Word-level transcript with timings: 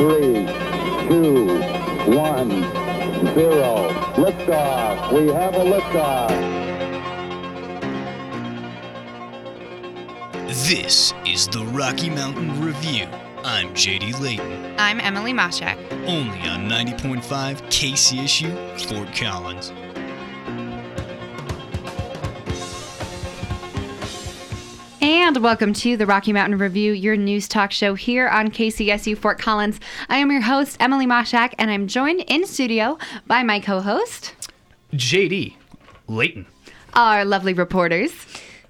three, 0.00 0.46
two, 1.10 1.60
one, 2.10 2.48
zero. 3.34 3.90
Liftoff. 4.16 5.12
We 5.12 5.26
have 5.30 5.54
a 5.54 5.58
liftoff. 5.58 6.30
This 10.48 11.12
is 11.26 11.48
the 11.48 11.62
Rocky 11.66 12.08
Mountain 12.08 12.64
Review. 12.64 13.04
I'm 13.44 13.68
JD 13.74 14.18
Layton, 14.20 14.74
I'm 14.78 15.00
Emily 15.00 15.34
Moshak. 15.34 15.76
only 16.06 16.40
on 16.48 16.66
90.5 16.66 17.20
KCSU, 17.68 18.80
Fort 18.88 19.14
Collins. 19.14 19.70
And 25.30 25.44
welcome 25.44 25.72
to 25.74 25.96
the 25.96 26.06
Rocky 26.06 26.32
Mountain 26.32 26.58
Review, 26.58 26.90
your 26.90 27.16
news 27.16 27.46
talk 27.46 27.70
show 27.70 27.94
here 27.94 28.26
on 28.26 28.48
KCSU 28.48 29.16
Fort 29.16 29.38
Collins. 29.38 29.78
I 30.08 30.16
am 30.16 30.28
your 30.28 30.40
host, 30.40 30.76
Emily 30.80 31.06
Moshak, 31.06 31.54
and 31.56 31.70
I'm 31.70 31.86
joined 31.86 32.24
in 32.26 32.48
studio 32.48 32.98
by 33.28 33.44
my 33.44 33.60
co 33.60 33.80
host, 33.80 34.34
JD 34.92 35.54
Layton. 36.08 36.46
our 36.94 37.24
lovely 37.24 37.52
reporters, 37.52 38.10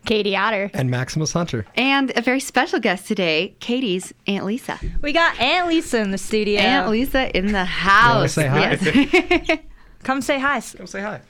Katie 0.04 0.36
Otter. 0.36 0.70
and 0.74 0.90
Maximus 0.90 1.32
Hunter. 1.32 1.64
and 1.76 2.12
a 2.14 2.20
very 2.20 2.40
special 2.40 2.78
guest 2.78 3.08
today, 3.08 3.54
Katie's 3.60 4.12
Aunt 4.26 4.44
Lisa. 4.44 4.78
We 5.00 5.14
got 5.14 5.40
Aunt 5.40 5.66
Lisa 5.66 6.02
in 6.02 6.10
the 6.10 6.18
studio. 6.18 6.60
Aunt 6.60 6.90
Lisa 6.90 7.34
in 7.34 7.52
the 7.52 7.64
house. 7.64 8.34
say 8.34 8.46
hi? 8.46 8.76
Yes. 8.78 9.60
Come 10.02 10.20
say 10.20 10.38
hi. 10.38 10.60
Come 10.76 10.86
say 10.86 11.00
hi. 11.00 11.22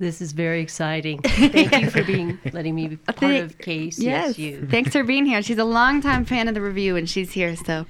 This 0.00 0.20
is 0.20 0.32
very 0.32 0.60
exciting. 0.60 1.20
Thank 1.22 1.72
you 1.80 1.88
for 1.88 2.02
being 2.02 2.36
letting 2.52 2.74
me 2.74 2.88
be 2.88 2.96
part 2.96 3.16
Thank- 3.18 3.44
of 3.44 3.58
KCSU. 3.58 3.98
Yes. 4.02 4.70
Thanks 4.70 4.90
for 4.90 5.04
being 5.04 5.24
here. 5.24 5.40
She's 5.40 5.58
a 5.58 5.64
longtime 5.64 6.24
fan 6.24 6.48
of 6.48 6.54
the 6.54 6.60
review, 6.60 6.96
and 6.96 7.08
she's 7.08 7.30
here. 7.30 7.54
So 7.54 7.86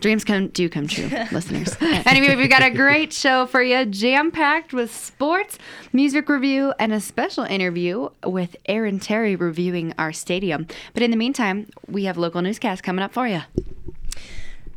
dreams 0.00 0.24
come 0.24 0.48
do 0.48 0.68
come 0.68 0.88
true, 0.88 1.06
listeners. 1.32 1.76
Anyway, 1.80 2.34
we've 2.34 2.50
got 2.50 2.64
a 2.64 2.70
great 2.70 3.12
show 3.12 3.46
for 3.46 3.62
you, 3.62 3.86
jam 3.86 4.32
packed 4.32 4.72
with 4.72 4.92
sports, 4.92 5.58
music 5.92 6.28
review, 6.28 6.74
and 6.80 6.92
a 6.92 7.00
special 7.00 7.44
interview 7.44 8.08
with 8.26 8.56
Aaron 8.66 8.98
Terry 8.98 9.36
reviewing 9.36 9.94
our 9.96 10.12
stadium. 10.12 10.66
But 10.92 11.04
in 11.04 11.12
the 11.12 11.16
meantime, 11.16 11.68
we 11.86 12.04
have 12.04 12.18
local 12.18 12.42
newscast 12.42 12.82
coming 12.82 13.04
up 13.04 13.12
for 13.12 13.28
you. 13.28 13.42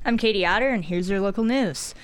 I'm 0.06 0.16
Katie 0.18 0.46
Otter, 0.46 0.70
and 0.70 0.86
here's 0.86 1.10
your 1.10 1.22
local 1.22 1.44
news. 1.44 1.96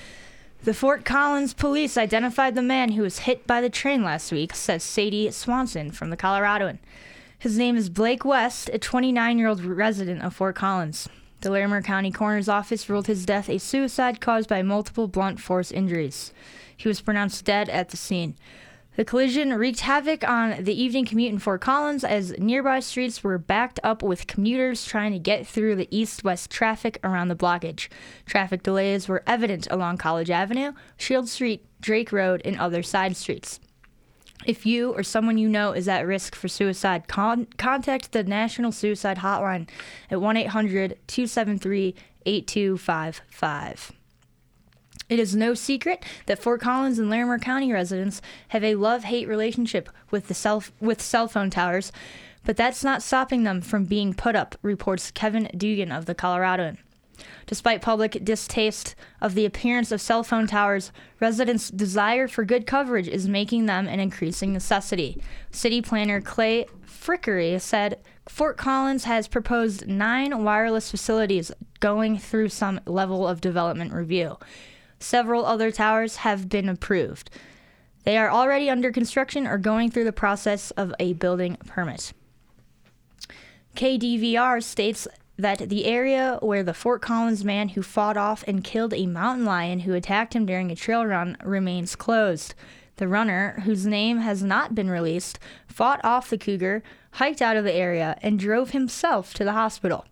The 0.64 0.74
Fort 0.74 1.04
Collins 1.04 1.54
police 1.54 1.96
identified 1.96 2.56
the 2.56 2.62
man 2.62 2.92
who 2.92 3.02
was 3.02 3.20
hit 3.20 3.46
by 3.46 3.60
the 3.60 3.70
train 3.70 4.02
last 4.02 4.32
week, 4.32 4.56
says 4.56 4.82
Sadie 4.82 5.30
Swanson 5.30 5.92
from 5.92 6.10
the 6.10 6.16
Coloradoan. 6.16 6.78
His 7.38 7.56
name 7.56 7.76
is 7.76 7.88
Blake 7.88 8.24
West, 8.24 8.68
a 8.72 8.78
29 8.78 9.38
year 9.38 9.46
old 9.46 9.64
resident 9.64 10.22
of 10.22 10.34
Fort 10.34 10.56
Collins. 10.56 11.08
The 11.42 11.50
Larimer 11.52 11.80
County 11.80 12.10
Coroner's 12.10 12.48
Office 12.48 12.88
ruled 12.88 13.06
his 13.06 13.24
death 13.24 13.48
a 13.48 13.58
suicide 13.58 14.20
caused 14.20 14.48
by 14.48 14.62
multiple 14.62 15.06
blunt 15.06 15.40
force 15.40 15.70
injuries. 15.70 16.32
He 16.76 16.88
was 16.88 17.00
pronounced 17.00 17.44
dead 17.44 17.68
at 17.68 17.90
the 17.90 17.96
scene. 17.96 18.34
The 18.98 19.04
collision 19.04 19.54
wreaked 19.54 19.82
havoc 19.82 20.28
on 20.28 20.64
the 20.64 20.74
evening 20.74 21.04
commute 21.04 21.32
in 21.32 21.38
Fort 21.38 21.60
Collins 21.60 22.02
as 22.02 22.36
nearby 22.36 22.80
streets 22.80 23.22
were 23.22 23.38
backed 23.38 23.78
up 23.84 24.02
with 24.02 24.26
commuters 24.26 24.84
trying 24.84 25.12
to 25.12 25.20
get 25.20 25.46
through 25.46 25.76
the 25.76 25.86
east 25.96 26.24
west 26.24 26.50
traffic 26.50 26.98
around 27.04 27.28
the 27.28 27.36
blockage. 27.36 27.86
Traffic 28.26 28.64
delays 28.64 29.06
were 29.06 29.22
evident 29.24 29.68
along 29.70 29.98
College 29.98 30.30
Avenue, 30.30 30.72
Shields 30.96 31.30
Street, 31.30 31.64
Drake 31.80 32.10
Road, 32.10 32.42
and 32.44 32.58
other 32.58 32.82
side 32.82 33.16
streets. 33.16 33.60
If 34.44 34.66
you 34.66 34.90
or 34.90 35.04
someone 35.04 35.38
you 35.38 35.48
know 35.48 35.70
is 35.70 35.86
at 35.86 36.04
risk 36.04 36.34
for 36.34 36.48
suicide, 36.48 37.06
con- 37.06 37.46
contact 37.56 38.10
the 38.10 38.24
National 38.24 38.72
Suicide 38.72 39.18
Hotline 39.18 39.68
at 40.10 40.20
1 40.20 40.36
800 40.36 40.98
273 41.06 41.94
8255. 42.26 43.92
It 45.08 45.18
is 45.18 45.34
no 45.34 45.54
secret 45.54 46.04
that 46.26 46.38
Fort 46.38 46.60
Collins 46.60 46.98
and 46.98 47.08
Larimer 47.08 47.38
County 47.38 47.72
residents 47.72 48.20
have 48.48 48.62
a 48.62 48.74
love-hate 48.74 49.26
relationship 49.26 49.88
with 50.10 50.28
the 50.28 50.34
cell 50.34 50.62
with 50.80 51.00
cell 51.00 51.28
phone 51.28 51.48
towers, 51.48 51.92
but 52.44 52.56
that's 52.56 52.84
not 52.84 53.02
stopping 53.02 53.44
them 53.44 53.62
from 53.62 53.86
being 53.86 54.12
put 54.12 54.36
up, 54.36 54.56
reports 54.60 55.10
Kevin 55.10 55.48
Dugan 55.56 55.90
of 55.90 56.04
the 56.04 56.14
Coloradoan. 56.14 56.76
Despite 57.46 57.80
public 57.80 58.22
distaste 58.22 58.94
of 59.20 59.34
the 59.34 59.46
appearance 59.46 59.90
of 59.90 60.00
cell 60.00 60.22
phone 60.22 60.46
towers, 60.46 60.92
residents' 61.20 61.70
desire 61.70 62.28
for 62.28 62.44
good 62.44 62.66
coverage 62.66 63.08
is 63.08 63.28
making 63.28 63.64
them 63.64 63.88
an 63.88 64.00
increasing 64.00 64.52
necessity. 64.52 65.20
City 65.50 65.80
planner 65.80 66.20
Clay 66.20 66.66
Frickey 66.86 67.58
said 67.60 67.98
Fort 68.28 68.58
Collins 68.58 69.04
has 69.04 69.26
proposed 69.26 69.88
nine 69.88 70.44
wireless 70.44 70.90
facilities 70.90 71.50
going 71.80 72.18
through 72.18 72.50
some 72.50 72.78
level 72.84 73.26
of 73.26 73.40
development 73.40 73.94
review. 73.94 74.36
Several 75.00 75.44
other 75.44 75.70
towers 75.70 76.16
have 76.16 76.48
been 76.48 76.68
approved. 76.68 77.30
They 78.04 78.16
are 78.16 78.30
already 78.30 78.70
under 78.70 78.90
construction 78.90 79.46
or 79.46 79.58
going 79.58 79.90
through 79.90 80.04
the 80.04 80.12
process 80.12 80.70
of 80.72 80.94
a 80.98 81.12
building 81.14 81.56
permit. 81.66 82.12
KDVR 83.76 84.62
states 84.62 85.06
that 85.36 85.68
the 85.68 85.84
area 85.84 86.38
where 86.42 86.64
the 86.64 86.74
Fort 86.74 87.00
Collins 87.00 87.44
man 87.44 87.70
who 87.70 87.82
fought 87.82 88.16
off 88.16 88.42
and 88.48 88.64
killed 88.64 88.92
a 88.92 89.06
mountain 89.06 89.44
lion 89.44 89.80
who 89.80 89.94
attacked 89.94 90.34
him 90.34 90.46
during 90.46 90.70
a 90.70 90.76
trail 90.76 91.06
run 91.06 91.36
remains 91.44 91.94
closed. 91.94 92.54
The 92.96 93.06
runner, 93.06 93.60
whose 93.64 93.86
name 93.86 94.18
has 94.18 94.42
not 94.42 94.74
been 94.74 94.90
released, 94.90 95.38
fought 95.68 96.04
off 96.04 96.30
the 96.30 96.38
cougar, 96.38 96.82
hiked 97.12 97.40
out 97.40 97.56
of 97.56 97.62
the 97.62 97.72
area, 97.72 98.18
and 98.22 98.38
drove 98.38 98.70
himself 98.70 99.32
to 99.34 99.44
the 99.44 99.52
hospital. 99.52 100.04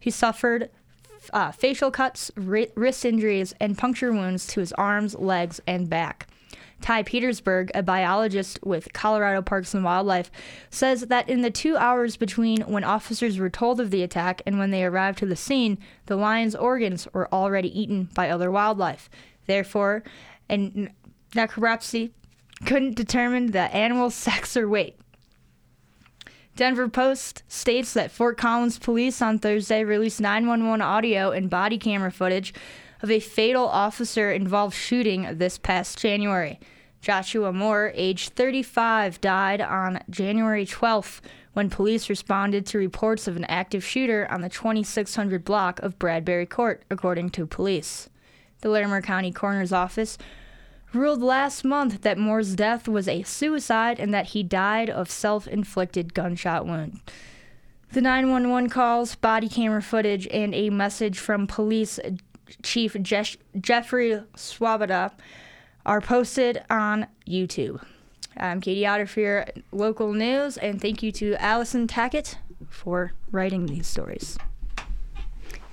He 0.00 0.10
suffered 0.10 0.68
uh, 1.32 1.52
facial 1.52 1.90
cuts, 1.90 2.30
ri- 2.36 2.70
wrist 2.74 3.04
injuries, 3.04 3.54
and 3.60 3.78
puncture 3.78 4.12
wounds 4.12 4.46
to 4.48 4.60
his 4.60 4.72
arms, 4.74 5.14
legs, 5.14 5.60
and 5.66 5.88
back. 5.88 6.28
Ty 6.82 7.04
Petersburg, 7.04 7.70
a 7.74 7.82
biologist 7.82 8.58
with 8.64 8.92
Colorado 8.92 9.40
Parks 9.40 9.72
and 9.72 9.84
Wildlife, 9.84 10.30
says 10.68 11.02
that 11.02 11.28
in 11.28 11.42
the 11.42 11.50
two 11.50 11.76
hours 11.76 12.16
between 12.16 12.62
when 12.62 12.82
officers 12.82 13.38
were 13.38 13.48
told 13.48 13.80
of 13.80 13.90
the 13.90 14.02
attack 14.02 14.42
and 14.44 14.58
when 14.58 14.70
they 14.70 14.84
arrived 14.84 15.18
to 15.18 15.26
the 15.26 15.36
scene, 15.36 15.78
the 16.06 16.16
lion's 16.16 16.56
organs 16.56 17.06
were 17.12 17.32
already 17.32 17.80
eaten 17.80 18.08
by 18.14 18.28
other 18.28 18.50
wildlife. 18.50 19.08
Therefore, 19.46 20.02
a 20.50 20.90
necropsy 21.32 22.10
couldn't 22.66 22.96
determine 22.96 23.52
the 23.52 23.74
animal's 23.74 24.14
sex 24.16 24.56
or 24.56 24.68
weight. 24.68 24.96
Denver 26.54 26.88
Post 26.88 27.42
states 27.48 27.94
that 27.94 28.10
Fort 28.10 28.36
Collins 28.36 28.78
police 28.78 29.22
on 29.22 29.38
Thursday 29.38 29.84
released 29.84 30.20
911 30.20 30.82
audio 30.82 31.30
and 31.30 31.48
body 31.48 31.78
camera 31.78 32.12
footage 32.12 32.52
of 33.00 33.10
a 33.10 33.20
fatal 33.20 33.66
officer 33.66 34.30
involved 34.30 34.74
shooting 34.74 35.38
this 35.38 35.56
past 35.56 35.98
January. 35.98 36.60
Joshua 37.00 37.52
Moore, 37.52 37.90
age 37.94 38.28
35, 38.28 39.20
died 39.22 39.62
on 39.62 40.02
January 40.10 40.66
12th 40.66 41.20
when 41.54 41.70
police 41.70 42.10
responded 42.10 42.66
to 42.66 42.78
reports 42.78 43.26
of 43.26 43.36
an 43.36 43.44
active 43.46 43.82
shooter 43.82 44.26
on 44.30 44.42
the 44.42 44.48
2600 44.50 45.44
block 45.44 45.80
of 45.80 45.98
Bradbury 45.98 46.46
Court, 46.46 46.84
according 46.90 47.30
to 47.30 47.46
police. 47.46 48.10
The 48.60 48.68
Larimer 48.68 49.00
County 49.00 49.32
Coroner's 49.32 49.72
Office 49.72 50.18
ruled 50.94 51.22
last 51.22 51.64
month 51.64 52.02
that 52.02 52.18
Moore's 52.18 52.54
death 52.54 52.88
was 52.88 53.08
a 53.08 53.22
suicide 53.22 53.98
and 53.98 54.12
that 54.12 54.26
he 54.26 54.42
died 54.42 54.90
of 54.90 55.10
self 55.10 55.46
inflicted 55.46 56.14
gunshot 56.14 56.66
wound. 56.66 57.00
The 57.92 58.00
911 58.00 58.70
calls, 58.70 59.14
body 59.14 59.48
camera 59.48 59.82
footage, 59.82 60.26
and 60.28 60.54
a 60.54 60.70
message 60.70 61.18
from 61.18 61.46
police 61.46 62.00
chief 62.62 62.94
Jesh- 63.02 63.36
Jeffrey 63.60 64.22
Swoboda 64.34 65.12
are 65.84 66.00
posted 66.00 66.62
on 66.70 67.06
YouTube. 67.28 67.82
I'm 68.36 68.60
Katie 68.60 68.86
Otter 68.86 69.06
for 69.06 69.20
your 69.20 69.46
local 69.72 70.12
news, 70.14 70.56
and 70.56 70.80
thank 70.80 71.02
you 71.02 71.12
to 71.12 71.34
Allison 71.42 71.86
Tackett 71.86 72.36
for 72.68 73.12
writing 73.30 73.66
these 73.66 73.86
stories. 73.86 74.38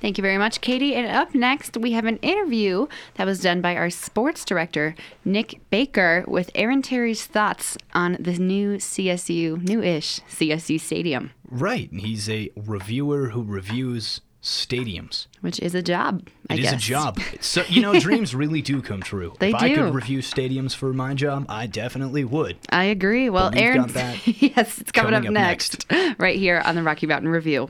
Thank 0.01 0.17
you 0.17 0.21
very 0.21 0.37
much, 0.37 0.61
Katie. 0.61 0.95
And 0.95 1.07
up 1.07 1.35
next, 1.35 1.75
we 1.77 1.91
have 1.91 2.05
an 2.05 2.17
interview 2.17 2.87
that 3.15 3.25
was 3.25 3.41
done 3.41 3.59
by 3.61 3.75
our 3.75 3.89
sports 3.89 4.45
director, 4.45 4.95
Nick 5.25 5.59
Baker, 5.69 6.23
with 6.27 6.49
Aaron 6.55 6.81
Terry's 6.81 7.25
thoughts 7.25 7.77
on 7.93 8.15
the 8.19 8.33
new 8.37 8.75
CSU, 8.77 9.61
new 9.61 9.81
ish 9.83 10.21
CSU 10.29 10.79
stadium, 10.79 11.31
Right. 11.49 11.91
and 11.91 11.99
He's 12.01 12.29
a 12.29 12.49
reviewer 12.55 13.29
who 13.29 13.43
reviews 13.43 14.21
stadiums. 14.41 15.27
which 15.41 15.59
is 15.59 15.75
a 15.75 15.81
job. 15.81 16.25
I 16.49 16.53
It 16.53 16.59
is 16.61 16.65
guess. 16.71 16.73
a 16.75 16.77
job. 16.77 17.19
So 17.41 17.63
you 17.67 17.81
know, 17.81 17.99
dreams 17.99 18.33
really 18.33 18.61
do 18.61 18.81
come 18.81 19.01
true. 19.01 19.33
They 19.39 19.49
if 19.49 19.55
I 19.55 19.73
could 19.75 19.93
review 19.93 20.19
stadiums 20.19 20.73
for 20.73 20.93
my 20.93 21.13
job, 21.13 21.45
I 21.49 21.67
definitely 21.67 22.23
would. 22.23 22.57
I 22.69 22.85
agree. 22.85 23.29
Well, 23.29 23.51
Aaron, 23.53 23.89
yes, 24.25 24.79
it's 24.79 24.91
coming, 24.93 25.11
coming 25.11 25.15
up, 25.15 25.25
up 25.25 25.31
next, 25.33 25.85
right 26.17 26.37
here 26.39 26.61
on 26.63 26.75
the 26.75 26.83
Rocky 26.83 27.05
Mountain 27.05 27.29
Review. 27.29 27.69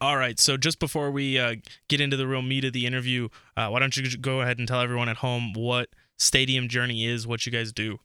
All 0.00 0.16
right. 0.16 0.38
So 0.38 0.56
just 0.56 0.78
before 0.78 1.10
we 1.10 1.38
uh, 1.38 1.56
get 1.88 2.00
into 2.00 2.16
the 2.16 2.26
real 2.26 2.42
meat 2.42 2.64
of 2.64 2.72
the 2.72 2.86
interview, 2.86 3.28
uh, 3.56 3.68
why 3.68 3.80
don't 3.80 3.96
you 3.96 4.16
go 4.18 4.40
ahead 4.40 4.58
and 4.58 4.68
tell 4.68 4.80
everyone 4.80 5.08
at 5.08 5.18
home 5.18 5.52
what 5.54 5.88
Stadium 6.18 6.68
Journey 6.68 7.06
is, 7.06 7.26
what 7.26 7.46
you 7.46 7.52
guys 7.52 7.72
do? 7.72 7.98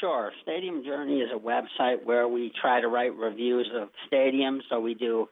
Sure. 0.00 0.32
Stadium 0.42 0.82
Journey 0.82 1.20
is 1.20 1.28
a 1.34 1.38
website 1.38 2.04
where 2.04 2.26
we 2.26 2.52
try 2.60 2.80
to 2.80 2.88
write 2.88 3.14
reviews 3.16 3.68
of 3.74 3.88
stadiums. 4.10 4.60
So 4.70 4.80
we 4.80 4.94
do 4.94 5.28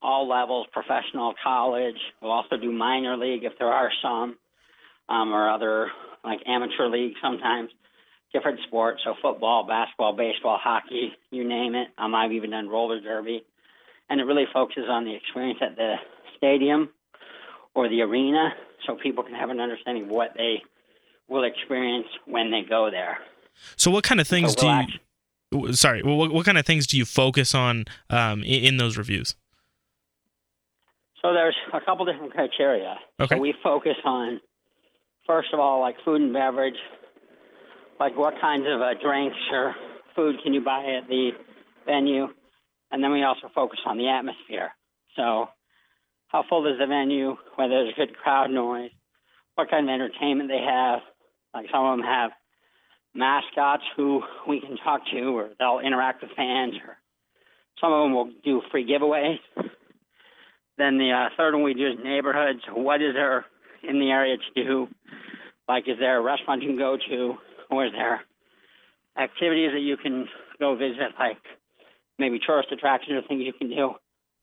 all 0.00 0.28
levels, 0.28 0.66
professional, 0.72 1.34
college. 1.42 1.98
We'll 2.22 2.30
also 2.30 2.56
do 2.56 2.72
minor 2.72 3.16
league 3.16 3.44
if 3.44 3.52
there 3.58 3.72
are 3.72 3.90
some, 4.02 4.36
um, 5.08 5.32
or 5.32 5.50
other 5.50 5.90
like 6.24 6.40
amateur 6.46 6.88
league 6.88 7.14
sometimes. 7.22 7.70
Different 8.32 8.58
sports, 8.66 9.00
so 9.04 9.14
football, 9.22 9.66
basketball, 9.66 10.14
baseball, 10.14 10.58
hockey, 10.60 11.12
you 11.30 11.48
name 11.48 11.74
it. 11.74 11.88
Um, 11.96 12.14
I've 12.14 12.32
even 12.32 12.50
done 12.50 12.68
roller 12.68 13.00
derby, 13.00 13.44
and 14.08 14.20
it 14.20 14.24
really 14.24 14.46
focuses 14.52 14.84
on 14.88 15.04
the 15.04 15.14
experience 15.14 15.58
at 15.62 15.76
the 15.76 15.96
stadium 16.36 16.90
or 17.74 17.88
the 17.88 18.02
arena, 18.02 18.50
so 18.86 18.96
people 18.96 19.24
can 19.24 19.34
have 19.34 19.50
an 19.50 19.60
understanding 19.60 20.04
of 20.04 20.10
what 20.10 20.32
they 20.36 20.62
will 21.28 21.44
experience 21.44 22.06
when 22.26 22.50
they 22.50 22.62
go 22.62 22.90
there. 22.90 23.18
So, 23.76 23.90
what 23.90 24.04
kind 24.04 24.20
of 24.20 24.28
things 24.28 24.54
So 24.54 24.60
do 24.60 25.62
you? 25.62 25.72
Sorry, 25.74 26.02
what, 26.02 26.32
what 26.32 26.44
kind 26.44 26.58
of 26.58 26.66
things 26.66 26.86
do 26.86 26.96
you 26.96 27.04
focus 27.04 27.54
on 27.54 27.84
um, 28.10 28.42
in, 28.42 28.64
in 28.64 28.76
those 28.76 28.96
reviews? 28.96 29.36
So 31.26 31.32
there's 31.32 31.56
a 31.72 31.80
couple 31.80 32.04
different 32.04 32.32
criteria. 32.32 32.96
Okay. 33.18 33.34
So 33.34 33.40
we 33.40 33.52
focus 33.62 33.96
on, 34.04 34.40
first 35.26 35.48
of 35.52 35.58
all, 35.58 35.80
like 35.80 35.96
food 36.04 36.20
and 36.20 36.32
beverage, 36.32 36.76
like 37.98 38.16
what 38.16 38.34
kinds 38.40 38.64
of 38.68 38.80
uh, 38.80 38.94
drinks 39.02 39.36
or 39.50 39.74
food 40.14 40.36
can 40.44 40.54
you 40.54 40.60
buy 40.60 40.84
at 41.02 41.08
the 41.08 41.30
venue, 41.84 42.28
and 42.90 43.02
then 43.02 43.12
we 43.12 43.22
also 43.22 43.48
focus 43.54 43.80
on 43.86 43.98
the 43.98 44.08
atmosphere. 44.08 44.70
So 45.16 45.48
how 46.28 46.44
full 46.48 46.66
is 46.66 46.78
the 46.78 46.86
venue? 46.86 47.36
Whether 47.56 47.84
there's 47.84 47.94
good 47.94 48.16
crowd 48.16 48.50
noise, 48.50 48.90
what 49.54 49.70
kind 49.70 49.88
of 49.88 49.94
entertainment 49.94 50.48
they 50.48 50.64
have. 50.64 51.00
Like 51.54 51.66
some 51.72 51.84
of 51.84 51.98
them 51.98 52.06
have 52.06 52.30
mascots 53.14 53.82
who 53.96 54.22
we 54.46 54.60
can 54.60 54.76
talk 54.76 55.00
to, 55.10 55.36
or 55.36 55.48
they'll 55.58 55.80
interact 55.80 56.22
with 56.22 56.32
fans, 56.36 56.74
or 56.86 56.98
some 57.80 57.92
of 57.92 58.04
them 58.04 58.14
will 58.14 58.30
do 58.44 58.62
free 58.70 58.86
giveaways. 58.86 59.38
Then 60.78 60.98
the 60.98 61.10
uh, 61.10 61.34
third 61.36 61.54
one 61.54 61.62
we 61.62 61.72
do 61.72 61.86
is 61.86 61.98
neighborhoods. 62.04 62.60
What 62.70 63.00
is 63.00 63.14
there 63.14 63.46
in 63.82 63.98
the 63.98 64.10
area 64.10 64.36
to 64.36 64.64
do? 64.64 64.88
Like, 65.66 65.88
is 65.88 65.98
there 65.98 66.18
a 66.18 66.22
restaurant 66.22 66.62
you 66.62 66.68
can 66.68 66.78
go 66.78 66.98
to, 67.08 67.34
or 67.70 67.86
is 67.86 67.92
there 67.92 68.20
activities 69.18 69.70
that 69.72 69.80
you 69.80 69.96
can 69.96 70.28
go 70.58 70.76
visit, 70.76 71.12
like 71.18 71.38
maybe 72.18 72.38
tourist 72.38 72.70
attractions 72.72 73.22
or 73.22 73.26
things 73.26 73.42
you 73.44 73.52
can 73.52 73.70
do? 73.70 73.94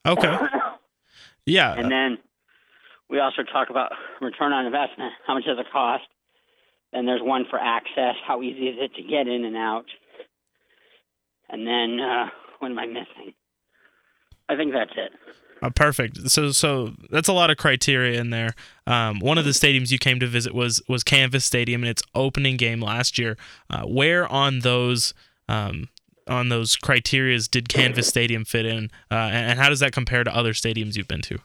Okay. 0.06 0.36
Yeah. 1.46 1.74
And 1.74 1.90
then 1.90 2.18
we 3.10 3.20
also 3.20 3.42
talk 3.42 3.70
about 3.70 3.92
return 4.20 4.52
on 4.52 4.66
investment. 4.66 5.12
How 5.26 5.34
much 5.34 5.44
does 5.44 5.58
it 5.58 5.66
cost? 5.72 6.04
Then 6.92 7.06
there's 7.06 7.22
one 7.22 7.44
for 7.50 7.58
access. 7.58 8.14
How 8.26 8.42
easy 8.42 8.68
is 8.68 8.76
it 8.78 8.94
to 8.94 9.02
get 9.02 9.26
in 9.26 9.44
and 9.44 9.56
out? 9.56 9.86
And 11.50 11.66
then 11.66 12.00
uh, 12.00 12.28
what 12.60 12.70
am 12.70 12.78
I 12.78 12.86
missing? 12.86 13.34
I 14.48 14.56
think 14.56 14.72
that's 14.72 14.92
it. 14.96 15.12
Uh, 15.62 15.70
perfect. 15.70 16.30
So 16.30 16.50
so 16.50 16.92
that's 17.10 17.28
a 17.28 17.32
lot 17.32 17.50
of 17.50 17.56
criteria 17.56 18.20
in 18.20 18.30
there. 18.30 18.54
Um, 18.86 19.18
one 19.20 19.38
of 19.38 19.44
the 19.44 19.52
stadiums 19.52 19.90
you 19.90 19.98
came 19.98 20.20
to 20.20 20.26
visit 20.26 20.54
was 20.54 20.82
was 20.88 21.02
Canvas 21.02 21.44
Stadium 21.44 21.82
in 21.82 21.88
its 21.88 22.02
opening 22.14 22.56
game 22.56 22.80
last 22.80 23.18
year. 23.18 23.36
Uh, 23.70 23.82
where 23.82 24.30
on 24.30 24.60
those 24.60 25.14
um, 25.48 25.88
on 26.28 26.48
those 26.48 26.76
criterias 26.76 27.50
did 27.50 27.68
Canvas 27.68 28.08
Stadium 28.08 28.44
fit 28.44 28.66
in, 28.66 28.90
uh, 29.10 29.14
and, 29.14 29.50
and 29.50 29.58
how 29.58 29.68
does 29.68 29.80
that 29.80 29.92
compare 29.92 30.24
to 30.24 30.34
other 30.34 30.52
stadiums 30.52 30.96
you've 30.96 31.08
been 31.08 31.22
to? 31.22 31.38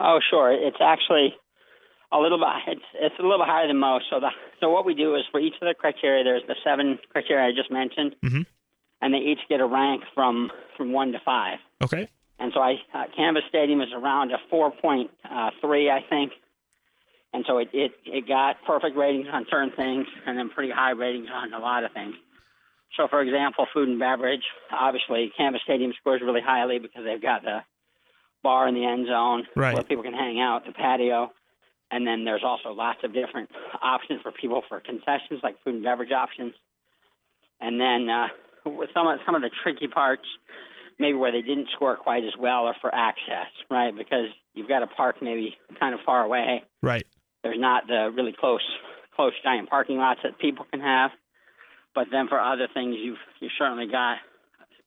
Oh, 0.00 0.18
sure. 0.28 0.52
It's 0.52 0.76
actually 0.80 1.34
a 2.12 2.18
little 2.18 2.38
bit. 2.38 2.46
It's 2.76 2.84
it's 2.94 3.14
a 3.18 3.22
little 3.22 3.38
bit 3.38 3.48
higher 3.48 3.66
than 3.66 3.78
most. 3.78 4.04
So 4.10 4.20
the 4.20 4.30
so 4.60 4.70
what 4.70 4.84
we 4.84 4.94
do 4.94 5.14
is 5.16 5.22
for 5.30 5.40
each 5.40 5.54
of 5.54 5.66
the 5.68 5.74
criteria, 5.74 6.22
there's 6.24 6.42
the 6.46 6.56
seven 6.64 6.98
criteria 7.10 7.46
I 7.48 7.52
just 7.52 7.70
mentioned, 7.70 8.14
Mhm. 8.24 8.46
and 9.00 9.14
they 9.14 9.18
each 9.18 9.40
get 9.48 9.60
a 9.60 9.66
rank 9.66 10.02
from 10.14 10.50
from 10.76 10.92
one 10.92 11.12
to 11.12 11.18
five. 11.24 11.58
Okay. 11.82 12.08
And 12.38 12.52
so 12.52 12.60
I 12.60 12.74
uh, 12.92 13.04
Canvas 13.16 13.44
Stadium 13.48 13.80
is 13.80 13.88
around 13.94 14.32
a 14.32 14.38
4.3, 14.52 15.08
I 15.90 16.00
think. 16.10 16.32
And 17.32 17.44
so 17.46 17.58
it, 17.58 17.68
it 17.72 17.92
it 18.04 18.28
got 18.28 18.56
perfect 18.66 18.96
ratings 18.96 19.26
on 19.32 19.46
certain 19.50 19.70
things, 19.76 20.06
and 20.26 20.36
then 20.38 20.50
pretty 20.50 20.72
high 20.72 20.90
ratings 20.90 21.28
on 21.32 21.52
a 21.52 21.58
lot 21.58 21.84
of 21.84 21.92
things. 21.92 22.14
So, 22.96 23.08
for 23.08 23.20
example, 23.20 23.66
food 23.72 23.88
and 23.88 23.98
beverage. 23.98 24.44
Obviously, 24.70 25.32
Canvas 25.36 25.62
Stadium 25.64 25.92
scores 25.98 26.22
really 26.22 26.40
highly 26.40 26.78
because 26.78 27.04
they've 27.04 27.20
got 27.20 27.42
the 27.42 27.60
bar 28.42 28.68
in 28.68 28.74
the 28.74 28.84
end 28.84 29.06
zone 29.06 29.46
Right. 29.56 29.74
where 29.74 29.82
people 29.82 30.04
can 30.04 30.12
hang 30.14 30.40
out, 30.40 30.64
the 30.66 30.72
patio, 30.72 31.32
and 31.90 32.06
then 32.06 32.24
there's 32.24 32.44
also 32.44 32.70
lots 32.72 33.00
of 33.02 33.12
different 33.12 33.50
options 33.82 34.22
for 34.22 34.32
people 34.32 34.62
for 34.68 34.80
concessions 34.80 35.40
like 35.42 35.56
food 35.64 35.74
and 35.74 35.82
beverage 35.84 36.12
options. 36.12 36.54
And 37.60 37.80
then 37.80 38.08
uh, 38.08 38.28
with 38.66 38.90
some 38.94 39.06
of 39.06 39.18
some 39.24 39.34
of 39.34 39.42
the 39.42 39.50
tricky 39.62 39.88
parts, 39.88 40.26
maybe 40.98 41.16
where 41.16 41.32
they 41.32 41.42
didn't 41.42 41.68
score 41.74 41.96
quite 41.96 42.24
as 42.24 42.36
well, 42.38 42.66
are 42.66 42.76
for 42.80 42.94
access, 42.94 43.48
right? 43.70 43.96
Because 43.96 44.26
you've 44.54 44.68
got 44.68 44.80
to 44.80 44.86
park 44.86 45.16
maybe 45.22 45.56
kind 45.80 45.94
of 45.94 46.00
far 46.06 46.22
away 46.22 46.62
Right. 46.82 47.04
there's 47.42 47.58
not 47.58 47.86
the 47.86 48.10
really 48.14 48.32
close 48.38 48.62
close 49.16 49.32
giant 49.42 49.70
parking 49.70 49.96
lots 49.96 50.20
that 50.22 50.38
people 50.38 50.66
can 50.70 50.80
have. 50.80 51.10
But 51.94 52.08
then 52.10 52.28
for 52.28 52.40
other 52.40 52.68
things, 52.72 52.96
you've 52.98 53.18
you 53.40 53.48
certainly 53.56 53.86
got 53.86 54.18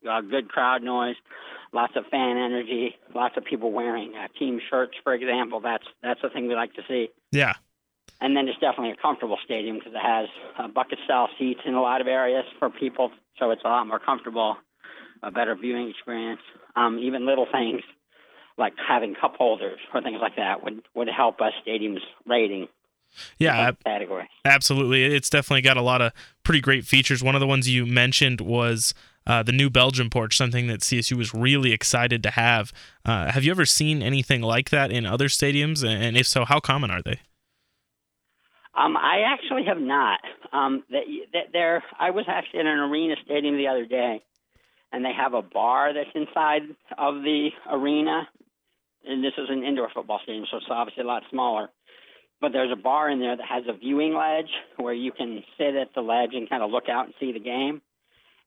uh, 0.10 0.22
good 0.22 0.50
crowd 0.50 0.84
noise, 0.84 1.16
lots 1.74 1.94
of 1.96 2.06
fan 2.08 2.38
energy, 2.38 2.96
lots 3.16 3.38
of 3.38 3.46
people 3.46 3.72
wearing 3.72 4.14
uh, 4.16 4.28
team 4.38 4.60
shirts, 4.70 4.94
for 5.04 5.14
example. 5.14 5.60
That's 5.60 5.86
that's 6.04 6.22
the 6.22 6.30
thing 6.30 6.48
we 6.48 6.56
like 6.56 6.74
to 6.74 6.82
see. 6.88 7.10
Yeah. 7.32 7.54
And 8.20 8.36
then 8.36 8.48
it's 8.48 8.60
definitely 8.60 8.92
a 8.92 8.96
comfortable 8.96 9.38
stadium 9.46 9.78
because 9.78 9.94
it 9.94 10.02
has 10.02 10.28
uh, 10.58 10.68
bucket 10.68 10.98
style 11.06 11.30
seats 11.38 11.62
in 11.66 11.76
a 11.76 11.82
lot 11.82 12.02
of 12.02 12.08
areas 12.08 12.46
for 12.58 12.70
people, 12.70 13.12
so 13.38 13.52
it's 13.52 13.62
a 13.64 13.68
lot 13.68 13.86
more 13.86 14.00
comfortable, 14.00 14.58
a 15.22 15.30
better 15.30 15.56
viewing 15.56 15.90
experience. 15.90 16.42
Um, 16.76 16.98
even 17.00 17.28
little 17.28 17.46
things 17.52 17.82
like 18.58 18.74
having 18.88 19.14
cup 19.14 19.36
holders 19.38 19.80
or 19.94 20.02
things 20.02 20.18
like 20.20 20.36
that 20.36 20.64
would 20.64 20.82
would 20.96 21.08
help 21.08 21.40
a 21.42 21.52
stadium's 21.62 22.02
rating 22.26 22.68
Yeah. 23.38 23.72
category. 23.86 24.30
Absolutely. 24.46 25.04
It's 25.04 25.30
definitely 25.30 25.62
got 25.62 25.78
a 25.78 25.82
lot 25.82 26.02
of 26.02 26.12
pretty 26.44 26.62
great 26.62 26.86
features. 26.86 27.24
One 27.24 27.36
of 27.36 27.42
the 27.42 27.48
ones 27.48 27.70
you 27.70 27.86
mentioned 27.86 28.42
was 28.42 28.94
uh, 29.26 29.44
the 29.44 29.52
new 29.52 29.70
Belgium 29.70 30.10
porch, 30.10 30.38
something 30.38 30.68
that 30.68 30.80
CSU 30.80 31.18
was 31.18 31.34
really 31.34 31.74
excited 31.74 32.24
to 32.24 32.32
have. 32.32 32.72
Uh, 33.06 33.32
have 33.32 33.44
you 33.44 33.52
ever 33.52 33.66
seen 33.66 34.02
anything 34.02 34.42
like 34.42 34.70
that 34.70 34.92
in 34.92 35.06
other 35.06 35.28
stadiums? 35.28 35.86
And 35.86 36.16
if 36.16 36.28
so, 36.28 36.46
how 36.46 36.60
common 36.60 36.92
are 36.92 37.02
they? 37.02 37.20
Um, 38.74 38.96
I 38.96 39.24
actually 39.26 39.66
have 39.66 39.80
not. 39.80 40.20
Um, 40.54 40.84
that, 40.92 41.04
that 41.34 41.48
there, 41.52 41.84
I 42.00 42.12
was 42.12 42.26
actually 42.28 42.62
in 42.62 42.68
an 42.68 42.80
arena 42.80 43.16
stadium 43.26 43.58
the 43.58 43.68
other 43.68 43.86
day, 43.86 44.24
and 44.94 45.04
they 45.04 45.14
have 45.14 45.34
a 45.34 45.42
bar 45.42 45.94
that's 45.94 46.10
inside 46.16 46.62
of 46.98 47.16
the 47.16 47.50
arena. 47.72 48.30
And 49.06 49.24
this 49.24 49.34
is 49.38 49.50
an 49.50 49.64
indoor 49.64 49.90
football 49.94 50.20
stadium, 50.24 50.46
so 50.50 50.58
it's 50.58 50.68
obviously 50.70 51.04
a 51.04 51.08
lot 51.08 51.24
smaller. 51.30 51.70
But 52.40 52.52
there's 52.54 52.72
a 52.72 52.76
bar 52.76 53.10
in 53.10 53.20
there 53.20 53.36
that 53.36 53.46
has 53.48 53.64
a 53.68 53.74
viewing 53.78 54.14
ledge 54.14 54.52
where 54.78 54.94
you 54.94 55.12
can 55.12 55.44
sit 55.58 55.76
at 55.76 55.94
the 55.96 56.02
ledge 56.02 56.32
and 56.34 56.50
kind 56.50 56.62
of 56.62 56.70
look 56.70 56.88
out 56.90 57.06
and 57.06 57.14
see 57.20 57.32
the 57.32 57.40
game. 57.40 57.82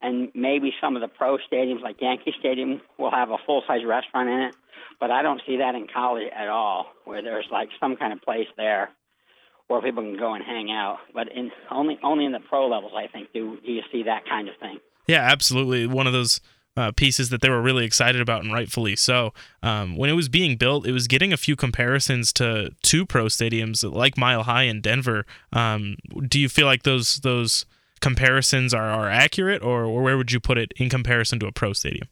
And 0.03 0.31
maybe 0.35 0.73
some 0.81 0.97
of 0.97 1.03
the 1.03 1.09
pro 1.09 1.39
stadiums, 1.51 1.83
like 1.83 2.01
Yankee 2.01 2.33
Stadium, 2.39 2.81
will 2.99 3.11
have 3.11 3.31
a 3.31 3.37
full 3.45 3.63
size 3.67 3.85
restaurant 3.85 4.29
in 4.29 4.41
it. 4.41 4.55
But 4.99 5.11
I 5.11 5.23
don't 5.23 5.43
see 5.47 5.59
that 5.59 5.75
in 5.75 5.89
college 5.93 6.29
at 6.35 6.49
all, 6.49 6.87
where 7.05 7.23
there's 7.23 7.47
like 7.51 7.69
some 7.81 7.97
kind 7.97 8.13
of 8.13 8.23
place 8.23 8.47
there 8.57 8.91
where 9.67 9.81
people 9.81 10.03
can 10.03 10.19
go 10.19 10.35
and 10.35 10.43
hang 10.43 10.71
out. 10.71 10.99
But 11.15 11.31
in 11.33 11.51
only 11.71 11.99
only 12.03 12.25
in 12.25 12.33
the 12.33 12.41
pro 12.41 12.67
levels, 12.69 12.93
I 12.97 13.09
think, 13.09 13.33
do 13.33 13.59
do 13.65 13.73
you 13.73 13.83
see 13.93 14.05
that 14.05 14.25
kind 14.29 14.49
of 14.49 14.57
thing. 14.61 14.79
Yeah, 15.07 15.21
absolutely. 15.21 15.87
One 15.87 16.07
of 16.07 16.13
those 16.13 16.41
uh, 16.77 16.93
pieces 16.93 17.31
that 17.31 17.41
they 17.41 17.51
were 17.51 17.61
really 17.61 17.85
excited 17.85 18.21
about, 18.21 18.43
and 18.43 18.53
rightfully 18.53 18.97
so. 18.97 19.33
Um, 19.63 19.97
when 19.97 20.11
it 20.11 20.15
was 20.15 20.29
being 20.29 20.57
built, 20.57 20.87
it 20.87 20.93
was 20.93 21.09
getting 21.09 21.33
a 21.33 21.37
few 21.37 21.57
comparisons 21.57 22.33
to 22.35 22.71
two 22.83 23.05
pro 23.05 23.27
stadiums 23.27 23.91
like 23.91 24.17
Mile 24.17 24.45
High 24.45 24.65
in 24.65 24.81
Denver. 24.81 25.27
Um, 25.53 25.97
do 26.29 26.39
you 26.39 26.49
feel 26.49 26.67
like 26.67 26.85
those 26.85 27.17
those 27.21 27.67
comparisons 28.01 28.73
are, 28.73 28.91
are 28.91 29.11
accurate, 29.11 29.63
or, 29.63 29.85
or 29.85 30.03
where 30.03 30.17
would 30.17 30.33
you 30.33 30.41
put 30.41 30.59
it 30.59 30.73
in 30.77 30.89
comparison 30.89 31.39
to 31.41 31.47
a 31.47 31.53
pro 31.53 31.73
stadium? 31.73 32.09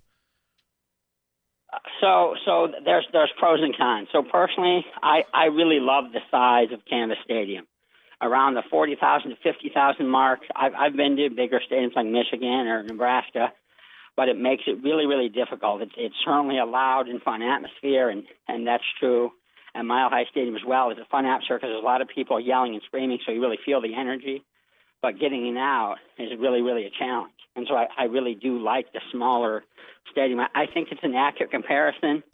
So 2.01 2.35
so 2.45 2.69
there's 2.85 3.07
there's 3.13 3.33
pros 3.39 3.61
and 3.63 3.77
cons. 3.77 4.09
So 4.13 4.23
personally, 4.23 4.85
I 5.03 5.23
I 5.33 5.45
really 5.47 5.81
love 5.81 6.13
the 6.13 6.21
size 6.31 6.73
of 6.73 6.81
Canvas 6.89 7.19
Stadium, 7.25 7.67
around 8.21 8.55
the 8.55 8.63
forty 8.71 8.97
thousand 8.97 9.31
to 9.31 9.37
fifty 9.37 9.71
thousand 9.73 10.09
mark. 10.09 10.41
I've 10.55 10.75
I've 10.75 10.97
been 10.97 11.17
to 11.17 11.31
bigger 11.31 11.61
stadiums 11.71 11.97
like 11.97 12.07
Michigan 12.07 12.67
or 12.67 12.83
Nebraska, 12.83 13.53
but 14.19 14.29
it 14.29 14.37
makes 14.37 14.65
it 14.67 14.83
really 14.83 15.07
really 15.07 15.29
difficult. 15.29 15.81
It's 15.81 15.93
it's 15.97 16.17
certainly 16.25 16.59
a 16.59 16.65
loud 16.67 17.07
and 17.07 17.23
fun 17.23 17.41
atmosphere, 17.41 18.11
and 18.11 18.25
and 18.49 18.67
that's 18.67 18.83
true. 18.99 19.31
And 19.77 19.87
Mile 19.87 20.11
High 20.11 20.25
Stadium 20.29 20.57
as 20.57 20.65
well 20.67 20.91
is 20.91 20.99
a 20.99 21.05
fun 21.05 21.25
atmosphere 21.25 21.57
because 21.57 21.69
there's 21.69 21.83
a 21.83 21.87
lot 21.87 22.03
of 22.03 22.09
people 22.09 22.41
yelling 22.41 22.75
and 22.75 22.83
screaming, 22.83 23.21
so 23.25 23.31
you 23.31 23.41
really 23.41 23.61
feel 23.65 23.81
the 23.81 23.95
energy. 23.95 24.43
But 25.01 25.21
getting 25.21 25.47
in 25.47 25.57
out 25.57 25.99
is 26.19 26.31
really 26.37 26.63
really 26.63 26.85
a 26.85 26.91
challenge. 26.91 27.33
And 27.55 27.67
so 27.69 27.77
I, 27.77 27.87
I 27.97 28.05
really 28.05 28.35
do 28.35 28.59
like 28.59 28.93
the 28.93 29.01
smaller 29.13 29.63
stadium. 30.11 30.41
I, 30.41 30.49
I 30.53 30.67
think 30.67 30.89
it's 30.91 31.05
an 31.05 31.15
accurate 31.15 31.53
comparison. 31.53 32.25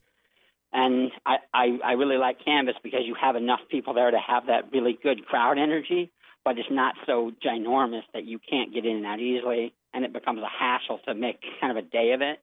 And 0.72 1.12
I, 1.24 1.36
I, 1.52 1.78
I 1.84 1.92
really 1.92 2.16
like 2.16 2.44
Canvas 2.44 2.74
because 2.82 3.02
you 3.04 3.14
have 3.14 3.36
enough 3.36 3.60
people 3.70 3.94
there 3.94 4.10
to 4.10 4.18
have 4.18 4.46
that 4.46 4.72
really 4.72 4.98
good 5.00 5.24
crowd 5.24 5.56
energy, 5.56 6.10
but 6.44 6.58
it's 6.58 6.70
not 6.70 6.96
so 7.06 7.30
ginormous 7.44 8.02
that 8.12 8.24
you 8.24 8.40
can't 8.40 8.74
get 8.74 8.84
in 8.84 8.96
and 8.96 9.06
out 9.06 9.20
easily, 9.20 9.72
and 9.94 10.04
it 10.04 10.12
becomes 10.12 10.40
a 10.40 10.48
hassle 10.48 10.98
to 11.06 11.14
make 11.14 11.38
kind 11.60 11.76
of 11.76 11.84
a 11.84 11.88
day 11.88 12.12
of 12.12 12.20
it. 12.20 12.38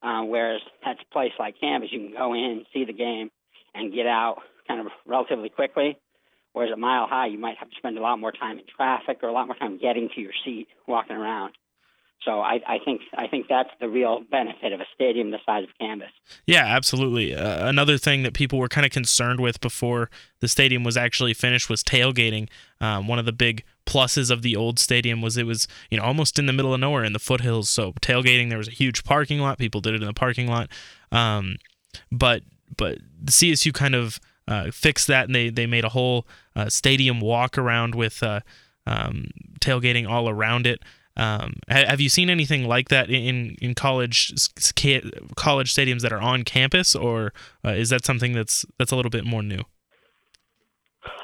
Uh, 0.00 0.22
whereas 0.22 0.60
at 0.86 0.96
a 1.00 1.12
place 1.12 1.32
like 1.38 1.60
Canvas, 1.60 1.90
you 1.92 1.98
can 1.98 2.12
go 2.12 2.32
in, 2.32 2.64
see 2.72 2.84
the 2.84 2.92
game, 2.92 3.30
and 3.74 3.92
get 3.92 4.06
out 4.06 4.36
kind 4.68 4.80
of 4.80 4.86
relatively 5.06 5.48
quickly. 5.48 5.98
Whereas 6.52 6.70
at 6.72 6.78
Mile 6.78 7.06
High, 7.08 7.26
you 7.26 7.38
might 7.38 7.58
have 7.58 7.68
to 7.68 7.76
spend 7.76 7.98
a 7.98 8.00
lot 8.00 8.18
more 8.18 8.32
time 8.32 8.58
in 8.58 8.64
traffic 8.74 9.18
or 9.22 9.28
a 9.28 9.32
lot 9.32 9.46
more 9.46 9.56
time 9.56 9.78
getting 9.78 10.08
to 10.14 10.20
your 10.20 10.32
seat, 10.44 10.68
walking 10.86 11.16
around. 11.16 11.54
So 12.24 12.40
I, 12.40 12.60
I 12.66 12.78
think 12.84 13.02
I 13.16 13.28
think 13.28 13.46
that's 13.48 13.70
the 13.80 13.88
real 13.88 14.22
benefit 14.28 14.72
of 14.72 14.80
a 14.80 14.86
stadium 14.94 15.30
the 15.30 15.38
size 15.46 15.64
of 15.64 15.70
Canvas. 15.78 16.10
Yeah, 16.46 16.64
absolutely. 16.64 17.34
Uh, 17.34 17.68
another 17.68 17.96
thing 17.96 18.24
that 18.24 18.34
people 18.34 18.58
were 18.58 18.68
kind 18.68 18.84
of 18.84 18.90
concerned 18.90 19.40
with 19.40 19.60
before 19.60 20.10
the 20.40 20.48
stadium 20.48 20.82
was 20.82 20.96
actually 20.96 21.32
finished 21.32 21.70
was 21.70 21.84
tailgating. 21.84 22.48
Um, 22.80 23.06
one 23.06 23.20
of 23.20 23.24
the 23.24 23.32
big 23.32 23.64
pluses 23.88 24.30
of 24.30 24.42
the 24.42 24.54
old 24.54 24.78
stadium 24.78 25.22
was 25.22 25.38
it 25.38 25.46
was 25.46 25.66
you 25.90 25.96
know 25.96 26.04
almost 26.04 26.38
in 26.38 26.44
the 26.44 26.52
middle 26.52 26.74
of 26.74 26.80
nowhere 26.80 27.04
in 27.04 27.14
the 27.14 27.18
foothills. 27.18 27.70
So 27.70 27.92
tailgating, 28.02 28.50
there 28.50 28.58
was 28.58 28.68
a 28.68 28.72
huge 28.72 29.02
parking 29.02 29.40
lot. 29.40 29.58
People 29.58 29.80
did 29.80 29.94
it 29.94 30.02
in 30.02 30.06
the 30.06 30.12
parking 30.12 30.46
lot. 30.46 30.68
Um, 31.10 31.56
but 32.12 32.42
but 32.76 32.98
the 33.20 33.32
CSU 33.32 33.72
kind 33.72 33.94
of 33.94 34.20
uh, 34.46 34.70
fixed 34.70 35.06
that, 35.08 35.26
and 35.26 35.34
they 35.34 35.48
they 35.48 35.66
made 35.66 35.84
a 35.84 35.88
whole 35.88 36.26
uh, 36.54 36.68
stadium 36.68 37.20
walk 37.20 37.56
around 37.56 37.94
with 37.94 38.22
uh, 38.22 38.40
um, 38.86 39.28
tailgating 39.60 40.08
all 40.08 40.28
around 40.28 40.66
it. 40.66 40.82
Um, 41.16 41.54
have 41.66 42.00
you 42.00 42.08
seen 42.08 42.30
anything 42.30 42.64
like 42.64 42.90
that 42.90 43.10
in 43.10 43.56
in 43.60 43.74
college 43.74 44.32
college 45.34 45.74
stadiums 45.74 46.02
that 46.02 46.12
are 46.12 46.20
on 46.20 46.44
campus, 46.44 46.94
or 46.94 47.32
uh, 47.64 47.70
is 47.70 47.88
that 47.88 48.04
something 48.04 48.34
that's 48.34 48.66
that's 48.78 48.92
a 48.92 48.96
little 48.96 49.10
bit 49.10 49.24
more 49.24 49.42
new? 49.42 49.62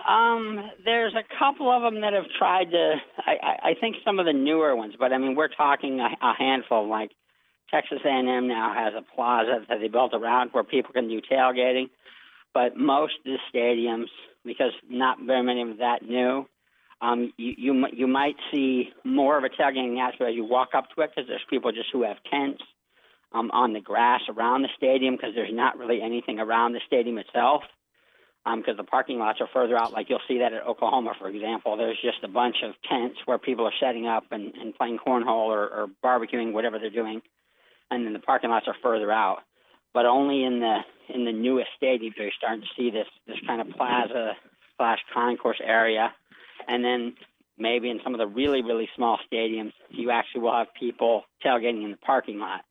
Um, 0.09 0.71
there's 0.85 1.15
a 1.15 1.25
couple 1.39 1.71
of 1.71 1.83
them 1.83 2.03
that 2.03 2.13
have 2.13 2.27
tried 2.39 2.71
to. 2.71 2.95
I, 3.19 3.71
I 3.71 3.75
think 3.81 3.97
some 4.05 4.19
of 4.19 4.27
the 4.27 4.33
newer 4.33 4.77
ones, 4.77 4.95
but 4.99 5.13
I 5.13 5.19
mean, 5.19 5.35
we're 5.35 5.49
talking 5.49 6.01
a, 6.01 6.11
a 6.23 6.35
handful. 6.37 6.89
Like 6.89 7.11
Texas 7.71 7.99
A&M 8.05 8.49
now 8.49 8.75
has 8.75 8.95
a 8.95 9.03
plaza 9.15 9.65
that 9.69 9.81
they 9.81 9.89
built 9.89 10.13
around 10.15 10.51
where 10.53 10.65
people 10.65 10.93
can 10.93 11.09
do 11.09 11.21
tailgating, 11.21 11.91
but 12.53 12.77
most 12.77 13.15
of 13.27 13.33
the 13.33 13.39
stadiums, 13.53 14.09
because 14.45 14.73
not 14.89 15.19
very 15.21 15.43
many 15.43 15.63
of 15.63 15.79
that 15.79 16.03
new, 16.03 16.47
um, 17.01 17.33
you, 17.37 17.55
you 17.57 17.87
you 17.93 18.07
might 18.07 18.37
see 18.53 18.91
more 19.05 19.37
of 19.37 19.45
a 19.45 19.49
tailgating 19.49 19.99
aspect 19.99 20.31
as 20.31 20.35
you 20.35 20.45
walk 20.45 20.71
up 20.75 20.85
to 20.95 21.03
it 21.03 21.11
because 21.15 21.29
there's 21.29 21.45
people 21.51 21.73
just 21.73 21.89
who 21.93 22.03
have 22.05 22.17
tents 22.31 22.63
um, 23.33 23.51
on 23.51 23.73
the 23.73 23.81
grass 23.81 24.21
around 24.29 24.63
the 24.63 24.69
stadium 24.77 25.17
because 25.17 25.35
there's 25.35 25.53
not 25.53 25.77
really 25.77 26.01
anything 26.01 26.39
around 26.39 26.73
the 26.73 26.81
stadium 26.87 27.19
itself 27.19 27.63
because 28.45 28.73
um, 28.73 28.77
the 28.77 28.85
parking 28.85 29.19
lots 29.19 29.41
are 29.41 29.49
further 29.53 29.77
out. 29.77 29.93
Like 29.93 30.11
you'll 30.11 30.21
see 30.29 30.39
that 30.39 30.53
at 30.53 30.67
Oklahoma, 30.67 31.15
for 31.19 31.29
example. 31.29 31.77
There's 31.77 31.99
just 32.03 32.23
a 32.23 32.29
bunch 32.29 32.57
of 32.63 32.75
tents 32.89 33.19
where 33.25 33.39
people 33.39 33.67
are 33.67 33.73
setting 33.81 34.07
up 34.07 34.25
and, 34.31 34.55
and 34.55 34.75
playing 34.75 34.99
cornhole 34.99 35.49
or, 35.49 35.63
or 35.63 35.87
barbecuing, 36.05 36.53
whatever 36.53 36.79
they're 36.79 36.91
doing, 36.91 37.23
and 37.91 38.07
then 38.07 38.13
the 38.13 38.19
parking 38.19 38.51
lots 38.51 38.69
are 38.69 38.77
further 38.83 39.11
out. 39.11 39.39
But 39.93 40.07
only 40.07 40.45
in 40.45 40.61
the 40.61 40.79
in 41.15 41.25
the 41.25 41.33
newest 41.33 41.69
stadiums 41.81 42.19
are 42.19 42.25
you 42.25 42.31
starting 42.37 42.63
to 42.63 42.69
see 42.77 42.91
this 42.91 43.07
this 43.27 43.39
kind 43.47 43.61
of 43.61 43.69
plaza 43.77 44.33
slash 44.77 44.99
concourse 45.13 45.61
area 45.65 46.13
and 46.69 46.85
then 46.85 47.15
maybe 47.59 47.91
in 47.91 48.01
some 48.03 48.15
of 48.15 48.19
the 48.19 48.27
really, 48.27 48.63
really 48.63 48.89
small 48.97 49.19
stadiums, 49.31 49.73
you 49.91 50.11
actually 50.11 50.43
will 50.43 50.57
have 50.57 50.69
people 50.79 51.25
tailgating 51.45 51.85
in 51.85 51.91
the 51.93 51.97
parking 51.99 52.39
lot. 52.39 52.63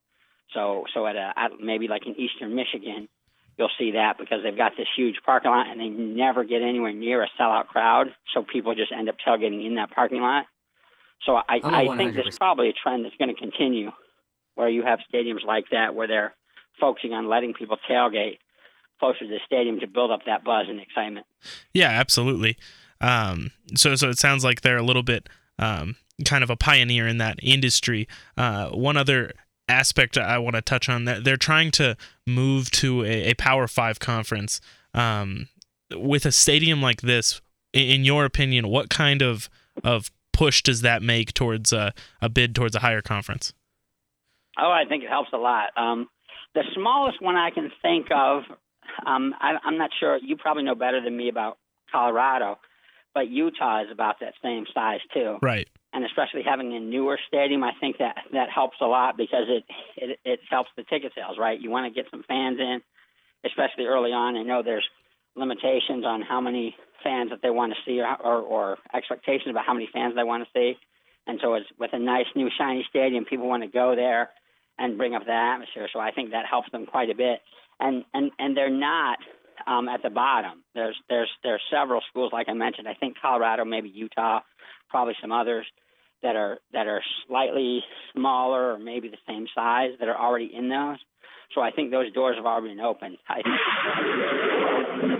So, 0.53 0.83
so 0.93 1.07
at, 1.07 1.15
a, 1.15 1.33
at 1.35 1.51
maybe 1.59 1.87
like 1.87 2.05
in 2.05 2.19
Eastern 2.19 2.55
Michigan, 2.55 3.07
you'll 3.57 3.69
see 3.77 3.91
that 3.91 4.17
because 4.17 4.39
they've 4.43 4.57
got 4.57 4.73
this 4.77 4.87
huge 4.95 5.17
parking 5.25 5.51
lot 5.51 5.67
and 5.67 5.79
they 5.79 5.89
never 5.89 6.43
get 6.43 6.61
anywhere 6.61 6.93
near 6.93 7.23
a 7.23 7.29
sellout 7.39 7.67
crowd. 7.67 8.07
So 8.33 8.43
people 8.43 8.75
just 8.75 8.91
end 8.91 9.09
up 9.09 9.15
tailgating 9.25 9.65
in 9.65 9.75
that 9.75 9.91
parking 9.91 10.21
lot. 10.21 10.45
So 11.25 11.35
I, 11.35 11.61
I 11.63 11.97
think 11.97 12.15
there's 12.15 12.37
probably 12.37 12.69
a 12.69 12.73
trend 12.73 13.05
that's 13.05 13.15
going 13.15 13.33
to 13.33 13.39
continue 13.39 13.91
where 14.55 14.69
you 14.69 14.83
have 14.83 14.99
stadiums 15.13 15.45
like 15.45 15.65
that 15.71 15.95
where 15.95 16.07
they're 16.07 16.35
focusing 16.79 17.13
on 17.13 17.29
letting 17.29 17.53
people 17.53 17.77
tailgate 17.89 18.39
closer 18.99 19.19
to 19.19 19.27
the 19.27 19.39
stadium 19.45 19.79
to 19.79 19.87
build 19.87 20.11
up 20.11 20.21
that 20.25 20.43
buzz 20.43 20.65
and 20.69 20.79
excitement. 20.79 21.25
Yeah, 21.73 21.89
absolutely. 21.89 22.57
Um, 23.01 23.51
so 23.75 23.95
so 23.95 24.09
it 24.09 24.17
sounds 24.17 24.43
like 24.43 24.61
they're 24.61 24.77
a 24.77 24.83
little 24.83 25.03
bit 25.03 25.27
um, 25.59 25.95
kind 26.25 26.43
of 26.43 26.49
a 26.49 26.55
pioneer 26.55 27.07
in 27.07 27.17
that 27.17 27.37
industry. 27.41 28.07
Uh, 28.37 28.69
one 28.69 28.97
other 28.97 29.33
aspect 29.67 30.17
I 30.17 30.37
want 30.37 30.55
to 30.55 30.61
touch 30.61 30.89
on 30.89 31.05
that 31.05 31.23
they're 31.23 31.37
trying 31.37 31.71
to 31.71 31.95
move 32.27 32.69
to 32.71 33.03
a, 33.03 33.31
a 33.31 33.33
Power 33.35 33.67
Five 33.67 33.99
conference. 33.99 34.59
Um, 34.93 35.47
with 35.95 36.25
a 36.25 36.31
stadium 36.31 36.81
like 36.81 37.01
this, 37.01 37.41
in 37.71 38.03
your 38.03 38.25
opinion, 38.25 38.67
what 38.67 38.89
kind 38.89 39.21
of 39.21 39.49
of 39.83 40.11
push 40.31 40.61
does 40.61 40.81
that 40.81 41.01
make 41.01 41.33
towards 41.33 41.71
a, 41.71 41.93
a 42.21 42.29
bid 42.29 42.55
towards 42.55 42.75
a 42.75 42.79
higher 42.79 43.01
conference? 43.01 43.53
Oh, 44.57 44.71
I 44.71 44.83
think 44.87 45.03
it 45.03 45.09
helps 45.09 45.29
a 45.33 45.37
lot. 45.37 45.69
Um, 45.77 46.07
the 46.53 46.63
smallest 46.75 47.21
one 47.21 47.35
I 47.35 47.49
can 47.49 47.71
think 47.81 48.07
of, 48.11 48.43
um, 49.05 49.33
I, 49.39 49.53
I'm 49.63 49.77
not 49.77 49.89
sure. 49.99 50.17
You 50.17 50.37
probably 50.37 50.63
know 50.63 50.75
better 50.75 51.01
than 51.01 51.17
me 51.17 51.29
about 51.29 51.57
Colorado 51.91 52.59
but 53.13 53.29
Utah 53.29 53.83
is 53.83 53.91
about 53.91 54.19
that 54.21 54.33
same 54.41 54.65
size 54.73 55.01
too. 55.13 55.37
Right. 55.41 55.67
And 55.93 56.03
especially 56.05 56.41
having 56.43 56.73
a 56.73 56.79
newer 56.79 57.19
stadium, 57.27 57.63
I 57.63 57.71
think 57.79 57.97
that 57.99 58.17
that 58.31 58.49
helps 58.49 58.77
a 58.81 58.85
lot 58.85 59.15
because 59.15 59.45
it 59.47 59.63
it, 59.97 60.19
it 60.25 60.39
helps 60.49 60.69
the 60.75 60.83
ticket 60.83 61.13
sales. 61.15 61.37
Right. 61.39 61.59
You 61.59 61.69
want 61.69 61.93
to 61.93 62.01
get 62.01 62.09
some 62.09 62.23
fans 62.27 62.59
in, 62.59 62.81
especially 63.45 63.85
early 63.85 64.11
on. 64.11 64.35
I 64.35 64.43
know 64.43 64.63
there's 64.63 64.87
limitations 65.35 66.05
on 66.05 66.21
how 66.21 66.41
many 66.41 66.75
fans 67.03 67.29
that 67.31 67.41
they 67.41 67.49
want 67.49 67.73
to 67.73 67.79
see 67.85 67.99
or, 67.99 68.15
or, 68.21 68.41
or 68.41 68.77
expectations 68.93 69.49
about 69.49 69.65
how 69.65 69.73
many 69.73 69.89
fans 69.91 70.15
they 70.15 70.23
want 70.23 70.43
to 70.43 70.49
see. 70.53 70.77
And 71.27 71.39
so 71.41 71.53
it's 71.55 71.65
with 71.79 71.91
a 71.93 71.99
nice 71.99 72.25
new 72.35 72.49
shiny 72.57 72.85
stadium, 72.89 73.25
people 73.25 73.47
want 73.47 73.63
to 73.63 73.69
go 73.69 73.95
there 73.95 74.29
and 74.77 74.97
bring 74.97 75.15
up 75.15 75.25
the 75.25 75.31
atmosphere. 75.31 75.87
So 75.91 75.99
I 75.99 76.11
think 76.11 76.31
that 76.31 76.45
helps 76.45 76.71
them 76.71 76.85
quite 76.85 77.09
a 77.09 77.15
bit. 77.15 77.39
And 77.79 78.03
and 78.13 78.31
and 78.39 78.55
they're 78.55 78.69
not 78.69 79.19
um, 79.67 79.89
at 79.89 80.01
the 80.01 80.09
bottom. 80.09 80.63
There's 80.73 80.95
there's 81.09 81.29
there's 81.43 81.61
several 81.71 82.01
schools 82.09 82.31
like 82.33 82.49
I 82.49 82.53
mentioned. 82.53 82.87
I 82.87 82.93
think 82.93 83.17
Colorado, 83.21 83.65
maybe 83.65 83.89
Utah, 83.89 84.39
probably 84.89 85.15
some 85.21 85.31
others 85.31 85.65
that 86.21 86.35
are 86.35 86.59
that 86.71 86.87
are 86.87 87.01
slightly 87.27 87.83
smaller 88.13 88.73
or 88.73 88.79
maybe 88.79 89.09
the 89.09 89.17
same 89.27 89.47
size 89.53 89.91
that 89.99 90.07
are 90.07 90.17
already 90.17 90.51
in 90.53 90.69
those. 90.69 90.97
So 91.53 91.61
I 91.61 91.71
think 91.71 91.91
those 91.91 92.11
doors 92.13 92.37
have 92.37 92.45
already 92.45 92.69
been 92.69 92.79
opened. 92.79 93.17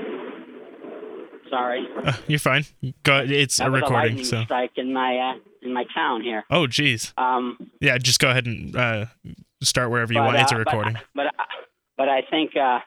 Sorry. 1.50 1.88
Uh, 2.04 2.14
you're 2.28 2.40
fine. 2.40 2.66
Go. 3.04 3.24
It's 3.28 3.58
that 3.58 3.68
a 3.68 3.72
recording. 3.72 4.22
A 4.22 4.26
so 4.26 4.44
strike 4.44 4.72
in 4.78 4.92
my 4.92 5.18
uh, 5.18 5.34
in 5.62 5.74
my 5.74 5.86
town 5.94 6.24
here. 6.24 6.44
Oh, 6.50 6.66
geez. 6.66 7.14
Um. 7.18 7.70
Yeah, 7.80 8.00
just 8.00 8.20
go 8.20 8.32
ahead 8.32 8.48
and 8.48 8.76
uh, 8.76 9.06
start 9.62 9.92
wherever 9.92 10.12
you 10.12 10.20
but, 10.20 10.26
want. 10.26 10.38
It's 10.38 10.52
a 10.52 10.56
uh, 10.56 10.60
recording. 10.60 10.96
But 11.14 11.28
but, 11.38 11.46
but 11.98 12.10
I 12.10 12.22
think 12.28 12.56
uh, 12.56 12.80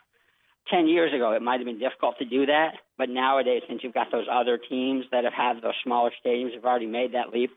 10 0.71 0.89
years 0.89 1.13
ago, 1.13 1.33
it 1.33 1.43
might 1.43 1.61
have 1.61 1.67
been 1.67 1.79
difficult 1.79 2.19
to 2.19 2.25
do 2.25 2.47
that. 2.47 2.75
But 2.99 3.09
nowadays, 3.09 3.63
since 3.69 3.83
you've 3.83 3.95
got 3.95 4.11
those 4.11 4.27
other 4.31 4.59
teams 4.59 5.05
that 5.13 5.25
have 5.25 5.33
had 5.33 5.63
those 5.63 5.75
smaller 5.83 6.11
stadiums, 6.25 6.55
have 6.55 6.65
already 6.65 6.87
made 6.87 7.13
that 7.15 7.31
leap, 7.33 7.51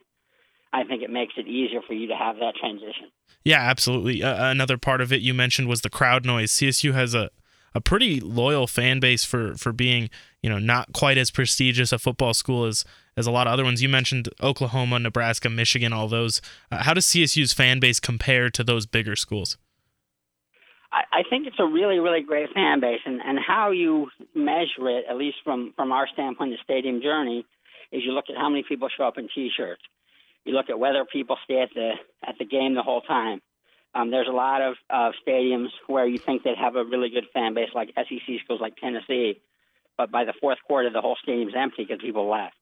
I 0.72 0.84
think 0.84 1.02
it 1.02 1.10
makes 1.10 1.34
it 1.38 1.48
easier 1.48 1.82
for 1.86 1.94
you 1.94 2.08
to 2.08 2.16
have 2.16 2.38
that 2.38 2.54
transition. 2.60 3.12
Yeah, 3.44 3.62
absolutely. 3.62 4.22
Uh, 4.22 4.52
another 4.52 4.78
part 4.78 5.02
of 5.02 5.12
it 5.12 5.22
you 5.22 5.34
mentioned 5.34 5.68
was 5.68 5.82
the 5.82 5.90
crowd 5.90 6.26
noise. 6.26 6.52
CSU 6.52 6.94
has 6.94 7.16
a, 7.16 7.32
a 7.74 7.82
pretty 7.82 8.20
loyal 8.20 8.68
fan 8.68 9.00
base 9.00 9.24
for, 9.24 9.56
for 9.56 9.72
being, 9.72 10.10
you 10.44 10.50
know, 10.50 10.60
not 10.60 10.94
quite 10.94 11.18
as 11.18 11.32
prestigious 11.32 11.92
a 11.92 11.98
football 11.98 12.34
school 12.34 12.66
as, 12.66 12.86
as 13.18 13.26
a 13.26 13.32
lot 13.32 13.48
of 13.48 13.54
other 13.54 13.64
ones. 13.64 13.82
You 13.82 13.90
mentioned 13.90 14.30
Oklahoma, 14.42 15.00
Nebraska, 15.00 15.50
Michigan, 15.50 15.94
all 15.94 16.08
those. 16.08 16.42
Uh, 16.72 16.84
how 16.84 16.94
does 16.94 17.06
CSU's 17.06 17.54
fan 17.54 17.80
base 17.80 18.00
compare 18.00 18.50
to 18.52 18.64
those 18.64 18.86
bigger 18.86 19.16
schools? 19.16 19.58
I, 20.92 21.24
think 21.30 21.48
it's 21.48 21.60
a 21.60 21.66
really, 21.66 22.00
really 22.00 22.22
great 22.22 22.50
fan 22.54 22.80
base, 22.80 23.02
and, 23.06 23.22
and 23.24 23.38
how 23.40 23.72
you 23.72 24.08
measure 24.34 24.90
it, 24.90 25.06
at 25.10 25.18
least 25.18 25.38
from 25.44 25.74
from 25.76 25.92
our 25.92 26.08
standpoint, 26.14 26.52
the 26.52 26.58
stadium 26.64 27.02
journey, 27.02 27.46
is 27.92 28.02
you 28.04 28.12
look 28.12 28.26
at 28.30 28.38
how 28.38 28.50
many 28.50 28.64
people 28.64 28.90
show 28.96 29.04
up 29.04 29.18
in 29.18 29.30
T-shirts. 29.34 29.82
You 30.46 30.54
look 30.54 30.70
at 30.70 30.80
whether 30.80 31.06
people 31.06 31.38
stay 31.44 31.62
at 31.62 31.70
the 31.76 31.92
at 32.28 32.38
the 32.40 32.46
game 32.46 32.74
the 32.74 32.82
whole 32.82 33.02
time. 33.02 33.42
Um, 33.94 34.12
there's 34.12 34.28
a 34.28 34.32
lot 34.32 34.62
of 34.62 34.76
uh, 34.90 35.12
stadiums 35.28 35.70
where 35.88 36.06
you 36.06 36.18
think 36.18 36.44
they'd 36.44 36.58
have 36.58 36.76
a 36.76 36.84
really 36.84 37.10
good 37.10 37.26
fan 37.34 37.54
base, 37.54 37.70
like 37.74 37.90
SEC 37.96 38.40
schools 38.44 38.62
like 38.62 38.76
Tennessee, 38.78 39.42
but 39.98 40.12
by 40.12 40.26
the 40.26 40.34
fourth 40.40 40.60
quarter, 40.66 40.92
the 40.92 41.02
whole 41.02 41.18
stadium's 41.22 41.56
empty 41.56 41.86
because 41.86 42.00
people 42.00 42.30
left. 42.30 42.56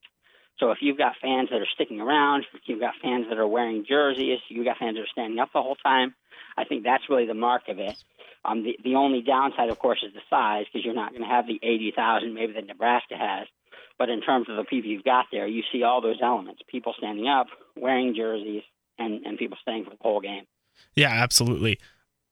So 0.58 0.70
if 0.70 0.78
you've 0.80 0.98
got 0.98 1.16
fans 1.22 1.50
that 1.50 1.60
are 1.60 1.68
sticking 1.74 2.00
around, 2.00 2.46
you've 2.64 2.80
got 2.80 2.94
fans 3.02 3.26
that 3.28 3.38
are 3.38 3.46
wearing 3.46 3.84
jerseys, 3.86 4.40
you've 4.48 4.64
got 4.64 4.78
fans 4.78 4.96
that 4.96 5.02
are 5.02 5.12
standing 5.12 5.38
up 5.38 5.50
the 5.52 5.62
whole 5.62 5.76
time, 5.76 6.14
I 6.58 6.64
think 6.64 6.82
that's 6.82 7.08
really 7.08 7.26
the 7.26 7.34
mark 7.34 7.68
of 7.68 7.78
it. 7.78 7.96
Um, 8.44 8.62
the, 8.62 8.78
the 8.84 8.94
only 8.94 9.22
downside, 9.22 9.68
of 9.68 9.78
course, 9.78 10.02
is 10.06 10.12
the 10.14 10.20
size 10.30 10.66
because 10.66 10.84
you're 10.84 10.94
not 10.94 11.10
going 11.10 11.22
to 11.22 11.28
have 11.28 11.46
the 11.46 11.58
80,000 11.62 12.32
maybe 12.34 12.52
that 12.54 12.66
Nebraska 12.66 13.16
has. 13.16 13.46
But 13.98 14.10
in 14.10 14.20
terms 14.20 14.48
of 14.48 14.56
the 14.56 14.64
people 14.64 14.90
you've 14.90 15.04
got 15.04 15.26
there, 15.32 15.46
you 15.46 15.62
see 15.72 15.82
all 15.82 16.00
those 16.00 16.18
elements 16.22 16.62
people 16.68 16.94
standing 16.96 17.26
up, 17.26 17.48
wearing 17.76 18.14
jerseys, 18.14 18.62
and, 18.98 19.24
and 19.26 19.38
people 19.38 19.58
staying 19.60 19.84
for 19.84 19.90
the 19.90 19.96
whole 20.00 20.20
game. 20.20 20.44
Yeah, 20.94 21.10
absolutely. 21.10 21.78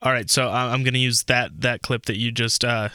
All 0.02 0.12
right, 0.12 0.28
so 0.30 0.48
uh, 0.48 0.70
I'm 0.72 0.82
going 0.82 0.94
to 0.94 1.00
use 1.00 1.25
that 1.25 1.60
that 1.62 1.82
clip 1.82 2.04
that 2.06 2.18
you 2.18 2.30
just 2.30 2.64
uh, 2.64 2.90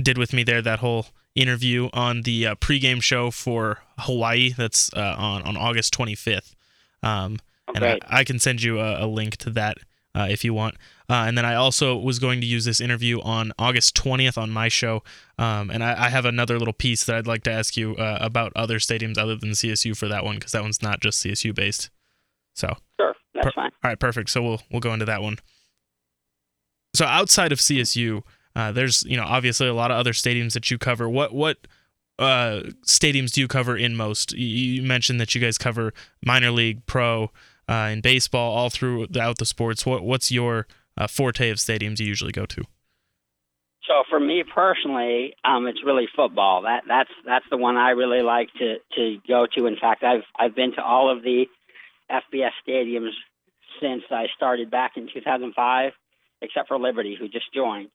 did 0.00 0.16
with 0.16 0.32
me 0.32 0.44
there, 0.44 0.62
that 0.62 0.78
whole 0.78 1.06
interview 1.34 1.88
on 1.92 2.22
the 2.22 2.46
uh, 2.46 2.54
pregame 2.54 3.02
show 3.02 3.30
for 3.30 3.82
Hawaii. 3.98 4.52
That's 4.56 4.92
uh, 4.94 5.16
on 5.18 5.42
on 5.42 5.56
August 5.56 5.96
25th, 5.96 6.54
um, 7.02 7.38
and 7.74 7.84
I, 7.84 7.98
I, 8.08 8.24
can 8.24 8.38
send 8.38 8.62
you 8.62 8.78
a, 8.78 9.04
a, 9.04 9.06
link 9.06 9.36
to 9.38 9.50
that 9.50 9.78
uh, 10.14 10.26
if 10.30 10.44
you 10.44 10.54
want. 10.54 10.76
Uh, 11.08 11.24
and 11.26 11.36
then 11.36 11.44
I 11.44 11.54
also 11.54 11.96
was 11.96 12.18
going 12.18 12.40
to 12.40 12.46
use 12.46 12.64
this 12.64 12.80
interview 12.80 13.20
on 13.20 13.52
August 13.58 13.94
20th 13.96 14.38
on 14.38 14.50
my 14.50 14.68
show. 14.68 15.02
Um, 15.38 15.70
and 15.70 15.84
I, 15.84 16.06
I, 16.06 16.08
have 16.08 16.24
another 16.24 16.58
little 16.58 16.72
piece 16.72 17.04
that 17.04 17.16
I'd 17.16 17.26
like 17.26 17.42
to 17.42 17.50
ask 17.50 17.76
you 17.76 17.94
uh, 17.96 18.18
about 18.20 18.52
other 18.56 18.78
stadiums 18.78 19.18
other 19.18 19.36
than 19.36 19.50
CSU 19.50 19.96
for 19.96 20.08
that 20.08 20.24
one 20.24 20.36
because 20.36 20.52
that 20.52 20.62
one's 20.62 20.80
not 20.80 21.00
just 21.00 21.22
CSU 21.22 21.54
based. 21.54 21.90
So 22.54 22.74
sure, 22.98 23.14
that's 23.34 23.46
per- 23.46 23.52
fine. 23.52 23.70
All 23.82 23.90
right, 23.90 23.98
perfect. 23.98 24.30
So 24.30 24.42
we'll 24.42 24.62
we'll 24.70 24.80
go 24.80 24.92
into 24.92 25.04
that 25.04 25.22
one. 25.22 25.38
So 26.94 27.04
outside 27.04 27.52
of 27.52 27.58
CSU, 27.58 28.22
uh, 28.56 28.72
there's 28.72 29.02
you 29.04 29.16
know 29.16 29.24
obviously 29.24 29.66
a 29.66 29.74
lot 29.74 29.90
of 29.90 29.98
other 29.98 30.12
stadiums 30.12 30.52
that 30.54 30.70
you 30.70 30.78
cover. 30.78 31.08
What 31.08 31.34
what 31.34 31.58
uh, 32.18 32.62
stadiums 32.86 33.32
do 33.32 33.40
you 33.40 33.48
cover 33.48 33.76
in 33.76 33.96
most? 33.96 34.32
You 34.32 34.82
mentioned 34.82 35.20
that 35.20 35.34
you 35.34 35.40
guys 35.40 35.58
cover 35.58 35.92
minor 36.24 36.52
league, 36.52 36.86
pro, 36.86 37.30
uh, 37.68 37.90
in 37.92 38.00
baseball, 38.00 38.56
all 38.56 38.70
throughout 38.70 39.38
the 39.38 39.46
sports. 39.46 39.84
What 39.86 40.02
what's 40.02 40.30
your 40.30 40.66
uh, 40.96 41.06
forte 41.06 41.50
of 41.50 41.58
stadiums 41.58 42.00
you 42.00 42.06
usually 42.06 42.32
go 42.32 42.46
to? 42.46 42.64
So 43.86 44.02
for 44.08 44.18
me 44.18 44.42
personally, 44.42 45.34
um, 45.44 45.66
it's 45.66 45.80
really 45.84 46.08
football. 46.16 46.62
That 46.62 46.84
that's 46.88 47.10
that's 47.26 47.44
the 47.50 47.56
one 47.56 47.76
I 47.76 47.90
really 47.90 48.22
like 48.22 48.48
to 48.58 48.76
to 48.96 49.18
go 49.28 49.46
to. 49.54 49.66
In 49.66 49.76
fact, 49.76 50.02
I've 50.02 50.24
I've 50.38 50.54
been 50.54 50.72
to 50.76 50.82
all 50.82 51.14
of 51.14 51.22
the 51.22 51.46
FBS 52.10 52.50
stadiums 52.66 53.10
since 53.80 54.02
I 54.10 54.26
started 54.36 54.70
back 54.70 54.92
in 54.96 55.08
2005, 55.12 55.92
except 56.40 56.68
for 56.68 56.78
Liberty, 56.78 57.16
who 57.18 57.28
just 57.28 57.52
joined. 57.52 57.88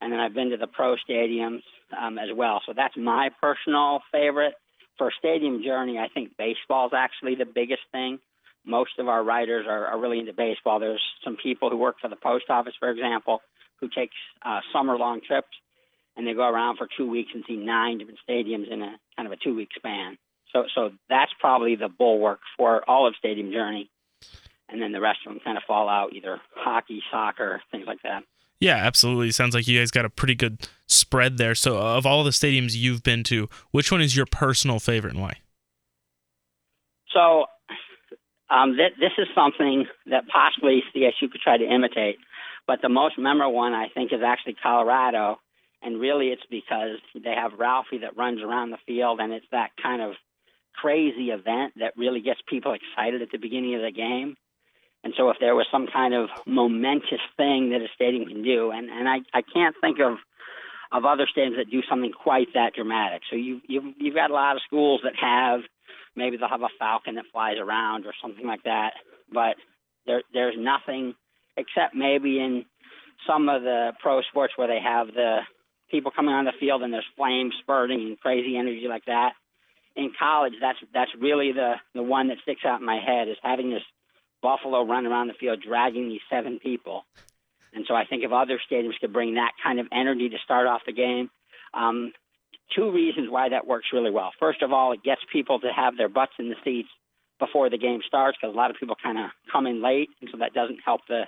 And 0.00 0.12
then 0.12 0.20
I've 0.20 0.34
been 0.34 0.50
to 0.50 0.56
the 0.56 0.68
pro 0.68 0.96
stadiums 1.08 1.62
um, 2.00 2.18
as 2.18 2.28
well. 2.34 2.62
So 2.66 2.72
that's 2.74 2.96
my 2.96 3.30
personal 3.40 4.00
favorite. 4.12 4.54
For 4.96 5.12
stadium 5.16 5.62
journey, 5.62 5.98
I 5.98 6.08
think 6.08 6.36
baseball 6.36 6.86
is 6.86 6.92
actually 6.96 7.34
the 7.34 7.44
biggest 7.44 7.82
thing. 7.92 8.18
Most 8.64 8.98
of 8.98 9.08
our 9.08 9.22
writers 9.24 9.66
are, 9.68 9.86
are 9.86 9.98
really 9.98 10.18
into 10.18 10.32
baseball. 10.32 10.78
There's 10.80 11.02
some 11.24 11.36
people 11.42 11.70
who 11.70 11.76
work 11.76 11.96
for 12.00 12.08
the 12.08 12.16
post 12.16 12.44
office, 12.48 12.74
for 12.78 12.90
example, 12.90 13.40
who 13.80 13.88
takes 13.88 14.14
uh, 14.44 14.60
summer 14.72 14.96
long 14.96 15.20
trips 15.26 15.48
and 16.18 16.26
they 16.26 16.34
go 16.34 16.46
around 16.48 16.76
for 16.76 16.88
two 16.96 17.08
weeks 17.08 17.30
and 17.32 17.44
see 17.46 17.56
nine 17.56 17.98
different 17.98 18.18
stadiums 18.28 18.70
in 18.70 18.82
a 18.82 18.96
kind 19.16 19.26
of 19.26 19.32
a 19.32 19.36
two 19.36 19.54
week 19.54 19.70
span. 19.76 20.18
So 20.52 20.64
so 20.74 20.90
that's 21.08 21.30
probably 21.40 21.76
the 21.76 21.88
bulwark 21.88 22.40
for 22.56 22.82
all 22.90 23.06
of 23.06 23.14
Stadium 23.16 23.52
Journey, 23.52 23.88
and 24.68 24.82
then 24.82 24.92
the 24.92 25.00
rest 25.00 25.20
of 25.26 25.32
them 25.32 25.40
kind 25.44 25.56
of 25.56 25.62
fall 25.66 25.88
out 25.88 26.12
either 26.14 26.40
hockey, 26.54 27.02
soccer, 27.10 27.62
things 27.70 27.84
like 27.86 28.02
that. 28.02 28.24
Yeah, 28.60 28.74
absolutely. 28.74 29.30
Sounds 29.30 29.54
like 29.54 29.68
you 29.68 29.78
guys 29.78 29.92
got 29.92 30.04
a 30.04 30.10
pretty 30.10 30.34
good 30.34 30.66
spread 30.88 31.38
there. 31.38 31.54
So, 31.54 31.78
of 31.78 32.04
all 32.04 32.24
the 32.24 32.30
stadiums 32.30 32.74
you've 32.74 33.04
been 33.04 33.22
to, 33.24 33.48
which 33.70 33.92
one 33.92 34.00
is 34.00 34.16
your 34.16 34.26
personal 34.26 34.80
favorite 34.80 35.12
and 35.12 35.22
why? 35.22 35.34
So, 37.14 37.46
um, 38.50 38.76
th- 38.76 38.98
this 38.98 39.12
is 39.18 39.28
something 39.34 39.86
that 40.06 40.28
possibly 40.28 40.82
CSU 40.94 41.30
could 41.30 41.40
try 41.40 41.56
to 41.56 41.64
imitate, 41.64 42.18
but 42.66 42.80
the 42.82 42.88
most 42.88 43.18
memorable 43.18 43.54
one 43.54 43.74
I 43.74 43.88
think 43.88 44.12
is 44.12 44.20
actually 44.24 44.56
Colorado, 44.62 45.38
and 45.82 46.00
really 46.00 46.28
it's 46.28 46.46
because 46.50 46.98
they 47.14 47.34
have 47.34 47.58
Ralphie 47.58 47.98
that 47.98 48.16
runs 48.16 48.42
around 48.42 48.70
the 48.70 48.78
field, 48.86 49.20
and 49.20 49.32
it's 49.32 49.46
that 49.52 49.70
kind 49.82 50.02
of 50.02 50.14
crazy 50.74 51.30
event 51.30 51.74
that 51.80 51.96
really 51.96 52.20
gets 52.20 52.40
people 52.48 52.74
excited 52.74 53.20
at 53.22 53.30
the 53.30 53.38
beginning 53.38 53.74
of 53.74 53.82
the 53.82 53.90
game. 53.90 54.36
And 55.04 55.14
so 55.16 55.30
if 55.30 55.36
there 55.40 55.54
was 55.54 55.66
some 55.70 55.86
kind 55.86 56.14
of 56.14 56.28
momentous 56.46 57.20
thing 57.36 57.70
that 57.70 57.80
a 57.80 57.88
stadium 57.94 58.26
can 58.26 58.42
do, 58.42 58.70
and, 58.70 58.90
and 58.90 59.08
I, 59.08 59.18
I 59.32 59.42
can't 59.42 59.74
think 59.80 59.98
of 60.00 60.18
of 60.90 61.04
other 61.04 61.26
stadiums 61.26 61.56
that 61.56 61.70
do 61.70 61.82
something 61.88 62.12
quite 62.12 62.48
that 62.54 62.72
dramatic. 62.74 63.22
So 63.28 63.36
you 63.36 63.60
you've 63.68 63.84
you've 63.98 64.14
got 64.14 64.30
a 64.30 64.34
lot 64.34 64.56
of 64.56 64.62
schools 64.66 65.02
that 65.04 65.14
have 65.20 65.60
maybe 66.18 66.36
they'll 66.36 66.48
have 66.48 66.62
a 66.62 66.78
falcon 66.78 67.14
that 67.14 67.24
flies 67.32 67.56
around 67.58 68.06
or 68.06 68.12
something 68.20 68.46
like 68.46 68.64
that, 68.64 68.92
but 69.32 69.56
there 70.06 70.22
there's 70.32 70.56
nothing 70.58 71.14
except 71.56 71.94
maybe 71.94 72.38
in 72.38 72.64
some 73.26 73.48
of 73.48 73.62
the 73.62 73.92
pro 74.00 74.22
sports 74.22 74.52
where 74.56 74.68
they 74.68 74.80
have 74.80 75.08
the 75.08 75.38
people 75.90 76.10
coming 76.10 76.34
on 76.34 76.44
the 76.44 76.52
field 76.60 76.82
and 76.82 76.92
there's 76.92 77.06
flames 77.16 77.54
spurting 77.62 78.00
and 78.00 78.20
crazy 78.20 78.56
energy 78.56 78.86
like 78.88 79.04
that 79.06 79.32
in 79.98 80.12
college, 80.16 80.54
that's 80.60 80.78
that's 80.94 81.10
really 81.18 81.52
the 81.52 81.74
the 81.92 82.02
one 82.02 82.28
that 82.28 82.38
sticks 82.42 82.62
out 82.64 82.80
in 82.80 82.86
my 82.86 83.00
head 83.04 83.28
is 83.28 83.36
having 83.42 83.70
this 83.70 83.82
buffalo 84.40 84.86
run 84.86 85.06
around 85.06 85.26
the 85.26 85.34
field 85.34 85.60
dragging 85.60 86.08
these 86.08 86.20
seven 86.30 86.60
people. 86.60 87.02
And 87.74 87.84
so 87.86 87.94
I 87.94 88.06
think 88.06 88.22
if 88.22 88.32
other 88.32 88.60
stadiums 88.70 88.98
could 89.00 89.12
bring 89.12 89.34
that 89.34 89.52
kind 89.62 89.80
of 89.80 89.88
energy 89.92 90.28
to 90.28 90.38
start 90.44 90.68
off 90.68 90.82
the 90.86 90.92
game, 90.92 91.28
um, 91.74 92.12
two 92.74 92.90
reasons 92.90 93.30
why 93.30 93.48
that 93.48 93.66
works 93.66 93.88
really 93.92 94.10
well. 94.10 94.30
First 94.38 94.62
of 94.62 94.72
all, 94.72 94.92
it 94.92 95.02
gets 95.02 95.20
people 95.32 95.60
to 95.60 95.68
have 95.74 95.96
their 95.96 96.08
butts 96.08 96.32
in 96.38 96.48
the 96.48 96.56
seats 96.64 96.88
before 97.38 97.70
the 97.70 97.78
game 97.78 98.00
starts 98.06 98.36
because 98.40 98.54
a 98.54 98.56
lot 98.56 98.70
of 98.70 98.76
people 98.78 98.96
kind 99.02 99.18
of 99.18 99.30
come 99.50 99.66
in 99.66 99.82
late, 99.82 100.08
and 100.20 100.28
so 100.30 100.38
that 100.38 100.54
doesn't 100.54 100.80
help 100.84 101.02
the 101.08 101.22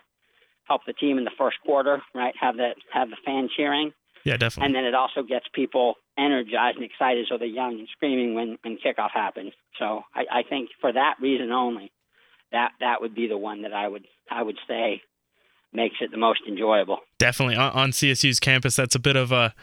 help 0.65 0.83
the 0.87 0.93
team 0.93 1.19
in 1.19 1.25
the 1.25 1.31
first 1.37 1.57
quarter, 1.65 2.03
right? 2.15 2.35
Have 2.41 2.57
that 2.57 2.77
have 2.93 3.11
the 3.11 3.17
fan 3.25 3.49
cheering. 3.57 3.93
Yeah, 4.25 4.37
definitely. 4.37 4.67
And 4.67 4.75
then 4.75 4.85
it 4.85 4.95
also 4.95 5.23
gets 5.23 5.47
people 5.55 5.95
energized 6.19 6.77
and 6.77 6.85
excited, 6.85 7.27
so 7.29 7.39
they're 7.39 7.49
young 7.49 7.79
and 7.79 7.89
screaming 7.93 8.35
when 8.35 8.59
when 8.63 8.79
kickoff 8.79 9.11
happens. 9.13 9.53
So 9.79 10.03
I, 10.15 10.41
I 10.41 10.43
think 10.49 10.71
for 10.81 10.93
that 10.93 11.15
reason 11.21 11.51
only, 11.51 11.91
that 12.53 12.73
that 12.81 13.01
would 13.01 13.15
be 13.15 13.29
the 13.29 13.39
one 13.39 13.63
that 13.63 13.73
I 13.73 13.89
would 13.89 14.07
I 14.31 14.43
would 14.43 14.59
say 14.69 15.03
makes 15.73 15.97
it 16.01 16.11
the 16.11 16.19
most 16.19 16.41
enjoyable. 16.49 16.99
Definitely 17.19 17.57
on, 17.57 17.73
on 17.73 17.91
CSU's 17.93 18.41
campus, 18.41 18.77
that's 18.77 18.95
a 18.95 18.99
bit 18.99 19.17
of 19.17 19.31
a, 19.31 19.55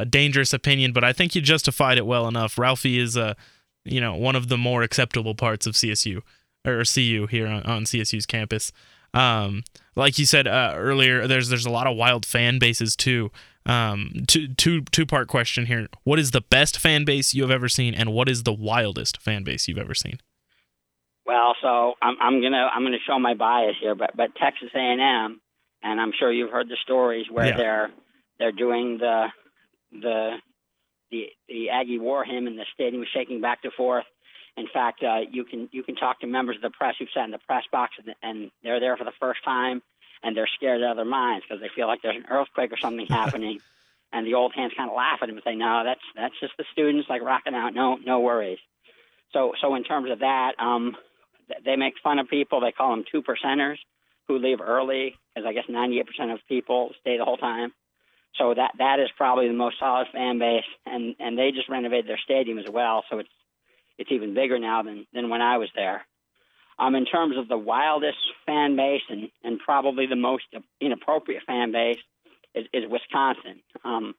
a, 0.00 0.04
dangerous 0.04 0.52
opinion, 0.52 0.92
but 0.92 1.04
I 1.04 1.12
think 1.12 1.34
you 1.34 1.40
justified 1.40 1.98
it 1.98 2.06
well 2.06 2.26
enough. 2.28 2.58
Ralphie 2.58 2.98
is 2.98 3.16
a 3.16 3.36
you 3.84 4.00
know 4.00 4.14
one 4.16 4.36
of 4.36 4.48
the 4.48 4.58
more 4.58 4.82
acceptable 4.82 5.34
parts 5.34 5.66
of 5.66 5.74
CSU 5.74 6.22
or 6.66 6.82
CU 6.84 7.26
here 7.30 7.46
on, 7.46 7.62
on 7.62 7.84
CSU's 7.84 8.26
campus. 8.26 8.72
Um, 9.14 9.62
like 9.96 10.18
you 10.18 10.26
said 10.26 10.46
uh, 10.46 10.74
earlier, 10.76 11.26
there's 11.26 11.48
there's 11.48 11.66
a 11.66 11.70
lot 11.70 11.86
of 11.86 11.96
wild 11.96 12.26
fan 12.26 12.58
bases 12.58 12.94
too. 12.96 13.30
Um, 13.66 14.12
two 14.26 14.48
two 14.54 14.82
two 14.82 15.06
part 15.06 15.28
question 15.28 15.66
here. 15.66 15.88
What 16.04 16.18
is 16.18 16.30
the 16.30 16.40
best 16.40 16.78
fan 16.78 17.04
base 17.04 17.34
you 17.34 17.42
have 17.42 17.50
ever 17.50 17.68
seen, 17.68 17.94
and 17.94 18.12
what 18.12 18.28
is 18.28 18.42
the 18.42 18.52
wildest 18.52 19.20
fan 19.20 19.44
base 19.44 19.68
you've 19.68 19.78
ever 19.78 19.94
seen? 19.94 20.18
Well, 21.26 21.54
so 21.60 21.94
I'm 22.00 22.16
I'm 22.20 22.40
gonna 22.42 22.68
I'm 22.74 22.82
gonna 22.84 22.96
show 23.06 23.18
my 23.18 23.34
bias 23.34 23.76
here, 23.80 23.94
but 23.94 24.16
but 24.16 24.34
Texas 24.36 24.70
A&M, 24.74 25.40
and 25.82 26.00
I'm 26.00 26.12
sure 26.18 26.32
you've 26.32 26.50
heard 26.50 26.68
the 26.68 26.76
stories 26.82 27.26
where 27.30 27.46
Yeah. 27.46 27.56
they're 27.56 27.90
they're 28.38 28.52
doing 28.52 28.98
the 28.98 29.26
the 29.92 30.36
the 31.10 31.26
the 31.48 31.70
Aggie 31.70 31.98
War 31.98 32.24
Hymn, 32.24 32.46
and 32.46 32.58
the 32.58 32.66
stadium 32.74 33.00
was 33.00 33.08
shaking 33.12 33.40
back 33.40 33.60
and 33.64 33.72
forth. 33.72 34.04
In 34.56 34.66
fact, 34.72 35.02
uh, 35.02 35.20
you 35.30 35.44
can 35.44 35.68
you 35.72 35.82
can 35.82 35.94
talk 35.96 36.20
to 36.20 36.26
members 36.26 36.56
of 36.56 36.62
the 36.62 36.70
press 36.70 36.96
who've 36.98 37.08
sat 37.14 37.24
in 37.24 37.30
the 37.30 37.38
press 37.38 37.64
box, 37.70 37.94
and, 37.98 38.14
and 38.22 38.50
they're 38.62 38.80
there 38.80 38.96
for 38.96 39.04
the 39.04 39.12
first 39.20 39.44
time, 39.44 39.82
and 40.22 40.36
they're 40.36 40.48
scared 40.56 40.82
out 40.82 40.92
of 40.92 40.96
their 40.96 41.04
minds 41.04 41.44
because 41.48 41.60
they 41.60 41.70
feel 41.74 41.86
like 41.86 42.02
there's 42.02 42.16
an 42.16 42.26
earthquake 42.30 42.72
or 42.72 42.78
something 42.78 43.06
happening. 43.10 43.60
And 44.10 44.26
the 44.26 44.34
old 44.34 44.54
hands 44.54 44.72
kind 44.74 44.88
of 44.88 44.96
laugh 44.96 45.18
at 45.22 45.28
him 45.28 45.36
and 45.36 45.44
say, 45.44 45.54
"No, 45.54 45.82
that's 45.84 46.00
that's 46.16 46.38
just 46.40 46.54
the 46.56 46.64
students 46.72 47.08
like 47.08 47.22
rocking 47.22 47.54
out. 47.54 47.74
No, 47.74 47.96
no 47.96 48.20
worries." 48.20 48.58
So, 49.32 49.52
so 49.60 49.74
in 49.74 49.84
terms 49.84 50.10
of 50.10 50.20
that, 50.20 50.52
um, 50.58 50.96
they 51.64 51.76
make 51.76 51.94
fun 52.02 52.18
of 52.18 52.28
people. 52.28 52.60
They 52.60 52.72
call 52.72 52.90
them 52.90 53.04
two 53.10 53.22
percenters 53.22 53.76
who 54.26 54.38
leave 54.38 54.60
early, 54.60 55.14
because 55.34 55.46
I 55.48 55.52
guess 55.52 55.64
98% 55.68 56.32
of 56.32 56.40
people 56.48 56.90
stay 57.00 57.16
the 57.16 57.24
whole 57.24 57.36
time. 57.36 57.72
So 58.36 58.54
that 58.54 58.72
that 58.78 59.00
is 59.00 59.08
probably 59.16 59.48
the 59.48 59.54
most 59.54 59.78
solid 59.78 60.06
fan 60.12 60.38
base, 60.38 60.64
and 60.86 61.16
and 61.18 61.36
they 61.36 61.50
just 61.50 61.68
renovated 61.68 62.08
their 62.08 62.20
stadium 62.22 62.58
as 62.58 62.68
well, 62.70 63.04
so 63.10 63.18
it's 63.18 63.28
it's 63.98 64.12
even 64.12 64.34
bigger 64.34 64.58
now 64.58 64.82
than 64.82 65.06
than 65.12 65.28
when 65.28 65.42
I 65.42 65.58
was 65.58 65.70
there. 65.74 66.06
Um, 66.78 66.94
in 66.94 67.04
terms 67.04 67.36
of 67.36 67.48
the 67.48 67.58
wildest 67.58 68.18
fan 68.46 68.76
base 68.76 69.02
and 69.08 69.30
and 69.42 69.58
probably 69.58 70.06
the 70.06 70.16
most 70.16 70.44
inappropriate 70.80 71.42
fan 71.46 71.72
base 71.72 71.98
is, 72.54 72.66
is 72.72 72.84
Wisconsin. 72.88 73.60
Um, 73.84 74.14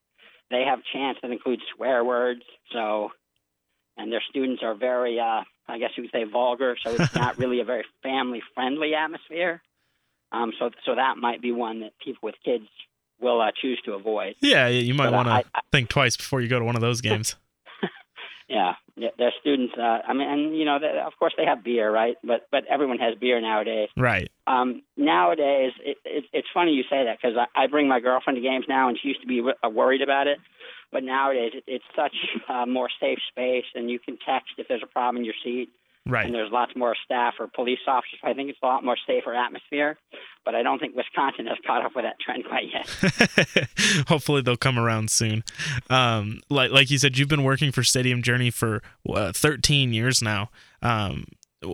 they 0.52 0.64
have 0.64 0.80
chants 0.92 1.22
that 1.22 1.32
include 1.32 1.62
swear 1.76 2.04
words, 2.04 2.42
so 2.74 3.12
and 3.96 4.12
their 4.12 4.24
students 4.30 4.64
are 4.64 4.76
very, 4.76 5.20
uh, 5.20 5.44
I 5.68 5.78
guess 5.78 5.92
you 5.96 6.04
would 6.04 6.12
say, 6.12 6.24
vulgar. 6.24 6.76
So 6.84 6.92
it's 6.92 7.14
not 7.16 7.38
really 7.38 7.60
a 7.60 7.66
very 7.66 7.86
family-friendly 8.02 8.96
atmosphere. 8.96 9.62
Um, 10.32 10.52
so 10.60 10.72
so 10.86 10.96
that 10.96 11.18
might 11.18 11.42
be 11.42 11.52
one 11.52 11.82
that 11.82 11.94
people 12.04 12.22
with 12.24 12.36
kids 12.44 12.68
will 13.22 13.42
uh, 13.42 13.52
choose 13.62 13.80
to 13.86 13.94
avoid. 13.94 14.36
Yeah, 14.42 14.68
you 14.68 14.94
might 14.94 15.12
want 15.12 15.28
to 15.28 15.44
think 15.72 15.90
twice 15.90 16.18
before 16.18 16.42
you 16.42 16.48
go 16.48 16.60
to 16.60 16.66
one 16.66 16.76
of 16.76 16.82
those 16.82 17.02
games. 17.02 17.36
Yeah, 18.50 18.74
yeah, 18.96 19.10
their 19.20 19.32
students. 19.40 19.76
Uh, 19.78 20.00
I 20.08 20.14
mean, 20.14 20.28
and 20.28 20.58
you 20.58 20.66
know, 20.66 20.80
they, 20.80 21.00
of 21.06 21.14
course 21.20 21.34
they 21.38 21.46
have 21.46 21.64
beer, 21.64 21.92
right? 21.92 22.16
But 22.24 22.48
but 22.52 22.66
everyone 22.66 22.98
has 22.98 23.14
beer 23.20 23.40
nowadays. 23.40 23.90
right. 23.96 24.32
Um, 24.48 24.82
nowadays, 24.98 25.72
it, 25.86 25.98
it, 26.04 26.24
it's 26.34 26.48
funny 26.52 26.72
you 26.72 26.82
say 26.90 27.06
that 27.06 27.20
because 27.22 27.38
I, 27.38 27.66
I 27.66 27.68
bring 27.68 27.88
my 27.88 28.00
girlfriend 28.00 28.38
to 28.38 28.42
games 28.42 28.66
now, 28.68 28.90
and 28.90 28.98
she 29.00 29.10
used 29.10 29.22
to 29.22 29.28
be 29.28 29.42
uh, 29.42 29.70
worried 29.70 30.02
about 30.02 30.26
it. 30.26 30.40
But 30.92 31.04
nowadays, 31.04 31.52
it, 31.54 31.64
it's 31.68 31.86
such 31.96 32.16
a 32.50 32.66
more 32.66 32.90
safe 33.00 33.20
space, 33.30 33.66
and 33.76 33.88
you 33.88 34.00
can 34.00 34.18
text 34.26 34.54
if 34.58 34.68
there's 34.68 34.82
a 34.84 34.88
problem 34.88 35.18
in 35.18 35.26
your 35.26 35.36
seat, 35.44 35.70
Right. 36.08 36.26
and 36.26 36.34
there's 36.34 36.52
lots 36.52 36.72
more 36.76 36.96
staff 37.06 37.36
or 37.40 37.48
police 37.48 37.80
officers. 37.88 38.20
I 38.24 38.34
think 38.34 38.50
it's 38.50 38.58
a 38.64 38.66
lot 38.66 38.84
more 38.84 38.98
safer 39.06 39.34
atmosphere. 39.34 39.98
But 40.44 40.56
I 40.56 40.64
don't 40.64 40.80
think 40.80 40.96
Wisconsin 40.96 41.46
has 41.46 41.58
caught 41.68 41.86
up 41.86 41.92
with 41.96 42.06
that 42.06 42.20
trend 42.20 42.46
quite 42.46 42.66
yet. 42.72 43.68
Hopefully 44.08 44.42
they'll 44.42 44.58
come 44.58 44.80
around 44.80 45.12
soon. 45.12 45.44
Um, 45.90 46.42
like 46.50 46.72
like 46.72 46.90
you 46.90 46.98
said, 46.98 47.18
you've 47.18 47.28
been 47.28 47.44
working 47.44 47.72
for 47.72 47.84
Stadium 47.84 48.24
Journey 48.24 48.50
for 48.50 48.82
uh, 49.08 49.32
13 49.34 49.94
years 49.94 50.22
now. 50.22 50.50
Um, 50.82 51.26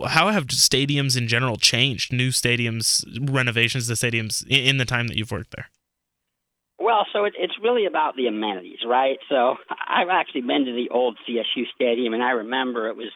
how 0.08 0.30
have 0.30 0.48
stadiums 0.48 1.16
in 1.18 1.28
general 1.28 1.58
changed? 1.58 2.12
New 2.12 2.30
stadiums, 2.30 3.06
renovations 3.30 3.88
to 3.88 3.94
stadiums 3.94 4.46
in, 4.48 4.60
in 4.66 4.78
the 4.78 4.86
time 4.86 5.08
that 5.08 5.16
you've 5.16 5.32
worked 5.32 5.56
there. 5.56 5.70
Well, 6.80 7.06
so 7.14 7.24
it, 7.26 7.34
it's 7.38 7.54
really 7.62 7.86
about 7.86 8.16
the 8.16 8.28
amenities, 8.28 8.80
right? 8.86 9.18
So 9.30 9.56
I've 9.70 10.10
actually 10.10 10.42
been 10.42 10.66
to 10.66 10.74
the 10.74 10.90
old 10.92 11.18
CSU 11.28 11.64
stadium, 11.74 12.14
and 12.14 12.24
I 12.24 12.32
remember 12.32 12.90
it 12.90 12.98
was 12.98 13.12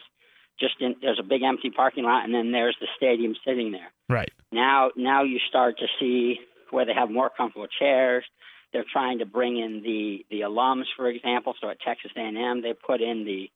just 0.60 0.74
in, 0.80 0.96
there's 1.00 1.18
a 1.18 1.26
big 1.26 1.42
empty 1.42 1.70
parking 1.70 2.04
lot, 2.04 2.24
and 2.24 2.34
then 2.34 2.52
there's 2.52 2.76
the 2.80 2.86
stadium 2.96 3.34
sitting 3.46 3.72
there. 3.72 3.90
Right. 4.08 4.30
Now, 4.52 4.90
now 4.96 5.24
you 5.24 5.38
start 5.48 5.78
to 5.78 5.86
see 5.98 6.38
where 6.70 6.84
they 6.84 6.94
have 6.94 7.10
more 7.10 7.30
comfortable 7.30 7.68
chairs. 7.78 8.24
They're 8.72 8.84
trying 8.90 9.18
to 9.18 9.26
bring 9.26 9.58
in 9.58 9.82
the 9.82 10.24
the 10.30 10.42
alums, 10.42 10.84
for 10.96 11.08
example. 11.08 11.54
So 11.60 11.70
at 11.70 11.80
Texas 11.80 12.12
A&M, 12.16 12.62
they 12.62 12.72
put 12.72 13.00
in 13.00 13.24
the 13.24 13.50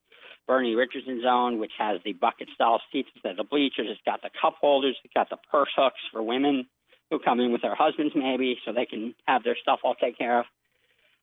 Bernie 0.46 0.74
Richardson 0.74 1.22
zone, 1.22 1.58
which 1.58 1.72
has 1.78 2.00
the 2.04 2.12
bucket 2.12 2.48
style 2.54 2.80
seats 2.92 3.08
instead 3.14 3.32
of 3.32 3.36
the 3.36 3.44
bleachers. 3.44 3.86
It's 3.88 4.00
got 4.04 4.22
the 4.22 4.30
cup 4.40 4.56
holders. 4.60 4.96
It's 5.04 5.14
got 5.14 5.30
the 5.30 5.38
purse 5.50 5.70
hooks 5.76 6.00
for 6.12 6.22
women 6.22 6.66
who 7.10 7.18
come 7.18 7.40
in 7.40 7.52
with 7.52 7.62
their 7.62 7.74
husbands, 7.74 8.14
maybe, 8.16 8.58
so 8.64 8.72
they 8.72 8.86
can 8.86 9.14
have 9.26 9.44
their 9.44 9.56
stuff 9.60 9.80
all 9.84 9.94
taken 9.94 10.16
care 10.16 10.40
of. 10.40 10.46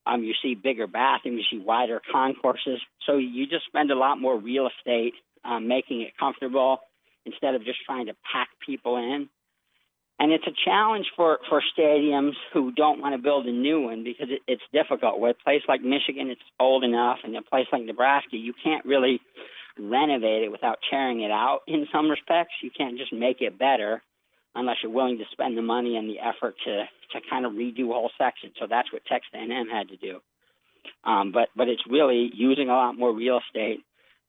Um, 0.05 0.23
you 0.23 0.33
see 0.41 0.55
bigger 0.55 0.87
bathrooms, 0.87 1.45
you 1.51 1.59
see 1.59 1.63
wider 1.63 2.01
concourses. 2.11 2.79
So 3.05 3.17
you 3.17 3.45
just 3.45 3.65
spend 3.67 3.91
a 3.91 3.95
lot 3.95 4.19
more 4.19 4.37
real 4.37 4.67
estate 4.67 5.13
um, 5.43 5.67
making 5.67 6.01
it 6.01 6.13
comfortable 6.19 6.79
instead 7.25 7.55
of 7.55 7.63
just 7.63 7.79
trying 7.85 8.07
to 8.07 8.15
pack 8.31 8.49
people 8.65 8.97
in. 8.97 9.29
And 10.19 10.31
it's 10.31 10.45
a 10.45 10.53
challenge 10.65 11.07
for, 11.15 11.39
for 11.49 11.63
stadiums 11.75 12.33
who 12.53 12.71
don't 12.71 13.01
want 13.01 13.15
to 13.15 13.21
build 13.21 13.47
a 13.47 13.51
new 13.51 13.81
one 13.81 14.03
because 14.03 14.27
it, 14.29 14.41
it's 14.47 14.61
difficult. 14.71 15.19
With 15.19 15.37
a 15.39 15.43
place 15.43 15.63
like 15.67 15.81
Michigan, 15.81 16.29
it's 16.29 16.41
old 16.59 16.83
enough, 16.83 17.19
and 17.23 17.35
a 17.35 17.41
place 17.41 17.65
like 17.71 17.83
Nebraska, 17.83 18.37
you 18.37 18.53
can't 18.63 18.85
really 18.85 19.19
renovate 19.79 20.43
it 20.43 20.51
without 20.51 20.77
tearing 20.89 21.21
it 21.21 21.31
out 21.31 21.61
in 21.67 21.87
some 21.91 22.09
respects. 22.09 22.53
You 22.61 22.69
can't 22.69 22.99
just 22.99 23.11
make 23.11 23.41
it 23.41 23.57
better 23.57 24.03
unless 24.53 24.77
you're 24.83 24.91
willing 24.91 25.17
to 25.17 25.23
spend 25.31 25.57
the 25.57 25.61
money 25.61 25.97
and 25.97 26.09
the 26.09 26.19
effort 26.19 26.55
to, 26.65 26.83
to 27.13 27.27
kind 27.29 27.45
of 27.45 27.53
redo 27.53 27.87
whole 27.87 28.11
section. 28.17 28.51
So 28.59 28.67
that's 28.69 28.91
what 28.93 29.05
Texas 29.05 29.31
A&M 29.33 29.67
had 29.71 29.89
to 29.89 29.97
do. 29.97 30.19
Um, 31.03 31.31
but 31.31 31.49
but 31.55 31.67
it's 31.67 31.81
really 31.89 32.31
using 32.33 32.69
a 32.69 32.73
lot 32.73 32.97
more 32.97 33.13
real 33.13 33.39
estate 33.39 33.79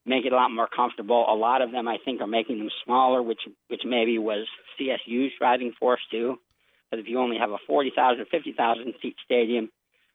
make 0.04 0.24
it 0.24 0.32
a 0.32 0.36
lot 0.36 0.50
more 0.50 0.68
comfortable. 0.68 1.24
A 1.28 1.34
lot 1.34 1.62
of 1.62 1.72
them, 1.72 1.88
I 1.88 1.98
think, 2.04 2.20
are 2.20 2.26
making 2.26 2.58
them 2.58 2.70
smaller, 2.84 3.22
which 3.22 3.40
which 3.68 3.82
maybe 3.84 4.18
was 4.18 4.46
CSU's 4.78 5.32
driving 5.38 5.72
force 5.78 6.00
too. 6.10 6.38
But 6.90 6.98
if 6.98 7.08
you 7.08 7.18
only 7.18 7.38
have 7.38 7.50
a 7.50 7.58
40,000 7.66 8.20
or 8.20 8.26
50,000 8.26 8.94
seat 9.00 9.16
stadium, 9.24 9.70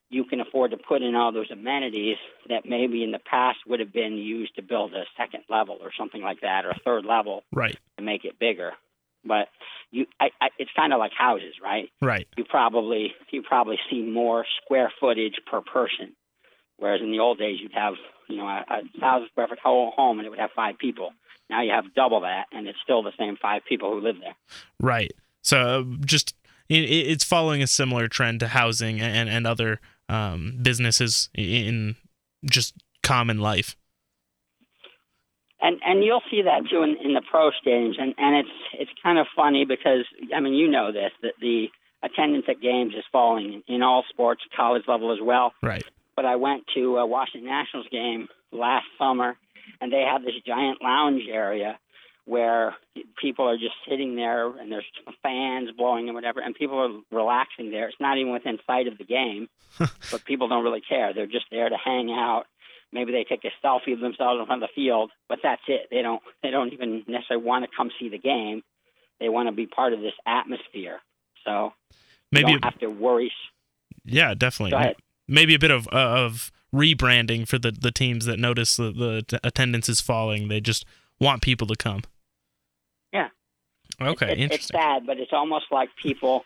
you 0.09 0.25
can 0.25 0.39
afford 0.39 0.71
to 0.71 0.77
put 0.77 1.01
in 1.01 1.15
all 1.15 1.31
those 1.31 1.49
amenities 1.49 2.17
that 2.49 2.65
maybe 2.65 3.03
in 3.03 3.11
the 3.11 3.19
past 3.19 3.57
would 3.67 3.79
have 3.79 3.91
been 3.91 4.13
used 4.13 4.55
to 4.55 4.61
build 4.61 4.93
a 4.93 5.03
second 5.17 5.43
level 5.49 5.77
or 5.81 5.91
something 5.97 6.21
like 6.21 6.41
that, 6.41 6.65
or 6.65 6.69
a 6.69 6.79
third 6.85 7.05
level, 7.05 7.43
right, 7.51 7.77
to 7.97 8.03
make 8.03 8.25
it 8.25 8.39
bigger. 8.39 8.73
But 9.25 9.49
you, 9.91 10.05
I, 10.19 10.29
I, 10.39 10.47
it's 10.59 10.71
kind 10.75 10.93
of 10.93 10.99
like 10.99 11.11
houses, 11.17 11.55
right? 11.61 11.89
Right. 12.01 12.27
You 12.37 12.45
probably 12.45 13.13
you 13.31 13.41
probably 13.41 13.79
see 13.89 14.01
more 14.01 14.45
square 14.63 14.91
footage 14.99 15.41
per 15.49 15.61
person, 15.61 16.15
whereas 16.77 17.01
in 17.01 17.11
the 17.11 17.19
old 17.19 17.39
days 17.39 17.57
you'd 17.59 17.73
have 17.73 17.95
you 18.27 18.37
know, 18.37 18.47
a, 18.47 18.65
a 18.69 18.99
thousand 18.99 19.29
square 19.29 19.47
foot 19.47 19.59
whole 19.59 19.91
home 19.91 20.19
and 20.19 20.25
it 20.25 20.29
would 20.29 20.39
have 20.39 20.51
five 20.55 20.77
people. 20.77 21.11
Now 21.49 21.61
you 21.61 21.71
have 21.71 21.93
double 21.95 22.21
that, 22.21 22.47
and 22.51 22.67
it's 22.67 22.79
still 22.83 23.03
the 23.03 23.13
same 23.17 23.37
five 23.41 23.61
people 23.67 23.91
who 23.91 24.01
live 24.01 24.17
there. 24.19 24.35
Right. 24.79 25.13
So 25.41 25.95
just 26.05 26.35
it, 26.69 26.81
it's 26.89 27.23
following 27.23 27.63
a 27.63 27.67
similar 27.67 28.07
trend 28.07 28.41
to 28.41 28.49
housing 28.49 28.99
and 28.99 29.29
and 29.29 29.47
other 29.47 29.79
um, 30.09 30.59
businesses 30.61 31.29
in 31.33 31.95
just 32.45 32.75
common 33.01 33.39
life. 33.39 33.75
And 35.61 35.79
and 35.85 36.03
you'll 36.03 36.21
see 36.29 36.41
that 36.43 36.69
too 36.69 36.83
in, 36.83 36.97
in 37.03 37.13
the 37.13 37.21
pro 37.31 37.51
stadiums, 37.51 37.99
and 37.99 38.13
and 38.17 38.35
it's 38.35 38.49
it's 38.73 38.91
kind 39.01 39.17
of 39.17 39.27
funny 39.35 39.65
because 39.65 40.05
I 40.35 40.39
mean 40.41 40.53
you 40.53 40.67
know 40.67 40.91
this 40.91 41.11
that 41.21 41.33
the 41.39 41.67
attendance 42.03 42.45
at 42.47 42.61
games 42.61 42.93
is 42.93 43.03
falling 43.11 43.63
in 43.67 43.81
all 43.81 44.03
sports, 44.09 44.41
college 44.55 44.83
level 44.87 45.13
as 45.13 45.19
well. 45.21 45.53
Right 45.63 45.83
but 46.17 46.25
I 46.25 46.35
went 46.35 46.63
to 46.75 46.97
a 46.97 47.05
Washington 47.05 47.47
Nationals 47.47 47.85
game 47.89 48.27
last 48.51 48.87
summer, 48.97 49.37
and 49.79 49.93
they 49.93 50.01
have 50.01 50.23
this 50.23 50.33
giant 50.45 50.81
lounge 50.81 51.23
area 51.31 51.79
where 52.25 52.75
people 53.21 53.47
are 53.47 53.55
just 53.55 53.75
sitting 53.87 54.17
there 54.17 54.47
and 54.57 54.69
there's 54.69 54.83
fans 55.23 55.69
blowing 55.77 56.09
and 56.09 56.15
whatever, 56.15 56.41
and 56.41 56.55
people 56.55 56.79
are 56.79 57.15
relaxing 57.15 57.71
there. 57.71 57.87
It's 57.87 58.01
not 58.01 58.17
even 58.17 58.33
within 58.33 58.57
sight 58.67 58.87
of 58.87 58.97
the 58.97 59.05
game, 59.05 59.47
but 59.77 60.25
people 60.25 60.49
don't 60.49 60.63
really 60.63 60.81
care. 60.81 61.13
They're 61.13 61.27
just 61.27 61.45
there 61.51 61.69
to 61.69 61.77
hang 61.77 62.09
out. 62.09 62.45
Maybe 62.91 63.11
they 63.11 63.23
take 63.23 63.45
a 63.45 63.65
selfie 63.65 63.93
of 63.93 63.99
themselves 63.99 64.39
in 64.39 64.45
front 64.45 64.63
of 64.63 64.69
the 64.69 64.73
field, 64.81 65.11
but 65.29 65.39
that's 65.43 65.61
it. 65.67 65.87
They 65.91 66.01
don't. 66.01 66.21
They 66.41 66.51
don't 66.51 66.71
even 66.71 67.03
necessarily 67.05 67.45
want 67.45 67.65
to 67.65 67.71
come 67.75 67.91
see 67.99 68.07
the 68.07 68.17
game. 68.17 68.63
They 69.19 69.27
want 69.27 69.49
to 69.49 69.51
be 69.51 69.67
part 69.67 69.91
of 69.91 69.99
this 69.99 70.13
atmosphere. 70.25 70.99
So 71.45 71.73
maybe 72.31 72.51
you 72.51 72.59
don't 72.59 72.71
have 72.71 72.79
to 72.79 72.87
worry. 72.87 73.31
Yeah, 74.05 74.33
definitely 74.35 74.71
maybe 75.27 75.53
a 75.53 75.59
bit 75.59 75.71
of 75.71 75.87
uh, 75.91 76.25
of 76.25 76.51
rebranding 76.73 77.47
for 77.47 77.57
the 77.57 77.71
the 77.71 77.91
teams 77.91 78.25
that 78.25 78.39
notice 78.39 78.77
the, 78.77 78.91
the 78.91 79.39
attendance 79.43 79.89
is 79.89 80.01
falling. 80.01 80.47
They 80.47 80.61
just 80.61 80.85
want 81.19 81.41
people 81.41 81.67
to 81.67 81.75
come. 81.75 82.01
Yeah. 83.13 83.29
Okay. 84.01 84.31
It, 84.31 84.31
it, 84.31 84.41
interesting. 84.43 84.77
It's 84.77 84.85
sad, 84.85 85.05
but 85.05 85.17
it's 85.17 85.33
almost 85.33 85.65
like 85.71 85.89
people. 86.01 86.43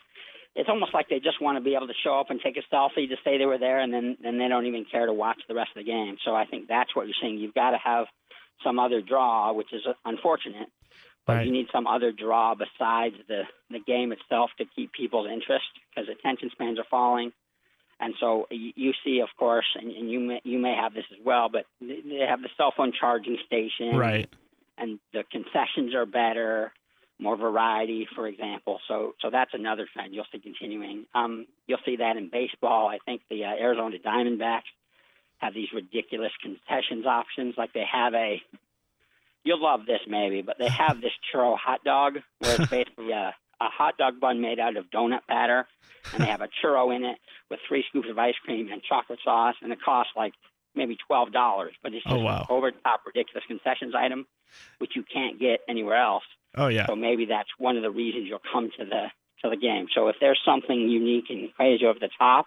It's 0.54 0.68
almost 0.68 0.92
like 0.92 1.08
they 1.08 1.18
just 1.18 1.40
want 1.40 1.56
to 1.56 1.64
be 1.64 1.74
able 1.74 1.86
to 1.86 1.94
show 2.04 2.20
up 2.20 2.28
and 2.28 2.38
take 2.38 2.58
a 2.58 2.74
selfie 2.74 3.08
to 3.08 3.16
say 3.24 3.38
they 3.38 3.46
were 3.46 3.58
there, 3.58 3.80
and 3.80 3.92
then 3.92 4.16
then 4.22 4.38
they 4.38 4.48
don't 4.48 4.66
even 4.66 4.84
care 4.84 5.06
to 5.06 5.12
watch 5.12 5.40
the 5.48 5.54
rest 5.54 5.70
of 5.74 5.84
the 5.84 5.90
game. 5.90 6.16
So 6.24 6.34
I 6.34 6.44
think 6.44 6.68
that's 6.68 6.94
what 6.94 7.06
you're 7.06 7.16
saying. 7.20 7.38
You've 7.38 7.54
got 7.54 7.70
to 7.70 7.78
have 7.78 8.06
some 8.62 8.78
other 8.78 9.00
draw, 9.00 9.52
which 9.52 9.72
is 9.72 9.82
unfortunate, 10.04 10.68
but 11.26 11.36
right. 11.36 11.46
you 11.46 11.52
need 11.52 11.66
some 11.72 11.86
other 11.86 12.12
draw 12.12 12.54
besides 12.54 13.16
the 13.28 13.42
the 13.70 13.80
game 13.80 14.12
itself 14.12 14.50
to 14.58 14.64
keep 14.76 14.92
people's 14.92 15.28
interest 15.32 15.64
because 15.88 16.08
attention 16.10 16.50
spans 16.52 16.78
are 16.78 16.86
falling. 16.90 17.32
And 18.02 18.14
so 18.18 18.48
you 18.50 18.92
see, 19.04 19.20
of 19.20 19.28
course, 19.38 19.76
and, 19.76 19.92
and 19.92 20.10
you 20.10 20.18
may 20.18 20.40
you 20.42 20.58
may 20.58 20.74
have 20.74 20.92
this 20.92 21.04
as 21.12 21.24
well, 21.24 21.48
but 21.48 21.66
they 21.80 22.26
have 22.28 22.42
the 22.42 22.48
cell 22.56 22.74
phone 22.76 22.92
charging 22.98 23.38
station, 23.46 23.96
right? 23.96 24.28
And 24.76 24.98
the 25.12 25.22
concessions 25.30 25.94
are 25.94 26.04
better, 26.04 26.72
more 27.20 27.36
variety, 27.36 28.08
for 28.16 28.26
example. 28.26 28.80
So 28.88 29.14
so 29.20 29.30
that's 29.30 29.52
another 29.54 29.86
trend 29.92 30.16
you'll 30.16 30.26
see 30.32 30.40
continuing. 30.40 31.06
Um, 31.14 31.46
you'll 31.68 31.78
see 31.86 31.96
that 31.96 32.16
in 32.16 32.28
baseball. 32.28 32.88
I 32.88 32.98
think 33.06 33.22
the 33.30 33.44
uh, 33.44 33.50
Arizona 33.50 33.98
Diamondbacks 34.04 34.72
have 35.38 35.54
these 35.54 35.68
ridiculous 35.72 36.32
concessions 36.42 37.06
options, 37.06 37.54
like 37.56 37.72
they 37.72 37.84
have 37.90 38.14
a. 38.14 38.42
You'll 39.44 39.62
love 39.62 39.86
this 39.86 40.00
maybe, 40.08 40.42
but 40.42 40.56
they 40.58 40.68
have 40.68 41.00
this 41.00 41.12
churro 41.32 41.56
hot 41.56 41.84
dog 41.84 42.18
where 42.40 42.60
it's 42.60 42.70
basically 42.70 43.12
a 43.12 43.32
a 43.66 43.70
hot 43.70 43.96
dog 43.98 44.20
bun 44.20 44.40
made 44.40 44.58
out 44.58 44.76
of 44.76 44.90
donut 44.90 45.26
batter, 45.28 45.66
and 46.12 46.22
they 46.22 46.28
have 46.28 46.40
a 46.40 46.48
churro 46.62 46.94
in 46.94 47.04
it 47.04 47.18
with 47.50 47.60
three 47.68 47.84
scoops 47.88 48.08
of 48.10 48.18
ice 48.18 48.34
cream 48.44 48.68
and 48.72 48.82
chocolate 48.82 49.20
sauce, 49.24 49.54
and 49.62 49.72
it 49.72 49.78
costs 49.82 50.12
like 50.16 50.32
maybe 50.74 50.96
twelve 51.06 51.32
dollars. 51.32 51.72
But 51.82 51.94
it's 51.94 52.04
just 52.04 52.14
oh, 52.14 52.20
wow. 52.20 52.46
over 52.48 52.70
top 52.70 53.02
ridiculous 53.06 53.44
concessions 53.46 53.94
item, 53.96 54.26
which 54.78 54.92
you 54.96 55.04
can't 55.12 55.38
get 55.38 55.60
anywhere 55.68 55.96
else. 55.96 56.24
Oh 56.56 56.68
yeah. 56.68 56.86
So 56.86 56.96
maybe 56.96 57.26
that's 57.26 57.48
one 57.58 57.76
of 57.76 57.82
the 57.82 57.90
reasons 57.90 58.26
you'll 58.28 58.40
come 58.52 58.70
to 58.78 58.84
the 58.84 59.06
to 59.42 59.50
the 59.50 59.56
game. 59.56 59.86
So 59.94 60.08
if 60.08 60.16
there's 60.20 60.40
something 60.44 60.88
unique 60.88 61.26
and 61.30 61.52
crazy 61.54 61.84
over 61.84 61.98
the 61.98 62.10
top, 62.18 62.46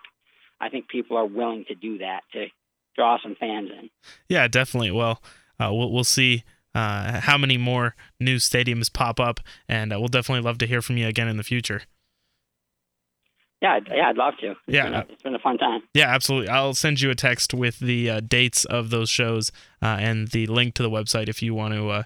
I 0.60 0.70
think 0.70 0.88
people 0.88 1.18
are 1.18 1.26
willing 1.26 1.66
to 1.68 1.76
do 1.76 2.00
that 2.00 2.22
to 2.34 2.48
draw 2.96 3.18
some 3.22 3.36
fans 3.40 3.70
in. 3.72 3.90
Yeah, 4.30 4.48
definitely. 4.48 4.92
Well, 4.92 5.22
uh, 5.60 5.74
we'll 5.74 5.92
we'll 5.92 6.04
see 6.04 6.44
uh, 6.76 7.22
how 7.22 7.38
many 7.38 7.58
more 7.58 7.96
new 8.20 8.36
stadiums 8.36 8.92
pop 8.92 9.20
up, 9.20 9.40
and 9.68 9.94
uh, 9.94 10.00
we'll 10.00 10.10
definitely 10.10 10.44
love 10.44 10.58
to 10.60 10.68
hear 10.68 10.82
from 10.82 10.98
you 10.98 11.08
again 11.08 11.28
in 11.28 11.38
the 11.38 11.44
future. 11.44 11.84
Yeah, 13.62 13.80
yeah, 13.88 14.10
I'd 14.10 14.18
love 14.18 14.34
to. 14.42 14.52
It's 14.52 14.60
yeah, 14.68 14.84
been 14.84 14.94
a, 14.94 15.06
it's 15.10 15.24
been 15.24 15.36
a 15.36 15.40
fun 15.40 15.58
time. 15.58 15.82
Yeah, 15.94 16.14
absolutely. 16.14 16.50
I'll 16.50 16.74
send 16.74 17.02
you 17.02 17.10
a 17.10 17.16
text 17.16 17.54
with 17.54 17.80
the 17.80 18.10
uh, 18.10 18.20
dates 18.20 18.66
of 18.66 18.90
those 18.90 19.10
shows 19.10 19.52
uh, 19.82 19.98
and 20.00 20.28
the 20.28 20.46
link 20.48 20.76
to 20.76 20.84
the 20.84 20.90
website 20.90 21.30
if 21.30 21.42
you 21.42 21.56
want 21.56 21.74
to 21.74 21.90
uh, 21.90 22.04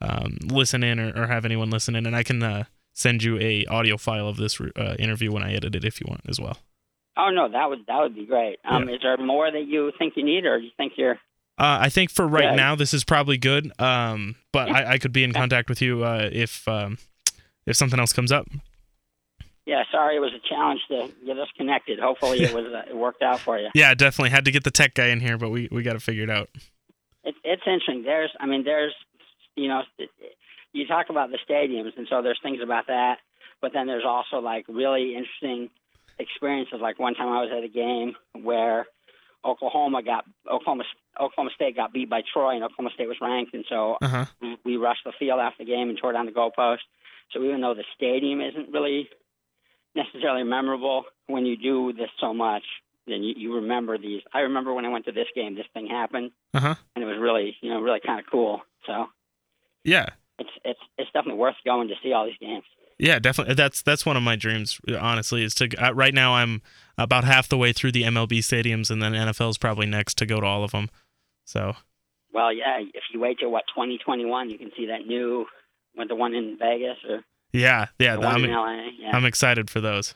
um, 0.00 0.36
listen 0.44 0.82
in 0.82 0.98
or, 0.98 1.12
or, 1.16 1.26
have 1.28 1.44
anyone 1.44 1.70
listen 1.70 1.94
in, 1.94 2.04
and 2.04 2.16
I 2.16 2.24
can 2.24 2.42
uh, 2.42 2.64
send 2.92 3.22
you 3.22 3.38
a 3.40 3.64
audio 3.66 3.96
file 3.96 4.28
of 4.28 4.36
this 4.36 4.60
interview 4.98 5.32
when 5.32 5.44
I 5.44 5.54
edit 5.54 5.76
it 5.76 5.84
if 5.84 6.00
you 6.00 6.06
want 6.08 6.22
as 6.28 6.40
well. 6.40 6.58
Oh 7.16 7.30
no, 7.30 7.48
that 7.48 7.68
would 7.68 7.86
that 7.86 7.98
would 8.00 8.14
be 8.14 8.26
great. 8.26 8.58
Um, 8.64 8.88
Yeah. 8.88 8.96
Is 8.96 9.00
there 9.02 9.16
more 9.16 9.50
that 9.50 9.66
you 9.66 9.92
think 9.98 10.14
you 10.16 10.24
need, 10.24 10.44
or 10.44 10.58
do 10.58 10.64
you 10.64 10.70
think 10.76 10.92
you're 10.96 11.18
Uh, 11.58 11.78
I 11.80 11.88
think 11.88 12.10
for 12.10 12.26
right 12.26 12.44
Yeah. 12.44 12.54
now 12.54 12.74
this 12.74 12.94
is 12.94 13.04
probably 13.04 13.36
good. 13.38 13.72
Um, 13.80 14.36
but 14.52 14.68
Yeah. 14.68 14.74
I, 14.78 14.92
I 14.92 14.98
could 14.98 15.12
be 15.12 15.24
in 15.24 15.32
contact 15.32 15.68
with 15.68 15.82
you 15.82 16.04
uh, 16.04 16.28
if 16.32 16.66
um, 16.68 16.98
if 17.66 17.76
something 17.76 17.98
else 17.98 18.12
comes 18.12 18.30
up. 18.32 18.46
Yeah, 19.66 19.82
sorry, 19.92 20.16
it 20.16 20.20
was 20.20 20.32
a 20.32 20.48
challenge 20.48 20.80
to 20.88 21.12
get 21.26 21.38
us 21.38 21.48
connected. 21.56 21.98
Hopefully, 21.98 22.42
it 22.42 22.52
was 22.58 22.66
uh, 22.72 22.90
it 22.90 22.96
worked 22.96 23.22
out 23.22 23.40
for 23.40 23.58
you. 23.58 23.68
Yeah, 23.74 23.92
definitely 23.94 24.30
had 24.30 24.44
to 24.46 24.50
get 24.50 24.64
the 24.64 24.70
tech 24.70 24.94
guy 24.94 25.06
in 25.08 25.20
here, 25.20 25.36
but 25.36 25.50
we 25.50 25.68
we 25.70 25.82
got 25.82 25.92
to 25.94 26.00
figure 26.00 26.22
it 26.24 26.30
out. 26.30 26.48
It, 27.24 27.34
it's 27.44 27.62
interesting. 27.66 28.02
There's, 28.04 28.30
I 28.40 28.46
mean, 28.46 28.64
there's, 28.64 28.94
you 29.56 29.68
know, 29.68 29.82
you 30.72 30.86
talk 30.86 31.10
about 31.10 31.30
the 31.30 31.38
stadiums, 31.46 31.90
and 31.98 32.06
so 32.08 32.22
there's 32.22 32.38
things 32.42 32.60
about 32.62 32.86
that, 32.86 33.18
but 33.60 33.72
then 33.74 33.86
there's 33.86 34.04
also 34.06 34.38
like 34.38 34.64
really 34.68 35.14
interesting 35.16 35.68
experiences. 36.18 36.78
Like 36.80 36.98
one 36.98 37.14
time 37.14 37.28
I 37.28 37.42
was 37.42 37.50
at 37.54 37.64
a 37.64 37.68
game 37.68 38.14
where 38.42 38.86
Oklahoma 39.44 40.02
got 40.02 40.24
Oklahoma 40.50 40.84
Oklahoma 41.20 41.50
State 41.54 41.76
got 41.76 41.92
beat 41.92 42.08
by 42.10 42.22
Troy, 42.32 42.54
and 42.54 42.64
Oklahoma 42.64 42.90
State 42.94 43.08
was 43.08 43.16
ranked, 43.20 43.54
and 43.54 43.64
so 43.68 43.98
Uh-huh. 44.00 44.24
we, 44.40 44.56
we 44.64 44.76
rushed 44.76 45.04
the 45.04 45.12
field 45.18 45.40
after 45.40 45.64
the 45.64 45.70
game 45.70 45.88
and 45.88 45.98
tore 45.98 46.12
down 46.12 46.26
the 46.26 46.32
goalpost. 46.32 46.78
So 47.32 47.42
even 47.42 47.60
though 47.60 47.74
the 47.74 47.84
stadium 47.94 48.40
isn't 48.40 48.72
really 48.72 49.08
necessarily 49.94 50.44
memorable, 50.44 51.04
when 51.26 51.44
you 51.46 51.56
do 51.56 51.92
this 51.92 52.10
so 52.20 52.32
much, 52.32 52.62
then 53.06 53.22
you, 53.22 53.34
you 53.36 53.54
remember 53.56 53.98
these. 53.98 54.22
I 54.32 54.40
remember 54.40 54.72
when 54.72 54.84
I 54.84 54.88
went 54.90 55.06
to 55.06 55.12
this 55.12 55.28
game, 55.34 55.54
this 55.54 55.66
thing 55.74 55.86
happened, 55.86 56.30
Uh-huh. 56.54 56.74
and 56.94 57.02
it 57.02 57.06
was 57.06 57.18
really, 57.18 57.56
you 57.60 57.70
know, 57.70 57.80
really 57.80 58.00
kind 58.00 58.20
of 58.20 58.26
cool. 58.30 58.62
So 58.86 59.08
Yeah. 59.84 60.06
it's 60.38 60.50
it's 60.64 60.80
it's 60.98 61.10
definitely 61.12 61.38
worth 61.40 61.56
going 61.64 61.88
to 61.88 61.94
see 62.02 62.12
all 62.12 62.26
these 62.26 62.38
games. 62.40 62.64
Yeah, 62.98 63.18
definitely. 63.18 63.54
That's 63.54 63.82
that's 63.82 64.04
one 64.04 64.16
of 64.16 64.22
my 64.22 64.36
dreams. 64.36 64.80
Honestly, 64.98 65.44
is 65.44 65.54
to 65.56 65.68
uh, 65.76 65.92
right 65.94 66.14
now 66.14 66.34
I'm 66.34 66.62
about 66.96 67.24
half 67.24 67.48
the 67.48 67.56
way 67.56 67.72
through 67.72 67.92
the 67.92 68.02
MLB 68.02 68.38
stadiums, 68.38 68.90
and 68.90 69.00
then 69.00 69.12
NFL 69.12 69.50
is 69.50 69.58
probably 69.58 69.86
next 69.86 70.18
to 70.18 70.26
go 70.26 70.40
to 70.40 70.46
all 70.46 70.64
of 70.64 70.72
them. 70.72 70.90
So 71.44 71.74
Well, 72.32 72.52
yeah, 72.52 72.80
if 72.80 73.04
you 73.12 73.20
wait 73.20 73.38
till 73.38 73.50
what 73.50 73.64
2021, 73.74 74.50
you 74.50 74.58
can 74.58 74.70
see 74.76 74.86
that 74.86 75.06
new, 75.06 75.46
what 75.94 76.08
the 76.08 76.16
one 76.16 76.34
in 76.34 76.56
Vegas 76.58 76.96
or 77.08 77.24
yeah, 77.52 77.86
yeah, 77.98 78.14
the 78.14 78.20
one 78.20 78.34
I'm 78.34 78.44
in 78.44 78.50
LA. 78.50 78.88
Yeah, 78.98 79.16
I'm 79.16 79.24
excited 79.24 79.70
for 79.70 79.80
those. 79.80 80.14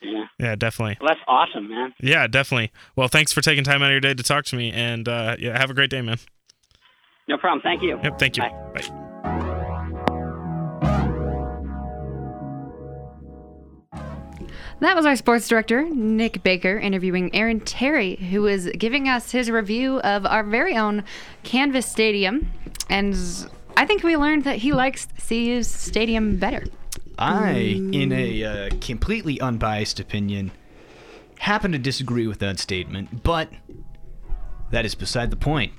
yeah. 0.00 0.24
Yeah, 0.38 0.54
definitely. 0.54 0.98
Well, 1.00 1.08
that's 1.08 1.20
awesome, 1.26 1.68
man. 1.68 1.94
Yeah, 2.00 2.28
definitely. 2.28 2.70
Well, 2.94 3.08
thanks 3.08 3.32
for 3.32 3.40
taking 3.40 3.64
time 3.64 3.82
out 3.82 3.86
of 3.86 3.92
your 3.92 4.00
day 4.00 4.14
to 4.14 4.22
talk 4.22 4.44
to 4.46 4.56
me, 4.56 4.70
and 4.70 5.08
uh, 5.08 5.36
yeah, 5.38 5.58
have 5.58 5.70
a 5.70 5.74
great 5.74 5.90
day, 5.90 6.00
man. 6.00 6.18
No 7.28 7.36
problem. 7.36 7.60
Thank 7.60 7.82
you. 7.82 7.98
Yep, 8.02 8.18
thank 8.20 8.36
you. 8.36 8.44
Bye. 8.44 8.70
Bye. 8.74 8.97
That 14.80 14.94
was 14.94 15.06
our 15.06 15.16
sports 15.16 15.48
director, 15.48 15.82
Nick 15.82 16.44
Baker, 16.44 16.78
interviewing 16.78 17.34
Aaron 17.34 17.58
Terry, 17.60 18.14
who 18.14 18.42
was 18.42 18.68
giving 18.70 19.08
us 19.08 19.32
his 19.32 19.50
review 19.50 19.98
of 20.00 20.24
our 20.24 20.44
very 20.44 20.76
own 20.76 21.02
Canvas 21.42 21.86
Stadium. 21.86 22.52
And 22.88 23.16
I 23.76 23.86
think 23.86 24.04
we 24.04 24.16
learned 24.16 24.44
that 24.44 24.58
he 24.58 24.72
likes 24.72 25.08
CU's 25.28 25.66
stadium 25.66 26.36
better. 26.36 26.64
I, 27.18 27.80
in 27.92 28.12
a 28.12 28.44
uh, 28.44 28.70
completely 28.80 29.40
unbiased 29.40 29.98
opinion, 29.98 30.52
happen 31.40 31.72
to 31.72 31.78
disagree 31.78 32.28
with 32.28 32.38
that 32.38 32.60
statement, 32.60 33.24
but 33.24 33.50
that 34.70 34.84
is 34.84 34.94
beside 34.94 35.30
the 35.30 35.36
point. 35.36 35.72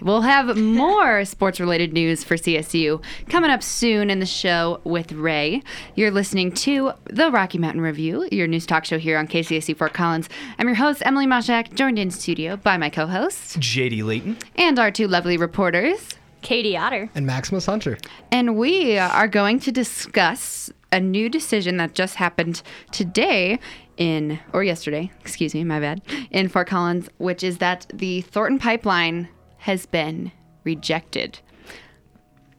We'll 0.00 0.22
have 0.22 0.56
more 0.56 1.24
sports 1.24 1.60
related 1.60 1.92
news 1.92 2.24
for 2.24 2.36
CSU 2.36 3.02
coming 3.28 3.50
up 3.50 3.62
soon 3.62 4.10
in 4.10 4.20
the 4.20 4.26
show 4.26 4.80
with 4.84 5.12
Ray. 5.12 5.62
You're 5.94 6.10
listening 6.10 6.52
to 6.52 6.92
the 7.04 7.30
Rocky 7.30 7.58
Mountain 7.58 7.80
Review, 7.80 8.28
your 8.30 8.46
news 8.46 8.66
talk 8.66 8.84
show 8.84 8.98
here 8.98 9.18
on 9.18 9.26
KCSU 9.28 9.76
Fort 9.76 9.94
Collins. 9.94 10.28
I'm 10.58 10.66
your 10.66 10.76
host, 10.76 11.02
Emily 11.04 11.26
Mashak, 11.26 11.74
joined 11.74 11.98
in 11.98 12.10
studio 12.10 12.56
by 12.56 12.76
my 12.76 12.90
co 12.90 13.06
host 13.06 13.58
JD 13.60 14.04
Layton. 14.04 14.36
and 14.56 14.78
our 14.78 14.90
two 14.90 15.08
lovely 15.08 15.36
reporters. 15.36 16.14
Katie 16.42 16.76
Otter. 16.76 17.08
And 17.14 17.24
Maximus 17.24 17.64
Hunter. 17.64 17.96
And 18.30 18.56
we 18.58 18.98
are 18.98 19.26
going 19.26 19.58
to 19.60 19.72
discuss 19.72 20.70
a 20.92 21.00
new 21.00 21.30
decision 21.30 21.78
that 21.78 21.94
just 21.94 22.16
happened 22.16 22.62
today 22.92 23.58
in, 23.96 24.38
or 24.52 24.62
yesterday, 24.62 25.10
excuse 25.20 25.54
me, 25.54 25.64
my 25.64 25.80
bad, 25.80 26.02
in 26.30 26.48
Fort 26.48 26.68
Collins, 26.68 27.08
which 27.16 27.42
is 27.42 27.58
that 27.58 27.86
the 27.92 28.20
Thornton 28.20 28.58
pipeline 28.58 29.28
has 29.64 29.86
been 29.86 30.30
rejected. 30.64 31.38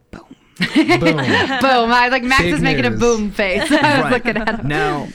Boom. 0.10 0.24
Boom. 0.58 1.20
I 1.20 1.60
was 1.62 2.12
like, 2.12 2.24
Max 2.24 2.42
Big 2.42 2.54
is 2.56 2.62
making 2.62 2.86
a 2.86 2.90
boom 2.90 3.30
face. 3.30 3.72
I 3.72 4.02
was 4.02 4.12
looking 4.12 4.38
at 4.38 4.62
him. 4.62 4.68
Now, 4.68 5.10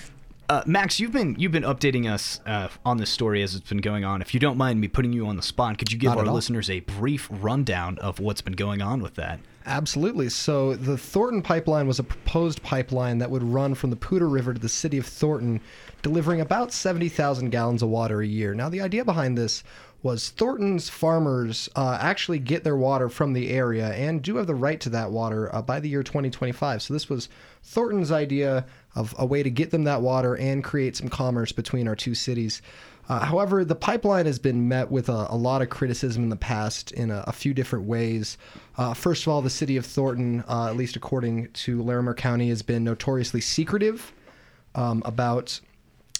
uh, 0.48 0.62
Max, 0.66 1.00
you've 1.00 1.11
been 1.11 1.35
you've 1.37 1.50
been 1.50 1.64
updating 1.64 2.09
us 2.09 2.38
uh, 2.46 2.68
on 2.85 2.98
this 2.98 3.11
story 3.11 3.42
as 3.42 3.57
it's 3.57 3.68
been 3.68 3.79
going 3.79 4.05
on. 4.05 4.22
If 4.22 4.35
you 4.35 4.38
don't 4.38 4.57
mind 4.57 4.81
me 4.81 4.87
putting 4.87 5.12
you 5.12 5.26
on 5.26 5.35
the 5.35 5.42
spot, 5.42 5.79
could 5.79 5.90
you 5.90 5.98
give 5.98 6.14
Not 6.14 6.29
our 6.29 6.33
listeners 6.33 6.70
a 6.70 6.79
brief 6.79 7.26
rundown 7.29 7.98
of 7.98 8.20
what's 8.20 8.40
been 8.40 8.53
going 8.53 8.81
on 8.81 9.03
with 9.03 9.16
that? 9.16 9.40
Absolutely. 9.66 10.29
So 10.29 10.76
the 10.76 10.96
Thornton 10.96 11.42
pipeline 11.42 11.88
was 11.88 11.98
a 11.98 12.05
proposed 12.05 12.62
pipeline 12.62 13.18
that 13.18 13.33
would 13.33 13.42
run 13.42 13.74
from 13.74 13.90
the 13.90 13.96
Poudre 13.96 14.31
River 14.31 14.55
to 14.55 14.61
the 14.61 14.68
city 14.68 14.96
of 14.96 15.07
Thornton, 15.07 15.61
delivering 16.03 16.40
about 16.40 16.72
70,000 16.72 17.50
gallons 17.50 17.83
of 17.83 17.88
water 17.88 18.20
a 18.20 18.26
year. 18.26 18.55
Now, 18.55 18.68
the 18.68 18.81
idea 18.81 19.05
behind 19.05 19.37
this 19.37 19.64
was 20.03 20.31
Thornton's 20.31 20.89
farmers 20.89 21.69
uh, 21.77 21.99
actually 22.01 22.39
get 22.39 22.65
their 22.65 22.77
water 22.77 23.09
from 23.09 23.33
the 23.33 23.51
area 23.51 23.89
and 23.93 24.23
do 24.23 24.37
have 24.37 24.47
the 24.47 24.55
right 24.55 24.81
to 24.81 24.91
that 24.91 25.11
water 25.11 25.55
uh, 25.55 25.61
by 25.61 25.79
the 25.79 25.89
year 25.89 26.03
2025. 26.03 26.83
So 26.83 26.95
this 26.95 27.09
was 27.09 27.29
Thornton's 27.63 28.11
idea 28.11 28.65
of 28.95 29.15
a 29.19 29.27
way 29.27 29.43
to 29.43 29.51
get 29.51 29.71
them 29.71 29.85
that 29.85 30.01
water 30.01 30.37
and 30.37 30.65
create 30.65 30.97
some 30.97 31.09
commerce 31.09 31.53
between 31.53 31.87
our 31.87 31.97
two 31.97 32.15
cities. 32.15 32.63
Uh, 33.11 33.25
however, 33.25 33.65
the 33.65 33.75
pipeline 33.75 34.25
has 34.25 34.39
been 34.39 34.69
met 34.69 34.91
with 34.91 35.09
a, 35.09 35.27
a 35.31 35.37
lot 35.37 35.63
of 35.63 35.69
criticism 35.69 36.23
in 36.23 36.29
the 36.29 36.37
past 36.37 36.93
in 36.93 37.11
a, 37.11 37.25
a 37.27 37.33
few 37.33 37.53
different 37.53 37.85
ways. 37.85 38.39
Uh, 38.79 38.95
first 38.95 39.25
of 39.25 39.29
all, 39.29 39.43
the 39.43 39.51
city 39.51 39.77
of 39.77 39.85
Thornton, 39.85 40.45
uh, 40.49 40.69
at 40.69 40.77
least 40.77 40.97
according 40.97 41.49
to 41.53 41.83
Larimer 41.83 42.15
County, 42.15 42.49
has 42.49 42.63
been 42.63 42.85
notoriously 42.85 43.41
secretive 43.41 44.13
um, 44.77 45.03
about 45.05 45.61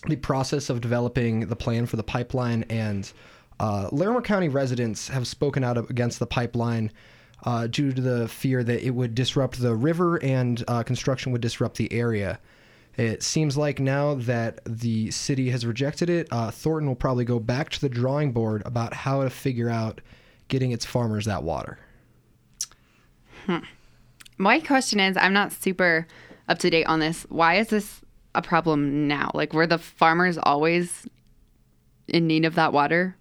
the 0.09 0.16
process 0.16 0.69
of 0.69 0.81
developing 0.81 1.47
the 1.47 1.57
plan 1.57 1.87
for 1.87 1.97
the 1.97 2.03
pipeline. 2.03 2.64
And 2.69 3.11
uh, 3.61 3.90
Larimer 3.92 4.23
County 4.23 4.49
residents 4.49 5.07
have 5.09 5.27
spoken 5.27 5.62
out 5.62 5.77
against 5.90 6.18
the 6.18 6.27
pipeline 6.27 6.90
uh, 7.44 7.66
due 7.66 7.92
to 7.92 8.01
the 8.01 8.27
fear 8.27 8.64
that 8.64 8.85
it 8.85 8.90
would 8.90 9.14
disrupt 9.14 9.61
the 9.61 9.75
river 9.75 10.16
and 10.23 10.64
uh, 10.66 10.83
construction 10.83 11.31
would 11.31 11.42
disrupt 11.42 11.77
the 11.77 11.92
area. 11.92 12.40
It 12.96 13.23
seems 13.23 13.59
like 13.59 13.79
now 13.79 14.14
that 14.14 14.61
the 14.64 15.11
city 15.11 15.51
has 15.51 15.66
rejected 15.66 16.09
it, 16.09 16.27
uh, 16.31 16.51
Thornton 16.51 16.88
will 16.88 16.96
probably 16.96 17.27
go 17.27 17.38
back 17.38 17.68
to 17.70 17.81
the 17.81 17.88
drawing 17.88 18.33
board 18.33 18.62
about 18.64 18.94
how 18.94 19.23
to 19.23 19.31
figure 19.31 19.68
out 19.68 20.01
getting 20.49 20.73
its 20.73 20.87
farmers 20.87 21.27
that 21.27 21.42
water. 21.42 21.79
My 24.38 24.59
question 24.61 25.01
is 25.01 25.18
I'm 25.18 25.35
not 25.35 25.53
super 25.53 26.07
up 26.49 26.59
to 26.61 26.70
date 26.70 26.87
on 26.87 27.01
this. 27.01 27.27
Why 27.29 27.57
is 27.57 27.68
this 27.68 28.01
a 28.35 28.40
problem 28.40 29.07
now? 29.07 29.31
Like, 29.35 29.53
were 29.53 29.66
the 29.66 29.79
farmers 29.79 30.38
always 30.42 31.07
in 32.09 32.27
need 32.27 32.46
of 32.46 32.55
that 32.55 32.73
water? 32.73 33.16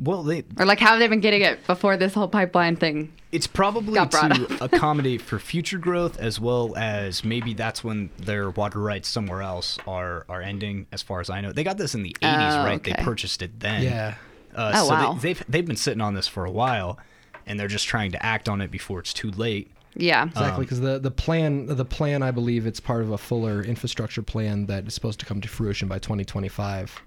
Well, 0.00 0.22
they 0.22 0.44
Or, 0.58 0.64
like, 0.64 0.80
how 0.80 0.90
have 0.90 0.98
they 0.98 1.08
been 1.08 1.20
getting 1.20 1.42
it 1.42 1.66
before 1.66 1.96
this 1.96 2.14
whole 2.14 2.28
pipeline 2.28 2.76
thing? 2.76 3.12
It's 3.32 3.46
probably 3.46 3.94
Got 3.94 4.10
brought 4.10 4.34
to 4.34 4.56
accommodate 4.64 5.20
for 5.22 5.38
future 5.38 5.78
growth 5.78 6.18
as 6.18 6.40
well 6.40 6.74
as 6.76 7.22
maybe 7.22 7.54
that's 7.54 7.84
when 7.84 8.10
their 8.18 8.50
water 8.50 8.80
rights 8.80 9.08
somewhere 9.08 9.42
else 9.42 9.78
are 9.86 10.24
are 10.28 10.42
ending. 10.42 10.86
As 10.90 11.02
far 11.02 11.20
as 11.20 11.30
I 11.30 11.40
know, 11.40 11.52
they 11.52 11.62
got 11.62 11.76
this 11.78 11.94
in 11.94 12.02
the 12.02 12.16
'80s, 12.22 12.60
Oh, 12.60 12.64
right? 12.64 12.82
They 12.82 12.94
purchased 12.94 13.42
it 13.42 13.60
then. 13.60 13.82
Yeah. 13.82 14.14
Uh, 14.54 14.72
Oh, 14.74 14.88
so 14.88 14.90
wow. 14.90 15.12
They, 15.14 15.20
they've 15.34 15.44
they've 15.48 15.66
been 15.66 15.76
sitting 15.76 16.00
on 16.00 16.14
this 16.14 16.26
for 16.26 16.44
a 16.44 16.50
while, 16.50 16.98
and 17.46 17.60
they're 17.60 17.68
just 17.68 17.86
trying 17.86 18.10
to 18.12 18.24
act 18.26 18.48
on 18.48 18.60
it 18.60 18.70
before 18.70 18.98
it's 18.98 19.12
too 19.12 19.30
late. 19.30 19.70
Yeah. 19.94 20.26
Exactly, 20.26 20.64
because 20.64 20.80
the, 20.80 20.98
the 20.98 21.10
plan 21.10 21.66
the 21.66 21.84
plan 21.84 22.22
I 22.22 22.30
believe 22.32 22.66
it's 22.66 22.80
part 22.80 23.02
of 23.02 23.10
a 23.10 23.18
fuller 23.18 23.62
infrastructure 23.62 24.22
plan 24.22 24.66
that 24.66 24.86
is 24.86 24.94
supposed 24.94 25.20
to 25.20 25.26
come 25.26 25.40
to 25.40 25.48
fruition 25.48 25.86
by 25.88 25.98
2025. 25.98 27.00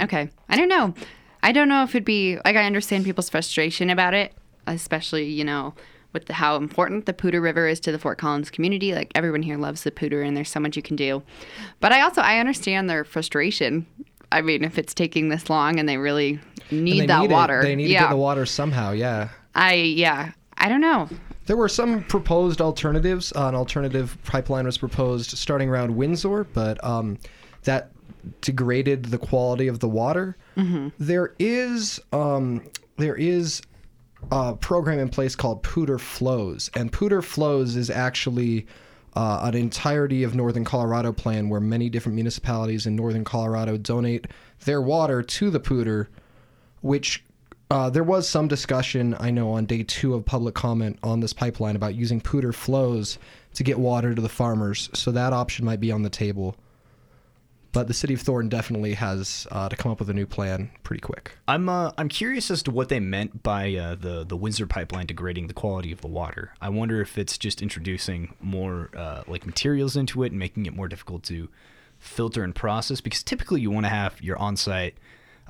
Okay. 0.00 0.28
I 0.48 0.56
don't 0.56 0.68
know. 0.68 0.94
I 1.42 1.52
don't 1.52 1.68
know 1.68 1.82
if 1.82 1.90
it'd 1.90 2.04
be 2.04 2.38
like 2.44 2.56
I 2.56 2.64
understand 2.64 3.04
people's 3.04 3.28
frustration 3.28 3.90
about 3.90 4.14
it, 4.14 4.32
especially, 4.66 5.28
you 5.28 5.44
know, 5.44 5.74
with 6.12 6.26
the, 6.26 6.34
how 6.34 6.56
important 6.56 7.06
the 7.06 7.12
Poudre 7.12 7.40
River 7.40 7.66
is 7.66 7.80
to 7.80 7.92
the 7.92 7.98
Fort 7.98 8.18
Collins 8.18 8.50
community. 8.50 8.94
Like 8.94 9.10
everyone 9.14 9.42
here 9.42 9.56
loves 9.56 9.82
the 9.82 9.90
Poudre 9.90 10.26
and 10.26 10.36
there's 10.36 10.50
so 10.50 10.60
much 10.60 10.76
you 10.76 10.82
can 10.82 10.96
do. 10.96 11.22
But 11.80 11.92
I 11.92 12.02
also 12.02 12.20
I 12.20 12.38
understand 12.38 12.88
their 12.88 13.04
frustration. 13.04 13.86
I 14.30 14.40
mean, 14.40 14.64
if 14.64 14.78
it's 14.78 14.94
taking 14.94 15.28
this 15.28 15.50
long 15.50 15.78
and 15.78 15.88
they 15.88 15.98
really 15.98 16.40
need 16.70 17.02
they 17.02 17.06
that 17.06 17.20
need 17.20 17.30
it. 17.30 17.34
water. 17.34 17.62
They 17.62 17.76
need 17.76 17.90
yeah. 17.90 18.00
to 18.00 18.04
get 18.06 18.10
the 18.10 18.16
water 18.16 18.46
somehow. 18.46 18.92
Yeah. 18.92 19.28
I 19.54 19.74
yeah. 19.74 20.32
I 20.58 20.68
don't 20.68 20.80
know. 20.80 21.08
There 21.46 21.56
were 21.56 21.68
some 21.68 22.04
proposed 22.04 22.60
alternatives. 22.60 23.32
Uh, 23.34 23.48
an 23.48 23.54
alternative 23.56 24.16
pipeline 24.24 24.64
was 24.64 24.78
proposed 24.78 25.36
starting 25.36 25.68
around 25.68 25.94
Windsor, 25.94 26.44
but 26.44 26.82
um, 26.84 27.18
that 27.64 27.90
degraded 28.40 29.06
the 29.06 29.18
quality 29.18 29.66
of 29.66 29.80
the 29.80 29.88
water. 29.88 30.36
There 30.98 31.34
is 31.38 32.00
um, 32.12 32.62
there 32.96 33.16
is 33.16 33.62
a 34.30 34.54
program 34.54 34.98
in 34.98 35.08
place 35.08 35.34
called 35.34 35.62
Poudre 35.62 36.00
Flows, 36.00 36.70
and 36.74 36.92
Poudre 36.92 37.22
Flows 37.22 37.76
is 37.76 37.90
actually 37.90 38.66
uh, 39.14 39.40
an 39.42 39.54
entirety 39.54 40.22
of 40.22 40.34
Northern 40.34 40.64
Colorado 40.64 41.12
plan 41.12 41.48
where 41.48 41.60
many 41.60 41.90
different 41.90 42.14
municipalities 42.14 42.86
in 42.86 42.96
Northern 42.96 43.24
Colorado 43.24 43.76
donate 43.76 44.26
their 44.64 44.80
water 44.80 45.22
to 45.22 45.50
the 45.50 45.60
Poudre 45.60 46.06
which 46.82 47.24
uh, 47.70 47.88
there 47.88 48.04
was 48.04 48.28
some 48.28 48.48
discussion, 48.48 49.16
I 49.18 49.30
know, 49.30 49.52
on 49.52 49.64
day 49.64 49.82
two 49.82 50.12
of 50.14 50.26
public 50.26 50.54
comment 50.54 50.98
on 51.02 51.20
this 51.20 51.32
pipeline 51.32 51.74
about 51.74 51.94
using 51.94 52.20
Poudre 52.20 52.52
flows 52.52 53.18
to 53.54 53.64
get 53.64 53.78
water 53.78 54.14
to 54.14 54.20
the 54.20 54.28
farmers. 54.28 54.90
So 54.92 55.10
that 55.12 55.32
option 55.32 55.64
might 55.64 55.80
be 55.80 55.90
on 55.90 56.02
the 56.02 56.10
table. 56.10 56.54
But 57.72 57.88
the 57.88 57.94
city 57.94 58.12
of 58.12 58.20
Thornton 58.20 58.50
definitely 58.50 58.92
has 58.94 59.46
uh, 59.50 59.70
to 59.70 59.76
come 59.76 59.90
up 59.90 59.98
with 59.98 60.10
a 60.10 60.12
new 60.12 60.26
plan 60.26 60.70
pretty 60.82 61.00
quick. 61.00 61.32
I'm 61.48 61.70
uh, 61.70 61.92
I'm 61.96 62.10
curious 62.10 62.50
as 62.50 62.62
to 62.64 62.70
what 62.70 62.90
they 62.90 63.00
meant 63.00 63.42
by 63.42 63.74
uh, 63.74 63.94
the 63.94 64.24
the 64.24 64.36
Windsor 64.36 64.66
pipeline 64.66 65.06
degrading 65.06 65.46
the 65.46 65.54
quality 65.54 65.90
of 65.90 66.02
the 66.02 66.06
water. 66.06 66.52
I 66.60 66.68
wonder 66.68 67.00
if 67.00 67.16
it's 67.16 67.38
just 67.38 67.62
introducing 67.62 68.34
more 68.40 68.90
uh, 68.94 69.22
like 69.26 69.46
materials 69.46 69.96
into 69.96 70.22
it 70.22 70.32
and 70.32 70.38
making 70.38 70.66
it 70.66 70.76
more 70.76 70.86
difficult 70.86 71.22
to 71.24 71.48
filter 71.98 72.44
and 72.44 72.54
process. 72.54 73.00
Because 73.00 73.22
typically 73.22 73.62
you 73.62 73.70
want 73.70 73.86
to 73.86 73.90
have 73.90 74.20
your 74.20 74.36
on-site 74.36 74.94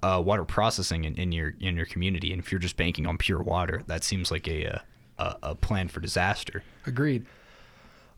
uh, 0.05 0.23
water 0.25 0.45
processing 0.45 1.05
in, 1.05 1.17
in 1.17 1.33
your 1.33 1.55
in 1.59 1.77
your 1.77 1.87
community, 1.87 2.33
and 2.33 2.41
if 2.41 2.53
you're 2.53 2.61
just 2.61 2.77
banking 2.77 3.05
on 3.05 3.19
pure 3.19 3.43
water, 3.43 3.83
that 3.89 4.05
seems 4.05 4.31
like 4.31 4.47
a 4.47 4.67
uh, 4.67 4.79
a, 5.19 5.37
a 5.43 5.55
plan 5.57 5.89
for 5.89 5.99
disaster. 5.99 6.63
Agreed. 6.87 7.27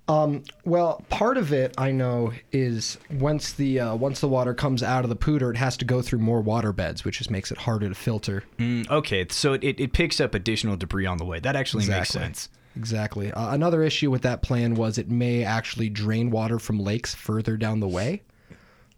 Um, 0.06 0.42
well, 0.64 1.02
part 1.08 1.38
of 1.38 1.52
it 1.52 1.74
I 1.78 1.90
know 1.90 2.32
is 2.52 2.98
once 3.10 3.54
the 3.54 3.80
uh, 3.80 3.94
once 3.94 4.20
the 4.20 4.28
water 4.28 4.52
comes 4.52 4.82
out 4.82 5.04
of 5.04 5.08
the 5.08 5.16
Poudre, 5.16 5.50
it 5.50 5.56
has 5.56 5.76
to 5.78 5.84
go 5.84 6.02
through 6.02 6.18
more 6.18 6.42
water 6.42 6.72
beds, 6.72 7.04
which 7.04 7.18
just 7.18 7.30
makes 7.30 7.50
it 7.50 7.58
harder 7.58 7.88
to 7.88 7.94
filter. 7.94 8.44
Mm, 8.58 8.90
okay, 8.90 9.26
so 9.30 9.54
it, 9.54 9.80
it 9.80 9.92
picks 9.92 10.20
up 10.20 10.34
additional 10.34 10.76
debris 10.76 11.06
on 11.06 11.16
the 11.16 11.24
way. 11.24 11.40
That 11.40 11.56
actually 11.56 11.86
makes 11.86 12.10
sense. 12.10 12.50
Exactly. 12.76 13.32
Uh, 13.32 13.54
another 13.54 13.82
issue 13.82 14.10
with 14.10 14.22
that 14.22 14.42
plan 14.42 14.74
was 14.74 14.98
it 14.98 15.08
may 15.08 15.44
actually 15.44 15.88
drain 15.88 16.30
water 16.30 16.58
from 16.58 16.78
lakes 16.78 17.14
further 17.14 17.56
down 17.56 17.80
the 17.80 17.88
way, 17.88 18.22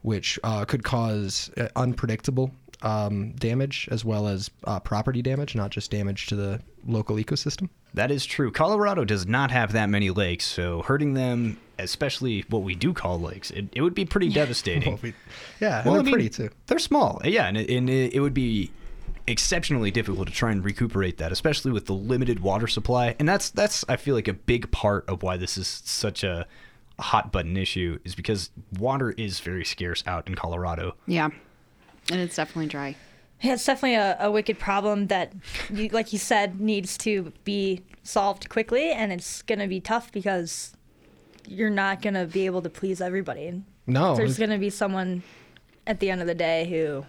which 0.03 0.41
uh, 0.43 0.65
could 0.65 0.83
cause 0.83 1.51
uh, 1.57 1.69
unpredictable 1.77 2.51
um, 2.83 3.33
damage 3.33 3.89
as 3.91 4.05
well 4.05 4.29
as 4.29 4.51
uh, 4.65 4.81
property 4.81 5.23
damage, 5.23 5.55
not 5.55 5.71
just 5.71 5.91
damage 5.91 6.27
to 6.27 6.37
the 6.37 6.61
local 6.87 7.17
ecosystem. 7.17 7.69
That 7.95 8.11
is 8.11 8.27
true. 8.27 8.51
Colorado 8.53 9.05
does 9.05 9.27
not 9.27 9.51
have 9.51 9.73
that 9.73 9.89
many 9.89 10.11
lakes, 10.11 10.45
so 10.45 10.83
hurting 10.83 11.15
them, 11.15 11.59
especially 11.79 12.45
what 12.51 12.63
we 12.63 12.75
do 12.75 12.93
call 12.93 13.19
lakes, 13.21 13.51
it, 13.51 13.67
it 13.73 13.81
would 13.83 13.95
be 13.95 14.05
pretty 14.05 14.29
devastating. 14.33 14.93
Well, 14.95 15.01
we- 15.03 15.15
yeah, 15.61 15.83
Well, 15.85 15.95
they're 15.95 16.01
I 16.01 16.05
mean, 16.05 16.13
pretty 16.13 16.29
too. 16.29 16.51
They're 16.67 16.79
small, 16.79 17.21
yeah, 17.25 17.47
and, 17.47 17.57
it, 17.57 17.71
and 17.71 17.89
it, 17.89 18.15
it 18.15 18.21
would 18.21 18.35
be 18.35 18.71
exceptionally 19.27 19.91
difficult 19.91 20.29
to 20.29 20.35
try 20.35 20.53
and 20.53 20.65
recuperate 20.65 21.19
that, 21.19 21.33
especially 21.33 21.73
with 21.73 21.87
the 21.87 21.95
limited 21.95 22.41
water 22.41 22.67
supply. 22.67 23.17
And 23.19 23.29
that's 23.29 23.51
that's 23.51 23.85
I 23.89 23.97
feel 23.97 24.15
like 24.15 24.29
a 24.29 24.33
big 24.35 24.71
part 24.71 25.09
of 25.09 25.23
why 25.23 25.37
this 25.37 25.57
is 25.59 25.67
such 25.85 26.23
a 26.23 26.47
hot 26.99 27.33
button 27.33 27.57
issue 27.57 27.99
is 28.05 28.15
because 28.15 28.51
water 28.79 29.11
is 29.13 29.41
very 29.41 29.65
scarce 29.65 30.05
out 30.07 30.27
in 30.29 30.35
Colorado. 30.35 30.95
Yeah. 31.07 31.31
And 32.11 32.21
it's 32.21 32.37
definitely 32.37 32.69
dry. 32.69 32.97
Yeah, 33.43 33.55
it's 33.55 33.65
definitely 33.65 33.97
a, 33.97 34.17
a 34.21 34.31
wicked 34.31 34.59
problem 34.59 35.09
that, 35.09 35.33
you, 35.71 35.89
like 35.89 36.13
you 36.13 36.19
said, 36.19 36.61
needs 36.61 36.97
to 36.99 37.33
be 37.45 37.83
solved 38.03 38.49
quickly, 38.49 38.93
and 38.93 39.13
it's 39.13 39.43
gonna 39.43 39.69
be 39.69 39.81
tough 39.81 40.11
because 40.11 40.73
you're 41.47 41.71
not 41.71 42.01
gonna 42.01 42.25
be 42.27 42.47
able 42.47 42.63
to 42.63 42.71
please 42.71 43.01
everybody. 43.01 43.63
No, 43.87 44.17
there's 44.17 44.39
gonna 44.39 44.59
be 44.59 44.71
someone 44.71 45.23
at 45.87 46.01
the 46.01 46.11
end 46.11 46.21
of 46.21 46.27
the 46.27 46.35
day 46.35 46.69
who 46.69 47.05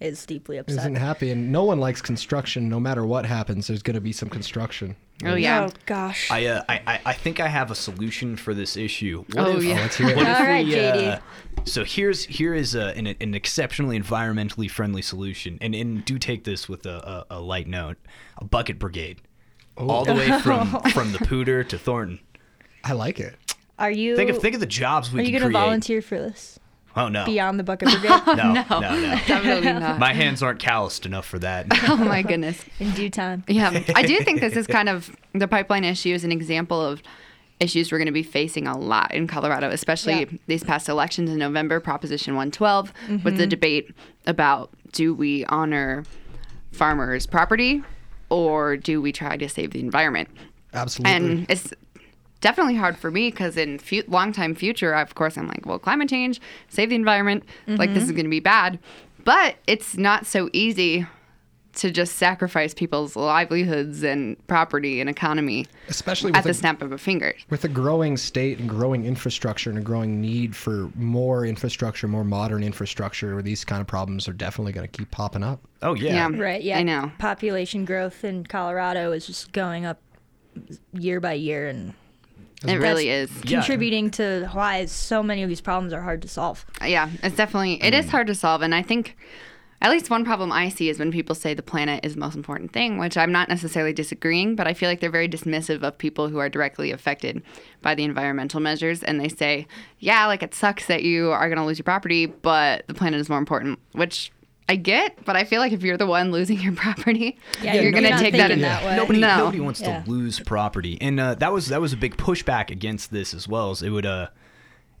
is 0.00 0.26
deeply 0.26 0.58
upset. 0.58 0.78
isn't 0.78 0.96
happy, 0.96 1.30
and 1.30 1.50
no 1.52 1.64
one 1.64 1.78
likes 1.78 2.02
construction. 2.02 2.68
No 2.68 2.80
matter 2.80 3.04
what 3.06 3.24
happens, 3.24 3.66
there's 3.66 3.82
going 3.82 3.94
to 3.94 4.00
be 4.00 4.12
some 4.12 4.28
construction. 4.28 4.96
Oh, 5.24 5.34
yeah. 5.36 5.66
Oh 5.70 5.72
gosh. 5.86 6.30
I, 6.30 6.46
uh, 6.46 6.62
I 6.68 6.80
I- 6.86 7.00
I 7.06 7.12
think 7.12 7.38
I 7.40 7.48
have 7.48 7.70
a 7.70 7.74
solution 7.74 8.36
for 8.36 8.52
this 8.52 8.76
issue. 8.76 9.24
What 9.32 9.46
Oh, 9.46 9.56
if, 9.58 9.64
yeah. 9.64 9.74
let's 9.76 9.96
hear 9.96 10.08
it. 10.08 10.16
What 10.16 10.26
if 10.26 10.36
All 10.40 10.44
right, 10.46 10.66
we, 10.66 10.72
JD. 10.72 11.08
uh, 11.14 11.18
so 11.64 11.84
here's 11.84 12.24
here 12.24 12.52
is 12.52 12.74
a, 12.74 12.96
an, 12.96 13.06
an 13.06 13.34
exceptionally 13.34 13.98
environmentally 13.98 14.68
friendly 14.70 15.02
solution, 15.02 15.56
and, 15.60 15.74
and 15.74 16.04
do 16.04 16.18
take 16.18 16.44
this 16.44 16.68
with 16.68 16.84
a, 16.84 17.24
a, 17.30 17.36
a 17.36 17.40
light 17.40 17.68
note: 17.68 17.96
a 18.38 18.44
bucket 18.44 18.78
brigade, 18.80 19.20
all 19.78 20.04
the 20.04 20.14
way 20.14 20.38
from 20.42 20.68
from 20.90 21.12
the 21.12 21.18
Poudre 21.18 21.64
to 21.68 21.78
Thornton. 21.78 22.18
I 22.82 22.92
like 22.92 23.20
it. 23.20 23.36
Are 23.78 23.90
you? 23.90 24.16
Think 24.16 24.30
of 24.30 24.38
think 24.38 24.54
of 24.54 24.60
the 24.60 24.66
jobs 24.66 25.12
we 25.12 25.20
are 25.20 25.22
you 25.22 25.38
gonna 25.38 25.50
volunteer 25.52 26.02
for 26.02 26.18
this? 26.18 26.58
Oh 26.96 27.08
no, 27.08 27.24
Beyond 27.24 27.58
the 27.58 27.64
bucket 27.64 27.90
brigade 27.90 28.08
no, 28.26 28.34
no, 28.34 28.64
no, 28.80 28.80
Definitely 29.26 29.72
not. 29.72 29.98
My 29.98 30.12
hands 30.12 30.42
aren't 30.42 30.60
calloused 30.60 31.06
enough 31.06 31.26
for 31.26 31.38
that. 31.40 31.66
oh 31.88 31.96
my 31.96 32.22
goodness. 32.22 32.64
in 32.78 32.90
due 32.92 33.10
time. 33.10 33.44
Yeah, 33.48 33.82
I 33.94 34.02
do 34.02 34.18
think 34.20 34.40
this 34.40 34.56
is 34.56 34.66
kind 34.66 34.88
of 34.88 35.14
the 35.32 35.48
pipeline 35.48 35.84
issue 35.84 36.14
is 36.14 36.24
an 36.24 36.32
example 36.32 36.80
of 36.80 37.02
issues 37.60 37.90
we're 37.90 37.98
going 37.98 38.06
to 38.06 38.12
be 38.12 38.22
facing 38.22 38.66
a 38.66 38.76
lot 38.76 39.14
in 39.14 39.26
Colorado, 39.26 39.70
especially 39.70 40.20
Yeah. 40.20 40.38
these 40.46 40.64
past 40.64 40.88
elections 40.88 41.30
in 41.30 41.38
November. 41.38 41.80
Proposition 41.80 42.34
112 42.34 42.92
with 43.08 43.24
the 43.24 43.30
mm-hmm. 43.30 43.48
debate 43.48 43.94
about 44.26 44.70
do 44.92 45.14
we 45.14 45.44
honor 45.46 46.04
farmers' 46.72 47.26
property 47.26 47.82
or 48.28 48.76
do 48.76 49.00
we 49.00 49.12
try 49.12 49.36
to 49.36 49.48
save 49.48 49.72
the 49.72 49.80
environment? 49.80 50.28
Absolutely. 50.72 51.12
And 51.12 51.46
it's 51.48 51.72
definitely 52.44 52.74
hard 52.74 52.98
for 52.98 53.10
me 53.10 53.30
because 53.30 53.56
in 53.56 53.78
fu- 53.78 54.02
long 54.06 54.30
time 54.30 54.54
future, 54.54 54.92
of 54.92 55.14
course, 55.14 55.38
I'm 55.38 55.48
like, 55.48 55.64
well, 55.64 55.78
climate 55.78 56.10
change, 56.10 56.42
save 56.68 56.90
the 56.90 56.94
environment, 56.94 57.42
like 57.66 57.94
this 57.94 58.02
is 58.02 58.10
mm-hmm. 58.10 58.16
going 58.16 58.26
to 58.26 58.30
be 58.30 58.40
bad. 58.40 58.78
But 59.24 59.56
it's 59.66 59.96
not 59.96 60.26
so 60.26 60.50
easy 60.52 61.06
to 61.76 61.90
just 61.90 62.16
sacrifice 62.16 62.74
people's 62.74 63.16
livelihoods 63.16 64.04
and 64.04 64.46
property 64.46 65.00
and 65.00 65.08
economy 65.08 65.66
Especially 65.88 66.32
at 66.32 66.36
with 66.36 66.44
the 66.44 66.50
a, 66.50 66.54
snap 66.54 66.82
of 66.82 66.92
a 66.92 66.98
finger. 66.98 67.34
with 67.48 67.64
a 67.64 67.68
growing 67.68 68.18
state 68.18 68.58
and 68.58 68.68
growing 68.68 69.06
infrastructure 69.06 69.70
and 69.70 69.78
a 69.78 69.82
growing 69.82 70.20
need 70.20 70.54
for 70.54 70.90
more 70.94 71.46
infrastructure, 71.46 72.06
more 72.06 72.24
modern 72.24 72.62
infrastructure, 72.62 73.40
these 73.40 73.64
kind 73.64 73.80
of 73.80 73.86
problems 73.86 74.28
are 74.28 74.34
definitely 74.34 74.72
going 74.72 74.86
to 74.86 74.96
keep 74.96 75.10
popping 75.10 75.42
up. 75.42 75.60
Oh 75.80 75.94
yeah, 75.94 76.28
Yeah. 76.28 76.36
Right. 76.36 76.62
Yeah. 76.62 76.78
I 76.78 76.82
know. 76.82 77.10
Population 77.18 77.86
growth 77.86 78.22
in 78.22 78.44
Colorado 78.44 79.12
is 79.12 79.26
just 79.26 79.50
going 79.52 79.86
up 79.86 79.98
year 80.92 81.20
by 81.20 81.32
year, 81.32 81.66
and 81.66 81.94
It 82.66 82.76
really 82.76 83.08
is. 83.08 83.30
Yeah. 83.44 83.58
contributing 83.58 84.10
to 84.12 84.48
why 84.52 84.86
so 84.86 85.22
many 85.22 85.42
of 85.42 85.48
these 85.48 85.60
problems 85.60 85.92
are 85.92 86.00
hard 86.02 86.22
to 86.22 86.28
solve. 86.28 86.64
Yeah, 86.84 87.10
it's 87.22 87.36
definitely 87.36 87.82
it 87.82 87.94
is 87.94 88.10
hard 88.10 88.26
to 88.28 88.34
solve, 88.34 88.62
and 88.62 88.74
I 88.74 88.82
think 88.82 89.16
at 89.82 89.90
least 89.90 90.08
one 90.08 90.24
problem 90.24 90.50
I 90.50 90.70
see 90.70 90.88
is 90.88 90.98
when 90.98 91.12
people 91.12 91.34
say 91.34 91.52
the 91.52 91.62
planet 91.62 92.04
is 92.04 92.14
the 92.14 92.20
most 92.20 92.36
important 92.36 92.72
thing, 92.72 92.96
which 92.96 93.18
I'm 93.18 93.32
not 93.32 93.50
necessarily 93.50 93.92
disagreeing, 93.92 94.56
but 94.56 94.66
I 94.66 94.72
feel 94.72 94.88
like 94.88 95.00
they're 95.00 95.10
very 95.10 95.28
dismissive 95.28 95.82
of 95.82 95.98
people 95.98 96.28
who 96.28 96.38
are 96.38 96.48
directly 96.48 96.90
affected 96.90 97.42
by 97.82 97.94
the 97.94 98.04
environmental 98.04 98.60
measures, 98.60 99.02
and 99.02 99.20
they 99.20 99.28
say, 99.28 99.66
yeah, 99.98 100.26
like 100.26 100.42
it 100.42 100.54
sucks 100.54 100.86
that 100.86 101.02
you 101.02 101.32
are 101.32 101.48
going 101.48 101.58
to 101.58 101.64
lose 101.64 101.78
your 101.78 101.84
property, 101.84 102.24
but 102.26 102.86
the 102.86 102.94
planet 102.94 103.20
is 103.20 103.28
more 103.28 103.38
important, 103.38 103.78
which. 103.92 104.32
I 104.68 104.76
get, 104.76 105.24
but 105.26 105.36
I 105.36 105.44
feel 105.44 105.60
like 105.60 105.72
if 105.72 105.82
you're 105.82 105.96
the 105.98 106.06
one 106.06 106.32
losing 106.32 106.58
your 106.58 106.72
property, 106.84 107.38
Yeah, 107.62 107.74
you're 107.74 107.82
you're 107.84 107.92
gonna 107.92 108.18
take 108.18 108.32
that. 108.32 108.48
thinking 108.48 108.52
in- 108.58 108.62
that 108.62 108.84
way. 108.84 108.96
Nobody, 108.96 109.20
No. 109.20 109.36
nobody 109.38 109.60
wants 109.60 109.80
Yeah. 109.80 110.02
to 110.02 110.10
lose 110.10 110.40
property, 110.40 110.96
and 111.00 111.20
uh, 111.20 111.34
that 111.36 111.52
was 111.52 111.68
that 111.68 111.80
was 111.80 111.92
a 111.92 111.96
big 111.96 112.16
pushback 112.16 112.70
against 112.70 113.10
this 113.10 113.34
as 113.34 113.46
well. 113.46 113.70
As 113.70 113.82
it 113.82 113.90
would 113.90 114.06
uh, 114.06 114.28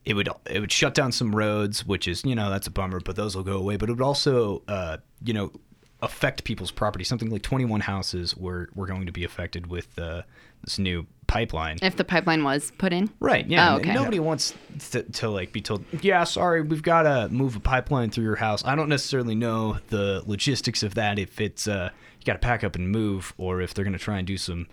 it 0.04 0.14
would 0.14 0.28
it 0.50 0.60
would 0.60 0.70
shut 0.72 0.94
down 0.94 1.12
some 1.12 1.34
roads, 1.34 1.86
which 1.86 2.06
is 2.06 2.24
you 2.24 2.34
know 2.34 2.50
that's 2.50 2.66
a 2.66 2.70
bummer, 2.70 3.00
but 3.00 3.16
those 3.16 3.34
will 3.34 3.42
go 3.42 3.56
away. 3.56 3.76
But 3.76 3.88
it 3.88 3.92
would 3.92 4.02
also 4.04 4.62
uh, 4.68 4.98
you 5.24 5.32
know 5.32 5.50
affect 6.02 6.44
people's 6.44 6.70
property. 6.70 7.02
Something 7.04 7.30
like 7.30 7.40
21 7.40 7.80
houses 7.80 8.36
were 8.36 8.68
were 8.74 8.86
going 8.86 9.06
to 9.06 9.12
be 9.12 9.24
affected 9.24 9.68
with 9.68 9.98
uh, 9.98 10.22
this 10.62 10.78
new 10.78 11.06
pipeline. 11.34 11.78
If 11.82 11.96
the 11.96 12.04
pipeline 12.04 12.44
was 12.44 12.72
put 12.78 12.92
in, 12.92 13.10
Right. 13.20 13.46
Yeah. 13.46 13.74
Oh, 13.74 13.76
okay. 13.78 13.92
Nobody 13.92 14.20
wants 14.20 14.54
to, 14.90 15.02
to 15.02 15.28
like 15.28 15.52
be 15.52 15.60
told, 15.60 15.84
yeah, 16.00 16.24
sorry, 16.24 16.62
we've 16.62 16.82
got 16.82 17.02
to 17.02 17.28
move 17.28 17.56
a 17.56 17.60
pipeline 17.60 18.10
through 18.10 18.24
your 18.24 18.36
house. 18.36 18.64
I 18.64 18.74
don't 18.76 18.88
necessarily 18.88 19.34
know 19.34 19.78
the 19.88 20.22
logistics 20.26 20.82
of 20.82 20.94
that. 20.94 21.18
If 21.18 21.40
it's 21.40 21.66
uh, 21.66 21.90
you 22.18 22.24
got 22.24 22.34
to 22.34 22.38
pack 22.38 22.62
up 22.64 22.76
and 22.76 22.90
move, 22.90 23.34
or 23.36 23.60
if 23.60 23.74
they're 23.74 23.84
gonna 23.84 23.98
try 23.98 24.18
and 24.18 24.26
do 24.26 24.36
some. 24.36 24.68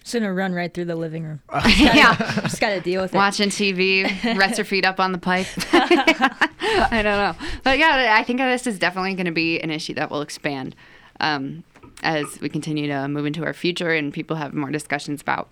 It's 0.00 0.14
gonna 0.14 0.32
run 0.32 0.54
right 0.54 0.72
through 0.72 0.86
the 0.86 0.96
living 0.96 1.24
room. 1.24 1.40
yeah, 1.76 2.16
Just 2.40 2.60
gotta 2.60 2.80
deal 2.80 3.02
with 3.02 3.12
it. 3.12 3.16
watching 3.16 3.50
TV, 3.50 4.04
rest 4.38 4.56
your 4.56 4.64
feet 4.64 4.86
up 4.86 4.98
on 4.98 5.12
the 5.12 5.18
pipe. 5.18 5.46
I 5.72 7.02
don't 7.02 7.04
know, 7.04 7.34
but 7.64 7.78
yeah, 7.78 8.16
I 8.18 8.24
think 8.24 8.38
this 8.38 8.66
is 8.66 8.78
definitely 8.78 9.14
going 9.14 9.26
to 9.26 9.32
be 9.32 9.60
an 9.60 9.70
issue 9.70 9.92
that 9.94 10.10
will 10.10 10.22
expand 10.22 10.74
um, 11.20 11.64
as 12.02 12.40
we 12.40 12.48
continue 12.48 12.86
to 12.88 13.08
move 13.08 13.26
into 13.26 13.44
our 13.44 13.52
future 13.52 13.90
and 13.92 14.12
people 14.12 14.36
have 14.36 14.54
more 14.54 14.70
discussions 14.70 15.20
about 15.22 15.50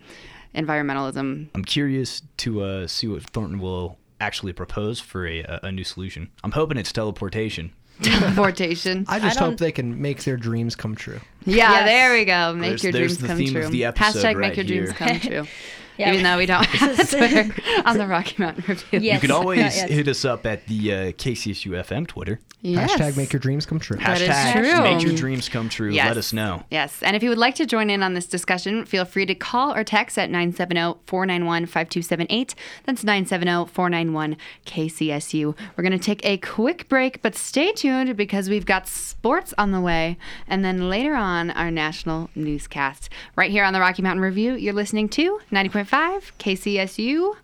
environmentalism. 0.54 1.48
I'm 1.54 1.64
curious 1.64 2.22
to 2.38 2.62
uh, 2.62 2.86
see 2.86 3.06
what 3.06 3.22
Thornton 3.22 3.58
will 3.58 3.98
actually 4.20 4.52
propose 4.52 4.98
for 5.00 5.26
a, 5.26 5.40
a, 5.40 5.60
a 5.64 5.72
new 5.72 5.84
solution. 5.84 6.30
I'm 6.42 6.52
hoping 6.52 6.78
it's 6.78 6.92
teleportation. 6.92 7.72
Teleportation. 8.02 9.04
I 9.08 9.18
just 9.18 9.38
don't- 9.38 9.50
hope 9.50 9.58
they 9.58 9.72
can 9.72 10.00
make 10.00 10.22
their 10.24 10.36
dreams 10.36 10.76
come 10.76 10.94
true. 10.94 11.20
Yeah, 11.44 11.70
Yes. 11.72 11.84
there 11.86 12.12
we 12.12 12.24
go. 12.24 12.54
Make 12.54 12.68
There's- 12.68 12.82
your 12.84 12.92
there's 12.92 13.16
dreams 13.18 13.20
the 13.22 13.26
come 13.28 13.36
theme 13.38 13.52
true. 13.54 13.64
of 13.64 13.70
the 13.72 13.84
episode 13.86 14.18
Hashtag 14.24 14.24
right 14.36 14.48
make 14.48 14.56
your 14.56 14.64
dreams 14.66 14.92
come 14.92 15.20
true. 15.20 15.44
Yeah. 15.98 16.12
Even 16.12 16.22
though 16.22 16.38
we 16.38 16.46
don't 16.46 16.64
have 16.66 16.98
a 16.98 17.04
Twitter 17.04 17.54
on 17.84 17.98
the 17.98 18.06
Rocky 18.06 18.36
Mountain 18.38 18.64
Review. 18.68 19.00
Yes. 19.00 19.14
You 19.14 19.20
can 19.28 19.30
always 19.30 19.74
hit 19.74 20.08
us 20.08 20.24
up 20.24 20.46
at 20.46 20.66
the 20.66 20.92
uh, 20.92 20.96
KCSU 21.12 21.72
FM 21.84 22.06
Twitter. 22.06 22.40
Yes. 22.60 22.92
Hashtag 22.92 23.16
make 23.16 23.32
your 23.32 23.38
dreams 23.38 23.66
come 23.66 23.78
true. 23.78 23.98
That 23.98 24.20
is 24.20 24.28
Hashtag 24.28 24.52
true. 24.52 24.82
make 24.82 25.02
your 25.02 25.14
dreams 25.14 25.48
come 25.48 25.68
true. 25.68 25.90
Yes. 25.90 26.08
Let 26.08 26.16
us 26.16 26.32
know. 26.32 26.64
Yes. 26.70 27.02
And 27.04 27.14
if 27.14 27.22
you 27.22 27.28
would 27.28 27.38
like 27.38 27.54
to 27.56 27.66
join 27.66 27.88
in 27.88 28.02
on 28.02 28.14
this 28.14 28.26
discussion, 28.26 28.84
feel 28.84 29.04
free 29.04 29.26
to 29.26 29.34
call 29.34 29.72
or 29.74 29.84
text 29.84 30.18
at 30.18 30.28
970 30.28 30.98
491 31.06 31.66
5278. 31.66 32.54
That's 32.84 33.04
970 33.04 33.70
491 33.72 34.36
KCSU. 34.66 35.56
We're 35.76 35.82
going 35.84 35.98
to 35.98 36.04
take 36.04 36.24
a 36.24 36.36
quick 36.38 36.88
break, 36.88 37.22
but 37.22 37.36
stay 37.36 37.72
tuned 37.72 38.16
because 38.16 38.48
we've 38.50 38.66
got 38.66 38.88
sports 38.88 39.54
on 39.56 39.70
the 39.70 39.80
way. 39.80 40.16
And 40.48 40.64
then 40.64 40.88
later 40.90 41.14
on, 41.14 41.50
our 41.52 41.70
national 41.70 42.28
newscast. 42.34 43.08
Right 43.36 43.50
here 43.52 43.64
on 43.64 43.72
the 43.72 43.80
Rocky 43.80 44.02
Mountain 44.02 44.22
Review, 44.22 44.54
you're 44.54 44.74
listening 44.74 45.08
to 45.10 45.38
90.5 45.52 45.87
KCSU. 45.90 47.34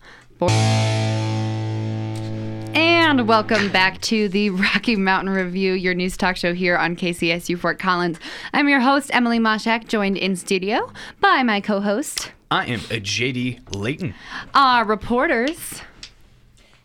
And 2.75 3.27
welcome 3.27 3.71
back 3.71 4.01
to 4.03 4.29
the 4.29 4.51
Rocky 4.51 4.97
Mountain 4.97 5.33
Review, 5.33 5.73
your 5.73 5.95
news 5.95 6.17
talk 6.17 6.37
show 6.37 6.53
here 6.53 6.77
on 6.77 6.97
KCSU 6.97 7.59
Fort 7.59 7.79
Collins. 7.79 8.19
I'm 8.53 8.69
your 8.69 8.81
host, 8.81 9.11
Emily 9.15 9.39
Moshak, 9.39 9.89
joined 9.89 10.17
in 10.17 10.37
studio 10.37 10.93
by 11.21 11.43
my 11.43 11.61
co 11.61 11.81
host, 11.81 12.33
I 12.51 12.67
am 12.67 12.81
uh, 12.81 12.97
a 12.97 13.01
JD 13.01 13.75
Layton. 13.75 14.15
our 14.55 14.85
reporters. 14.85 15.81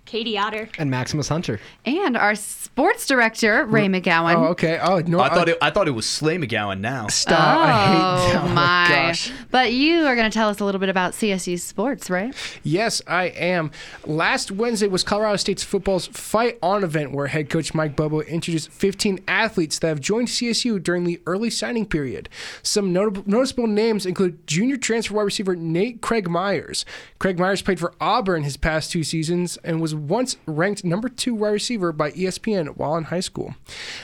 Katie 0.09 0.39
Otter. 0.39 0.67
And 0.79 0.89
Maximus 0.89 1.27
Hunter. 1.27 1.59
And 1.85 2.17
our 2.17 2.33
sports 2.33 3.05
director, 3.05 3.63
Ray 3.67 3.85
oh, 3.85 3.89
McGowan. 3.89 4.35
Oh, 4.37 4.45
okay. 4.45 4.79
Oh 4.81 4.97
no. 5.05 5.19
I 5.19 5.29
thought 5.29 5.49
it, 5.49 5.59
I 5.61 5.69
thought 5.69 5.87
it 5.87 5.91
was 5.91 6.09
Slay 6.09 6.37
McGowan 6.39 6.79
now. 6.79 7.05
Stop. 7.09 7.37
I 7.39 7.87
hate 7.87 8.35
Oh, 8.35 8.41
oh 8.43 8.47
my 8.47 8.87
gosh. 8.89 9.31
But 9.51 9.71
you 9.71 10.07
are 10.07 10.15
going 10.15 10.29
to 10.29 10.33
tell 10.33 10.49
us 10.49 10.61
a 10.61 10.65
little 10.65 10.79
bit 10.79 10.89
about 10.89 11.13
CSU 11.13 11.59
sports, 11.59 12.09
right? 12.09 12.33
Yes, 12.63 13.03
I 13.05 13.25
am. 13.25 13.69
Last 14.03 14.51
Wednesday 14.51 14.87
was 14.87 15.03
Colorado 15.03 15.35
State's 15.35 15.61
football's 15.61 16.07
Fight 16.07 16.57
On 16.63 16.83
event, 16.83 17.11
where 17.11 17.27
head 17.27 17.47
coach 17.51 17.75
Mike 17.75 17.95
Bobo 17.95 18.21
introduced 18.21 18.71
15 18.71 19.19
athletes 19.27 19.77
that 19.77 19.89
have 19.89 19.99
joined 19.99 20.29
CSU 20.29 20.81
during 20.81 21.03
the 21.03 21.21
early 21.27 21.51
signing 21.51 21.85
period. 21.85 22.29
Some 22.63 22.91
notable, 22.91 23.21
noticeable 23.27 23.67
names 23.67 24.07
include 24.07 24.47
junior 24.47 24.77
transfer 24.77 25.13
wide 25.13 25.21
receiver 25.23 25.55
Nate 25.55 26.01
Craig 26.01 26.27
Myers. 26.27 26.83
Craig 27.19 27.37
Myers 27.37 27.61
played 27.61 27.79
for 27.79 27.93
Auburn 28.01 28.41
his 28.41 28.57
past 28.57 28.91
two 28.91 29.03
seasons 29.03 29.57
and 29.57 29.79
was 29.79 29.98
once 29.99 30.37
ranked 30.45 30.83
number 30.83 31.09
two 31.09 31.35
wide 31.35 31.49
receiver 31.49 31.91
by 31.91 32.11
ESPN 32.11 32.77
while 32.77 32.95
in 32.95 33.05
high 33.05 33.19
school. 33.19 33.55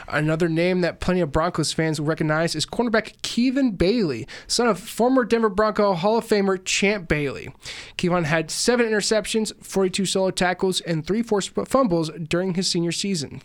Another 0.08 0.50
name 0.50 0.82
that 0.82 1.00
plenty 1.00 1.22
of 1.22 1.32
Broncos 1.32 1.74
fans 1.74 2.00
will 2.00 2.08
recognize 2.08 2.56
is 2.56 2.66
cornerback 2.66 3.22
Kevin 3.22 3.72
Bailey, 3.72 4.28
son 4.48 4.68
of 4.68 4.80
former 4.80 5.24
Denver 5.24 5.50
Bronco 5.50 5.94
Hall 5.94 6.18
of 6.18 6.28
Famer 6.28 6.64
Champ 6.64 7.08
Bailey. 7.08 7.54
Kevon 7.98 8.26
had 8.26 8.52
seven 8.52 8.86
interceptions, 8.86 9.54
42 9.64 10.06
solo 10.06 10.32
tackles, 10.32 10.82
and 10.82 11.06
three 11.06 11.24
forced 11.24 11.52
fumbles 11.68 12.10
during 12.28 12.54
his 12.54 12.68
senior 12.68 12.92
season. 12.92 13.42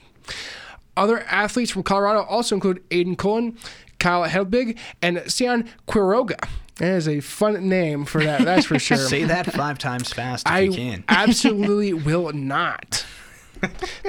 Other 0.96 1.20
athletes 1.20 1.70
from 1.70 1.82
Colorado 1.82 2.22
also 2.22 2.54
include 2.54 2.86
Aiden 2.90 3.16
Cullen, 3.16 3.56
Kyle 3.98 4.28
Helbig, 4.28 4.76
and 5.00 5.22
Sian 5.30 5.68
Quiroga. 5.88 6.48
That 6.80 6.94
is 6.94 7.08
a 7.08 7.20
fun 7.20 7.68
name 7.68 8.06
for 8.06 8.24
that, 8.24 8.42
that's 8.42 8.64
for 8.64 8.78
sure. 8.78 8.96
Say 8.96 9.24
that 9.24 9.52
five 9.52 9.76
times 9.78 10.14
fast 10.14 10.46
if 10.46 10.52
I 10.52 10.60
you 10.60 10.72
can. 10.72 11.04
absolutely 11.08 11.92
will 11.92 12.32
not. 12.32 13.04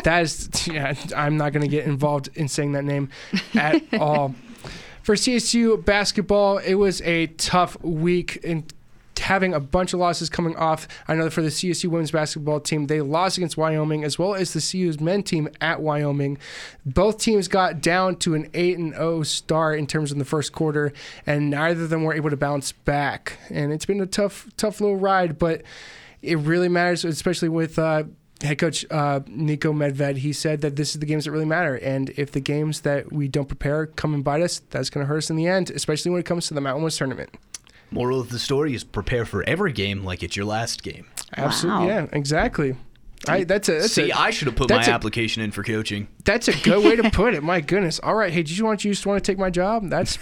That 0.05 0.21
is, 0.21 0.49
yeah, 0.65 0.93
I'm 1.13 1.35
not 1.35 1.51
going 1.51 1.63
to 1.63 1.67
get 1.67 1.85
involved 1.85 2.29
in 2.35 2.47
saying 2.47 2.71
that 2.71 2.85
name 2.85 3.09
at 3.53 3.83
all. 3.99 4.35
For 5.03 5.15
CSU 5.15 5.83
basketball, 5.83 6.59
it 6.59 6.75
was 6.75 7.01
a 7.01 7.27
tough 7.27 7.75
week 7.83 8.37
in 8.37 8.63
having 9.19 9.53
a 9.53 9.59
bunch 9.59 9.93
of 9.93 9.99
losses 9.99 10.29
coming 10.29 10.55
off. 10.55 10.87
I 11.07 11.15
know 11.15 11.25
that 11.25 11.31
for 11.31 11.41
the 11.41 11.49
CSU 11.49 11.89
women's 11.89 12.11
basketball 12.11 12.59
team, 12.59 12.87
they 12.87 13.01
lost 13.01 13.37
against 13.37 13.57
Wyoming 13.57 14.03
as 14.03 14.17
well 14.17 14.35
as 14.35 14.53
the 14.53 14.59
CU's 14.59 14.99
men 14.99 15.23
team 15.23 15.49
at 15.59 15.81
Wyoming. 15.81 16.37
Both 16.85 17.19
teams 17.19 17.47
got 17.47 17.81
down 17.81 18.17
to 18.17 18.35
an 18.35 18.49
8 18.53 18.77
and 18.77 18.93
0 18.93 19.23
start 19.23 19.79
in 19.79 19.87
terms 19.87 20.11
of 20.11 20.17
the 20.17 20.25
first 20.25 20.53
quarter, 20.53 20.91
and 21.25 21.49
neither 21.49 21.83
of 21.83 21.89
them 21.89 22.03
were 22.03 22.13
able 22.13 22.29
to 22.29 22.37
bounce 22.37 22.71
back. 22.71 23.37
And 23.49 23.71
it's 23.71 23.85
been 23.85 24.01
a 24.01 24.05
tough, 24.05 24.47
tough 24.57 24.81
little 24.81 24.97
ride, 24.97 25.37
but 25.37 25.61
it 26.21 26.37
really 26.37 26.69
matters, 26.69 27.05
especially 27.05 27.49
with. 27.49 27.77
Uh, 27.77 28.03
Head 28.41 28.57
coach 28.57 28.87
uh, 28.89 29.19
Niko 29.19 29.71
Medved, 29.71 30.17
he 30.17 30.33
said 30.33 30.61
that 30.61 30.75
this 30.75 30.95
is 30.95 30.99
the 30.99 31.05
games 31.05 31.25
that 31.25 31.31
really 31.31 31.45
matter. 31.45 31.75
And 31.75 32.09
if 32.17 32.31
the 32.31 32.39
games 32.39 32.81
that 32.81 33.13
we 33.13 33.27
don't 33.27 33.47
prepare 33.47 33.85
come 33.85 34.15
and 34.15 34.23
bite 34.23 34.41
us, 34.41 34.63
that's 34.71 34.89
going 34.89 35.05
to 35.05 35.07
hurt 35.07 35.19
us 35.19 35.29
in 35.29 35.35
the 35.35 35.45
end, 35.45 35.69
especially 35.69 36.09
when 36.09 36.21
it 36.21 36.25
comes 36.25 36.47
to 36.47 36.55
the 36.55 36.61
Mountain 36.61 36.83
West 36.83 36.97
tournament. 36.97 37.29
Moral 37.91 38.19
of 38.21 38.29
the 38.29 38.39
story 38.39 38.73
is 38.73 38.83
prepare 38.83 39.25
for 39.25 39.43
every 39.43 39.73
game 39.73 40.03
like 40.03 40.23
it's 40.23 40.35
your 40.35 40.45
last 40.45 40.81
game. 40.81 41.07
Absolutely, 41.35 41.87
Wow. 41.87 41.93
yeah, 41.93 42.07
exactly. 42.13 42.75
I, 43.27 43.43
that's 43.43 43.69
a 43.69 43.73
that's 43.73 43.93
See, 43.93 44.09
a, 44.09 44.15
I 44.15 44.31
should 44.31 44.47
have 44.47 44.55
put 44.55 44.69
my 44.69 44.83
a- 44.83 44.89
application 44.89 45.43
in 45.43 45.51
for 45.51 45.61
coaching. 45.63 46.07
that's 46.25 46.47
a 46.47 46.57
good 46.63 46.83
way 46.83 46.95
to 46.95 47.09
put 47.11 47.33
it. 47.35 47.43
My 47.43 47.61
goodness. 47.61 47.99
All 48.01 48.15
right, 48.15 48.31
hey, 48.33 48.43
did 48.43 48.57
you 48.57 48.65
want 48.65 48.83
you 48.83 48.91
just 48.91 49.05
want 49.05 49.23
to 49.23 49.31
take 49.31 49.37
my 49.37 49.49
job? 49.49 49.89
That's 49.89 50.17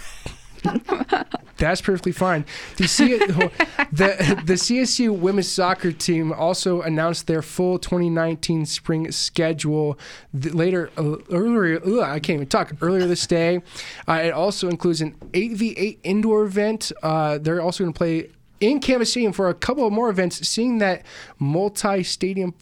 that's 1.56 1.80
perfectly 1.80 2.12
fine. 2.12 2.44
The, 2.76 2.88
C- 2.88 3.18
the 3.92 4.42
the 4.44 4.54
CSU 4.54 5.16
women's 5.16 5.48
soccer 5.48 5.92
team 5.92 6.32
also 6.32 6.82
announced 6.82 7.26
their 7.26 7.42
full 7.42 7.78
2019 7.78 8.66
spring 8.66 9.10
schedule 9.12 9.98
later 10.32 10.90
uh, 10.96 11.16
earlier. 11.30 11.80
Ugh, 11.84 12.00
I 12.00 12.18
can't 12.20 12.36
even 12.36 12.48
talk. 12.48 12.72
Earlier 12.80 13.06
this 13.06 13.26
day, 13.26 13.62
uh, 14.08 14.20
it 14.24 14.32
also 14.32 14.68
includes 14.68 15.00
an 15.00 15.12
8v8 15.32 15.98
indoor 16.02 16.44
event. 16.44 16.92
Uh, 17.02 17.38
they're 17.38 17.60
also 17.60 17.84
going 17.84 17.92
to 17.92 17.98
play 17.98 18.30
in 18.60 18.80
Canvas 18.80 19.10
Stadium 19.10 19.32
for 19.32 19.48
a 19.48 19.54
couple 19.54 19.86
of 19.86 19.92
more 19.92 20.10
events. 20.10 20.46
Seeing 20.46 20.78
that 20.78 21.04
multi-stadium, 21.38 22.54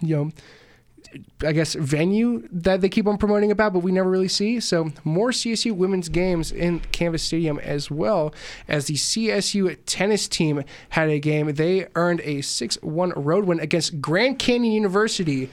you 0.00 0.16
know. 0.16 0.30
I 1.42 1.52
guess 1.52 1.74
venue 1.74 2.48
that 2.50 2.80
they 2.80 2.88
keep 2.88 3.06
on 3.06 3.18
promoting 3.18 3.50
about, 3.50 3.72
but 3.72 3.80
we 3.80 3.92
never 3.92 4.10
really 4.10 4.28
see. 4.28 4.60
So 4.60 4.92
more 5.04 5.30
CSU 5.30 5.72
women's 5.72 6.08
games 6.08 6.52
in 6.52 6.80
Canvas 6.92 7.22
Stadium 7.22 7.58
as 7.58 7.90
well 7.90 8.34
as 8.68 8.86
the 8.86 8.94
CSU 8.94 9.76
tennis 9.86 10.28
team 10.28 10.62
had 10.90 11.08
a 11.08 11.18
game. 11.18 11.54
They 11.54 11.86
earned 11.94 12.20
a 12.20 12.38
6-1 12.38 13.12
road 13.16 13.44
win 13.44 13.60
against 13.60 14.00
Grand 14.00 14.38
Canyon 14.38 14.72
University. 14.72 15.50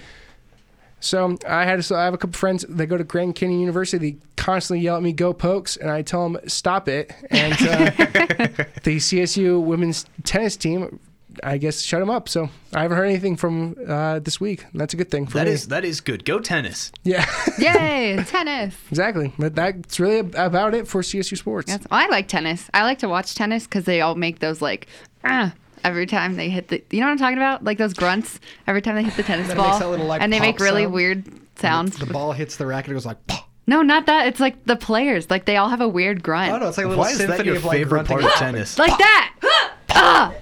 So 1.01 1.37
I 1.47 1.65
had 1.65 1.83
so 1.83 1.95
I 1.95 2.05
have 2.05 2.13
a 2.13 2.17
couple 2.17 2.37
friends 2.37 2.63
that 2.69 2.85
go 2.85 2.95
to 2.95 3.03
Grand 3.03 3.33
Canyon 3.35 3.59
University. 3.59 4.11
They 4.11 4.17
constantly 4.35 4.83
yell 4.83 4.97
at 4.97 5.03
me, 5.03 5.13
"Go 5.13 5.33
Pokes!" 5.33 5.75
and 5.75 5.89
I 5.89 6.03
tell 6.03 6.29
them, 6.29 6.39
"Stop 6.47 6.87
it!" 6.87 7.11
And 7.31 7.53
uh, 7.53 7.85
the 8.83 8.97
CSU 8.97 9.59
women's 9.59 10.05
tennis 10.23 10.55
team, 10.55 10.99
I 11.43 11.57
guess, 11.57 11.81
shut 11.81 11.99
them 11.99 12.09
up. 12.09 12.29
So 12.29 12.49
I 12.73 12.81
haven't 12.83 12.97
heard 12.97 13.05
anything 13.05 13.35
from 13.35 13.75
uh, 13.87 14.19
this 14.19 14.39
week. 14.39 14.65
That's 14.73 14.93
a 14.93 14.97
good 14.97 15.09
thing 15.11 15.25
for 15.27 15.33
That 15.37 15.47
me. 15.47 15.53
is 15.53 15.67
that 15.69 15.83
is 15.85 16.01
good. 16.01 16.25
Go 16.25 16.39
tennis. 16.39 16.91
yeah, 17.03 17.25
Yay, 17.59 18.23
tennis. 18.27 18.75
exactly. 18.89 19.33
But 19.39 19.55
that's 19.55 19.99
really 19.99 20.19
about 20.19 20.73
it 20.73 20.87
for 20.87 21.01
CSU 21.01 21.37
sports. 21.37 21.69
Yes. 21.71 21.81
I 21.91 22.07
like 22.09 22.27
tennis. 22.27 22.69
I 22.73 22.83
like 22.83 22.99
to 22.99 23.09
watch 23.09 23.35
tennis 23.35 23.65
because 23.65 23.85
they 23.85 24.01
all 24.01 24.15
make 24.15 24.39
those 24.39 24.61
like, 24.61 24.87
ah, 25.23 25.53
every 25.83 26.05
time 26.05 26.35
they 26.35 26.49
hit 26.49 26.67
the. 26.69 26.83
You 26.91 26.99
know 26.99 27.07
what 27.07 27.11
I'm 27.13 27.17
talking 27.17 27.37
about? 27.37 27.63
Like 27.63 27.77
those 27.77 27.93
grunts 27.93 28.39
every 28.67 28.81
time 28.81 28.95
they 28.95 29.03
hit 29.03 29.15
the 29.15 29.23
tennis 29.23 29.47
Then 29.47 29.57
it 29.57 29.61
makes 29.61 29.79
ball, 29.79 29.89
little, 29.91 30.05
like, 30.05 30.21
and 30.21 30.31
they 30.31 30.39
make 30.39 30.59
really 30.59 30.83
sound. 30.83 30.93
weird 30.93 31.23
sounds. 31.57 31.97
The 31.97 32.05
ball 32.05 32.31
hits 32.33 32.55
the 32.57 32.65
racket. 32.65 32.91
It 32.91 32.93
goes 32.95 33.05
like. 33.05 33.25
"Pah." 33.27 33.45
No, 33.67 33.83
not 33.83 34.07
that. 34.07 34.25
It's 34.27 34.39
like 34.39 34.65
the 34.65 34.75
players. 34.75 35.29
Like 35.29 35.45
they 35.45 35.55
all 35.57 35.69
have 35.69 35.81
a 35.81 35.87
weird 35.87 36.23
grunt. 36.23 36.51
Oh 36.51 36.57
no, 36.57 36.67
it's 36.67 36.77
like 36.77 36.85
a 36.87 36.89
little 36.89 37.03
Why 37.03 37.11
is 37.11 37.17
symphony 37.17 37.37
that 37.37 37.45
your 37.45 37.55
of 37.57 37.63
like 37.65 37.77
favorite 37.77 38.07
grunting. 38.07 38.19
part 38.21 38.33
of 38.33 38.39
tennis? 38.39 38.77
Like 38.79 38.97
that. 38.97 39.35
ah. 39.91 40.33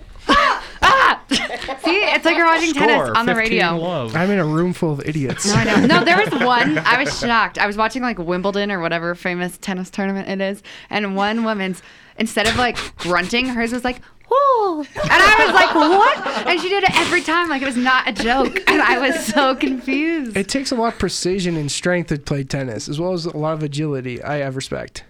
See, 1.84 1.98
it's 1.98 2.26
like 2.26 2.38
you're 2.38 2.46
watching 2.46 2.74
tennis 2.74 3.12
on 3.16 3.26
the 3.26 3.36
radio. 3.36 3.78
Love. 3.78 4.16
I'm 4.16 4.30
in 4.32 4.40
a 4.40 4.46
room 4.46 4.74
full 4.74 4.92
of 4.92 5.02
idiots. 5.06 5.46
No, 5.48 5.54
I 5.54 5.64
know. 5.64 5.86
No, 5.86 6.04
there 6.04 6.18
was 6.18 6.30
one. 6.44 6.78
I 6.80 7.02
was 7.02 7.20
shocked. 7.20 7.58
I 7.58 7.68
was 7.68 7.78
watching 7.78 8.02
like 8.02 8.18
Wimbledon 8.18 8.72
or 8.72 8.80
whatever 8.80 9.16
famous 9.16 9.58
tennis 9.58 9.90
tournament 9.90 10.30
it 10.30 10.42
is, 10.42 10.62
and 10.90 11.16
one 11.16 11.44
woman's 11.44 11.82
instead 12.18 12.48
of 12.48 12.56
like 12.58 12.78
grunting, 12.98 13.48
hers 13.48 13.72
was 13.72 13.84
like. 13.84 14.02
Whoa. 14.32 14.82
And 14.82 14.88
I 14.96 15.46
was 15.46 15.54
like, 15.56 15.74
what? 15.74 16.48
And 16.48 16.62
she 16.62 16.70
did 16.70 16.84
it 16.84 16.96
every 17.00 17.22
time, 17.22 17.50
like 17.50 17.64
it 17.64 17.66
was 17.66 17.76
not 17.76 18.08
a 18.08 18.12
joke. 18.14 18.60
And 18.70 18.80
I 18.80 19.00
was 19.00 19.26
so 19.26 19.56
confused. 19.56 20.38
It 20.38 20.48
takes 20.48 20.72
a 20.72 20.76
lot 20.76 20.94
of 20.94 21.00
precision 21.00 21.58
and 21.58 21.72
strength 21.72 22.10
to 22.10 22.20
play 22.20 22.44
tennis, 22.44 22.88
as 22.88 23.00
well 23.00 23.14
as 23.14 23.26
a 23.26 23.36
lot 23.36 23.54
of 23.54 23.64
agility. 23.64 24.22
I 24.22 24.36
have 24.36 24.56
respect. 24.56 25.04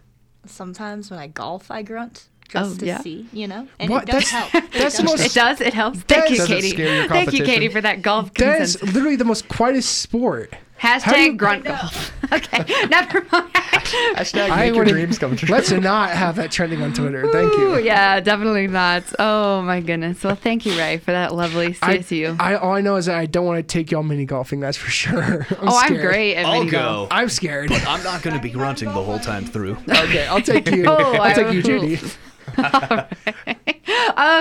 Sometimes 0.46 1.12
when 1.12 1.20
I 1.20 1.28
golf, 1.28 1.70
I 1.70 1.82
grunt 1.84 2.30
Oh, 2.56 2.64
just 2.64 2.80
to 2.80 2.86
yeah. 2.86 3.00
see, 3.02 3.28
you 3.32 3.48
know, 3.48 3.68
and 3.80 3.90
What? 3.90 4.04
it 4.10 4.12
does 4.12 4.30
That's- 4.32 4.50
help. 4.52 4.64
It 4.66 4.72
that's 4.72 4.98
the 4.98 5.04
does 5.04 5.12
most- 5.12 5.26
It 5.26 5.34
does. 5.34 5.62
It 5.62 5.74
helps. 5.74 6.00
Thank 6.02 6.30
you, 6.32 6.46
Katie. 6.46 7.08
Thank 7.08 7.34
you, 7.34 7.44
Katie, 7.44 7.68
for 7.70 7.82
that 7.82 8.02
golf 8.02 8.34
That 8.36 8.62
is 8.62 8.82
literally 8.82 9.16
the 9.16 9.26
most 9.26 9.48
quietest 9.50 10.00
sport. 10.00 10.54
How 10.80 10.98
do 10.98 11.06
Hashtag 11.12 11.26
you- 11.26 11.34
grunt 11.34 11.66
golf. 11.66 12.14
Okay, 12.32 12.64
never 12.90 13.26
mind. 13.32 13.52
Hashtag 13.54 14.52
I 14.52 14.58
make 14.58 14.66
your 14.68 14.76
wouldn't- 14.78 14.90
dreams 14.96 15.18
come 15.18 15.36
true. 15.36 15.50
Let's 15.50 15.72
not 15.72 16.12
have 16.12 16.36
that 16.36 16.52
trending 16.52 16.84
on 16.84 16.94
Twitter. 16.94 17.24
Thank 17.32 17.52
you. 17.54 17.74
Ooh, 17.76 17.80
yeah, 17.80 18.20
definitely 18.20 18.68
not. 18.68 19.04
Oh 19.18 19.64
my 19.64 19.82
goodness. 19.82 20.24
Well, 20.24 20.36
thank 20.36 20.64
you, 20.64 20.78
Ray, 20.78 20.98
for 21.00 21.10
that 21.12 21.34
lovely 21.34 21.76
I, 21.82 21.98
CSU. 21.98 22.36
I 22.40 22.54
all 22.56 22.74
I 22.76 22.82
know 22.82 22.98
is 22.98 23.08
that 23.08 23.18
I 23.18 23.26
don't 23.26 23.48
want 23.48 23.58
to 23.58 23.64
take 23.64 23.90
y'all 23.90 24.04
mini 24.04 24.26
golfing. 24.26 24.60
That's 24.60 24.78
for 24.78 24.92
sure. 24.92 25.48
I'm 25.50 25.58
oh, 25.70 25.80
I'm 25.82 25.96
great 25.98 26.36
at 26.36 26.46
I'll 26.46 26.60
mini 26.60 26.70
golf. 26.70 27.10
go. 27.10 27.16
I'm 27.16 27.30
scared. 27.30 27.70
But 27.70 27.84
I'm 27.88 28.04
not 28.04 28.22
going 28.22 28.36
to 28.36 28.42
be 28.44 28.52
grunting 28.52 28.90
the 28.90 29.04
whole 29.04 29.18
time 29.20 29.46
through. 29.46 29.76
okay, 29.90 30.28
I'll 30.28 30.42
take 30.42 30.70
you. 30.70 30.86
Oh, 30.88 30.96
I'll 31.16 31.22
I 31.24 31.34
take 31.34 31.52
you, 31.52 31.64
will. 31.64 31.98
JD. 31.98 33.76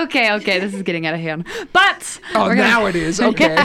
Okay, 0.03 0.33
okay, 0.33 0.59
this 0.59 0.73
is 0.73 0.81
getting 0.83 1.05
out 1.07 1.13
of 1.13 1.19
hand. 1.19 1.45
But 1.73 2.19
Oh, 2.35 2.47
gonna- 2.49 2.55
now 2.55 2.85
it 2.87 2.95
is. 2.95 3.19
Okay. 3.29 3.57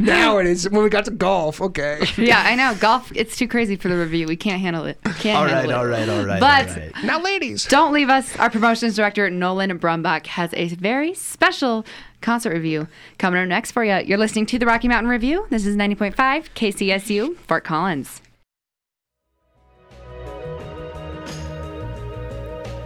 now 0.00 0.38
it 0.38 0.46
is. 0.46 0.68
When 0.70 0.82
we 0.82 0.88
got 0.88 1.04
to 1.04 1.10
golf. 1.10 1.60
Okay. 1.60 2.02
yeah, 2.16 2.42
I 2.46 2.54
know 2.54 2.74
golf. 2.80 3.12
It's 3.14 3.36
too 3.36 3.46
crazy 3.48 3.76
for 3.76 3.88
the 3.88 3.96
review. 3.96 4.26
We 4.26 4.36
can't 4.36 4.60
handle 4.60 4.84
it. 4.86 4.98
Can't 5.18 5.38
All 5.38 5.46
handle 5.46 5.54
right, 5.54 5.68
it. 5.68 5.72
all 5.74 5.86
right, 5.86 6.08
all 6.08 6.24
right. 6.24 6.40
But- 6.40 6.68
all 6.70 6.76
right. 6.82 7.04
Now, 7.04 7.20
ladies. 7.20 7.64
Don't 7.66 7.92
leave 7.92 8.08
us. 8.08 8.36
Our 8.38 8.48
promotions 8.50 8.96
director, 8.96 9.28
Nolan 9.30 9.76
Brumbach, 9.78 10.26
has 10.28 10.52
a 10.54 10.68
very 10.68 11.12
special 11.14 11.84
concert 12.22 12.52
review 12.54 12.88
coming 13.18 13.40
up 13.42 13.48
next 13.48 13.72
for 13.72 13.84
you. 13.84 13.96
You're 13.98 14.18
listening 14.18 14.46
to 14.46 14.58
the 14.58 14.66
Rocky 14.66 14.88
Mountain 14.88 15.08
Review. 15.10 15.46
This 15.50 15.66
is 15.66 15.76
90.5 15.76 16.14
KCSU, 16.54 17.36
Fort 17.46 17.62
Collins. 17.64 18.22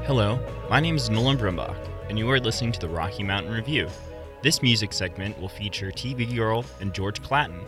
Hello, 0.06 0.40
my 0.68 0.80
name 0.80 0.96
is 0.96 1.08
Nolan 1.08 1.36
Brumbach, 1.38 1.76
and 2.10 2.18
you 2.18 2.28
are 2.28 2.40
listening 2.40 2.72
to 2.72 2.80
the 2.80 2.88
Rocky 2.88 3.22
Mountain 3.22 3.52
Review. 3.52 3.88
This 4.42 4.62
music 4.62 4.92
segment 4.92 5.40
will 5.40 5.48
feature 5.48 5.92
TV 5.92 6.34
Girl 6.34 6.64
and 6.80 6.92
George 6.92 7.22
Clanton. 7.22 7.60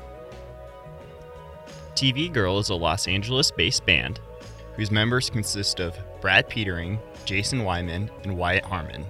TV 1.94 2.30
Girl 2.30 2.58
is 2.58 2.68
a 2.68 2.74
Los 2.74 3.06
Angeles 3.06 3.52
based 3.52 3.86
band 3.86 4.18
whose 4.74 4.90
members 4.90 5.30
consist 5.30 5.78
of 5.78 5.96
Brad 6.20 6.48
Petering, 6.48 6.98
Jason 7.24 7.62
Wyman, 7.62 8.10
and 8.24 8.36
Wyatt 8.36 8.64
Harmon. 8.64 9.06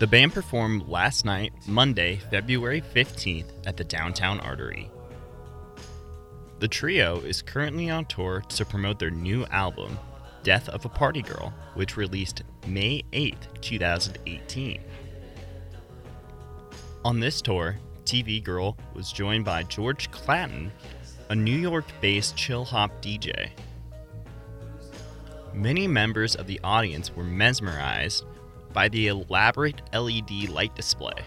The 0.00 0.08
band 0.08 0.32
performed 0.32 0.88
last 0.88 1.24
night, 1.24 1.52
Monday, 1.68 2.16
February 2.16 2.80
15th, 2.80 3.52
at 3.66 3.76
the 3.76 3.84
Downtown 3.84 4.40
Artery. 4.40 4.90
The 6.58 6.68
trio 6.68 7.20
is 7.20 7.40
currently 7.40 7.88
on 7.88 8.06
tour 8.06 8.42
to 8.48 8.64
promote 8.64 8.98
their 8.98 9.10
new 9.10 9.46
album, 9.46 9.96
Death 10.42 10.68
of 10.68 10.84
a 10.84 10.88
Party 10.88 11.22
Girl, 11.22 11.52
which 11.74 11.96
released 11.96 12.42
May 12.66 13.02
8th, 13.12 13.60
2018. 13.60 14.80
On 17.04 17.20
this 17.20 17.40
tour, 17.40 17.78
TV 18.04 18.42
Girl 18.42 18.76
was 18.94 19.12
joined 19.12 19.44
by 19.44 19.62
George 19.62 20.10
Clanton, 20.10 20.72
a 21.28 21.34
New 21.34 21.56
York 21.56 21.84
based 22.00 22.36
chill 22.36 22.64
hop 22.64 23.02
DJ. 23.02 23.50
Many 25.54 25.86
members 25.86 26.34
of 26.36 26.46
the 26.46 26.60
audience 26.62 27.14
were 27.14 27.24
mesmerized 27.24 28.24
by 28.72 28.88
the 28.88 29.08
elaborate 29.08 29.80
LED 29.92 30.48
light 30.48 30.74
display. 30.74 31.24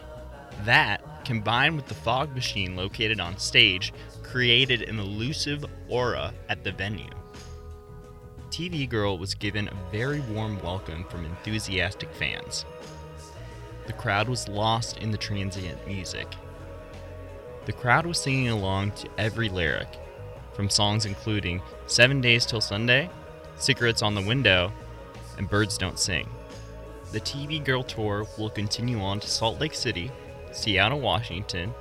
That, 0.66 1.26
combined 1.26 1.76
with 1.76 1.88
the 1.88 1.94
fog 1.94 2.34
machine 2.34 2.76
located 2.76 3.20
on 3.20 3.38
stage, 3.38 3.94
created 4.22 4.84
an 4.84 5.00
elusive 5.00 5.66
aura 5.90 6.34
at 6.50 6.64
the 6.64 6.72
venue. 6.72 7.10
TV 8.54 8.88
Girl 8.88 9.18
was 9.18 9.34
given 9.34 9.68
a 9.68 9.92
very 9.92 10.20
warm 10.20 10.62
welcome 10.62 11.06
from 11.06 11.26
enthusiastic 11.26 12.14
fans. 12.14 12.66
The 13.88 13.94
crowd 13.94 14.30
was 14.30 14.48
lost 14.48 15.00
in 15.00 15.10
the 15.10 15.18
transient 15.18 15.88
music. 15.88 16.28
The 17.66 17.74
crowd 17.74 18.06
was 18.06 18.20
singing 18.20 18.50
along 18.50 18.92
to 18.92 19.10
every 19.18 19.50
lyric, 19.50 19.88
from 20.54 20.70
songs 20.70 21.08
including 21.08 21.64
Seven 21.88 22.22
Days 22.22 22.46
Till 22.46 22.62
Sunday, 22.62 23.10
Cigarettes 23.56 24.04
on 24.04 24.14
the 24.14 24.22
Window, 24.22 24.72
and 25.40 25.50
Birds 25.50 25.76
Don't 25.76 25.98
Sing. 25.98 26.30
The 27.12 27.22
TV 27.22 27.64
Girl 27.64 27.82
Tour 27.82 28.28
will 28.38 28.52
continue 28.52 29.02
on 29.02 29.20
to 29.22 29.28
Salt 29.28 29.60
Lake 29.60 29.74
City, 29.74 30.12
Seattle, 30.52 31.00
Washington, 31.00 31.74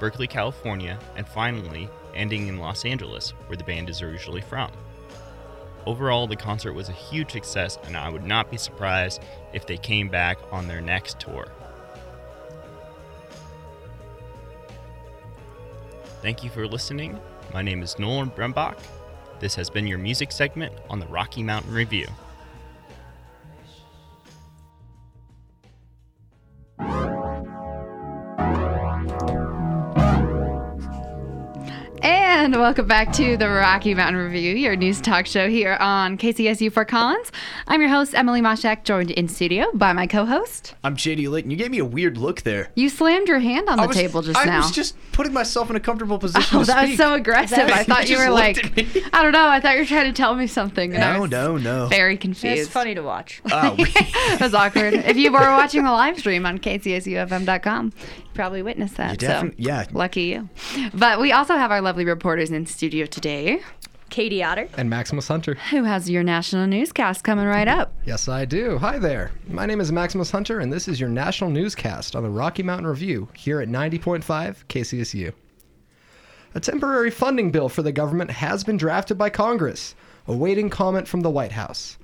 Berkeley, 0.00 0.26
California, 0.26 0.98
and 1.14 1.28
finally 1.28 1.88
ending 2.16 2.48
in 2.48 2.58
Los 2.58 2.84
Angeles, 2.84 3.30
where 3.46 3.56
the 3.56 3.62
band 3.62 3.88
is 3.88 4.02
originally 4.02 4.40
from. 4.40 4.72
Overall, 5.86 6.26
the 6.26 6.36
concert 6.36 6.74
was 6.74 6.88
a 6.88 6.92
huge 6.92 7.32
success, 7.32 7.78
and 7.84 7.96
I 7.96 8.08
would 8.08 8.24
not 8.24 8.50
be 8.50 8.56
surprised 8.56 9.22
if 9.52 9.66
they 9.66 9.78
came 9.78 10.08
back 10.08 10.38
on 10.52 10.68
their 10.68 10.80
next 10.80 11.18
tour. 11.18 11.48
Thank 16.20 16.42
you 16.42 16.50
for 16.50 16.66
listening. 16.66 17.18
My 17.54 17.62
name 17.62 17.82
is 17.82 17.98
Nolan 17.98 18.30
Brumbach. 18.30 18.76
This 19.40 19.54
has 19.54 19.70
been 19.70 19.86
your 19.86 19.98
music 19.98 20.32
segment 20.32 20.74
on 20.90 20.98
the 20.98 21.06
Rocky 21.06 21.42
Mountain 21.42 21.72
Review. 21.72 22.06
Welcome 32.58 32.86
back 32.86 33.12
to 33.12 33.36
the 33.36 33.48
Rocky 33.48 33.94
Mountain 33.94 34.20
Review, 34.20 34.54
your 34.54 34.74
news 34.74 35.00
talk 35.00 35.26
show 35.26 35.48
here 35.48 35.76
on 35.80 36.18
KCSU 36.18 36.72
Fort 36.72 36.88
Collins. 36.88 37.30
I'm 37.68 37.80
your 37.80 37.88
host, 37.90 38.14
Emily 38.16 38.40
Moshak, 38.40 38.82
joined 38.82 39.12
in 39.12 39.28
studio 39.28 39.66
by 39.74 39.92
my 39.92 40.08
co 40.08 40.24
host. 40.24 40.74
I'm 40.82 40.96
JD 40.96 41.28
Layton. 41.30 41.52
You 41.52 41.56
gave 41.56 41.70
me 41.70 41.78
a 41.78 41.84
weird 41.84 42.18
look 42.18 42.42
there. 42.42 42.70
You 42.74 42.88
slammed 42.88 43.28
your 43.28 43.38
hand 43.38 43.68
on 43.68 43.78
I 43.78 43.82
the 43.82 43.88
was- 43.88 43.96
table 43.96 44.22
just 44.22 44.38
I 44.38 44.44
now. 44.44 44.56
I 44.56 44.58
was 44.58 44.72
just 44.72 44.96
putting 45.12 45.32
myself 45.32 45.70
in 45.70 45.76
a 45.76 45.80
comfortable 45.80 46.16
oh, 46.16 46.18
position 46.18 46.58
Oh, 46.58 46.60
to 46.62 46.66
that 46.66 46.88
was 46.88 46.96
so 46.96 47.14
aggressive. 47.14 47.58
I 47.60 47.84
thought 47.84 48.02
you 48.08 48.16
just 48.16 48.26
were 48.28 48.32
like. 48.34 48.58
I 49.14 49.22
don't 49.22 49.32
know. 49.32 49.48
I 49.48 49.60
thought 49.60 49.74
you 49.74 49.80
were 49.82 49.86
trying 49.86 50.06
to 50.12 50.16
tell 50.16 50.34
me 50.34 50.46
something. 50.48 50.94
and 50.94 51.04
I 51.04 51.12
No, 51.14 51.20
was 51.22 51.30
no, 51.30 51.56
no. 51.58 51.86
Very 51.86 52.16
confused. 52.16 52.62
It's 52.62 52.68
funny 52.68 52.94
to 52.96 53.02
watch. 53.02 53.40
Oh, 53.52 53.74
we- 53.78 53.84
It 53.94 54.40
was 54.40 54.54
awkward. 54.54 54.94
If 54.94 55.16
you 55.16 55.30
were 55.32 55.38
watching 55.38 55.84
the 55.84 55.92
live 55.92 56.18
stream 56.18 56.44
on 56.44 56.58
kcsufm.com, 56.58 57.92
you 58.27 58.27
probably 58.38 58.62
witnessed 58.62 58.96
that. 58.96 59.10
You 59.10 59.16
definitely- 59.16 59.64
so, 59.64 59.68
yeah. 59.68 59.84
Lucky 59.92 60.22
you. 60.22 60.48
But 60.94 61.20
we 61.20 61.32
also 61.32 61.56
have 61.56 61.72
our 61.72 61.80
lovely 61.80 62.04
reporters 62.04 62.52
in 62.52 62.66
studio 62.66 63.04
today. 63.04 63.60
Katie 64.10 64.44
Otter. 64.44 64.68
And 64.76 64.88
Maximus 64.88 65.26
Hunter. 65.26 65.54
Who 65.70 65.82
has 65.82 66.08
your 66.08 66.22
national 66.22 66.68
newscast 66.68 67.24
coming 67.24 67.46
right 67.46 67.66
up? 67.66 67.92
Yes, 68.06 68.28
I 68.28 68.44
do. 68.44 68.78
Hi 68.78 68.96
there. 68.96 69.32
My 69.48 69.66
name 69.66 69.80
is 69.80 69.90
Maximus 69.90 70.30
Hunter, 70.30 70.60
and 70.60 70.72
this 70.72 70.86
is 70.86 71.00
your 71.00 71.08
national 71.08 71.50
newscast 71.50 72.14
on 72.14 72.22
the 72.22 72.30
Rocky 72.30 72.62
Mountain 72.62 72.86
Review 72.86 73.28
here 73.34 73.60
at 73.60 73.68
90.5 73.68 74.64
KCSU. 74.68 75.32
A 76.54 76.60
temporary 76.60 77.10
funding 77.10 77.50
bill 77.50 77.68
for 77.68 77.82
the 77.82 77.90
government 77.92 78.30
has 78.30 78.62
been 78.62 78.76
drafted 78.76 79.18
by 79.18 79.30
Congress, 79.30 79.96
awaiting 80.28 80.70
comment 80.70 81.08
from 81.08 81.22
the 81.22 81.30
White 81.30 81.52
House. 81.52 81.98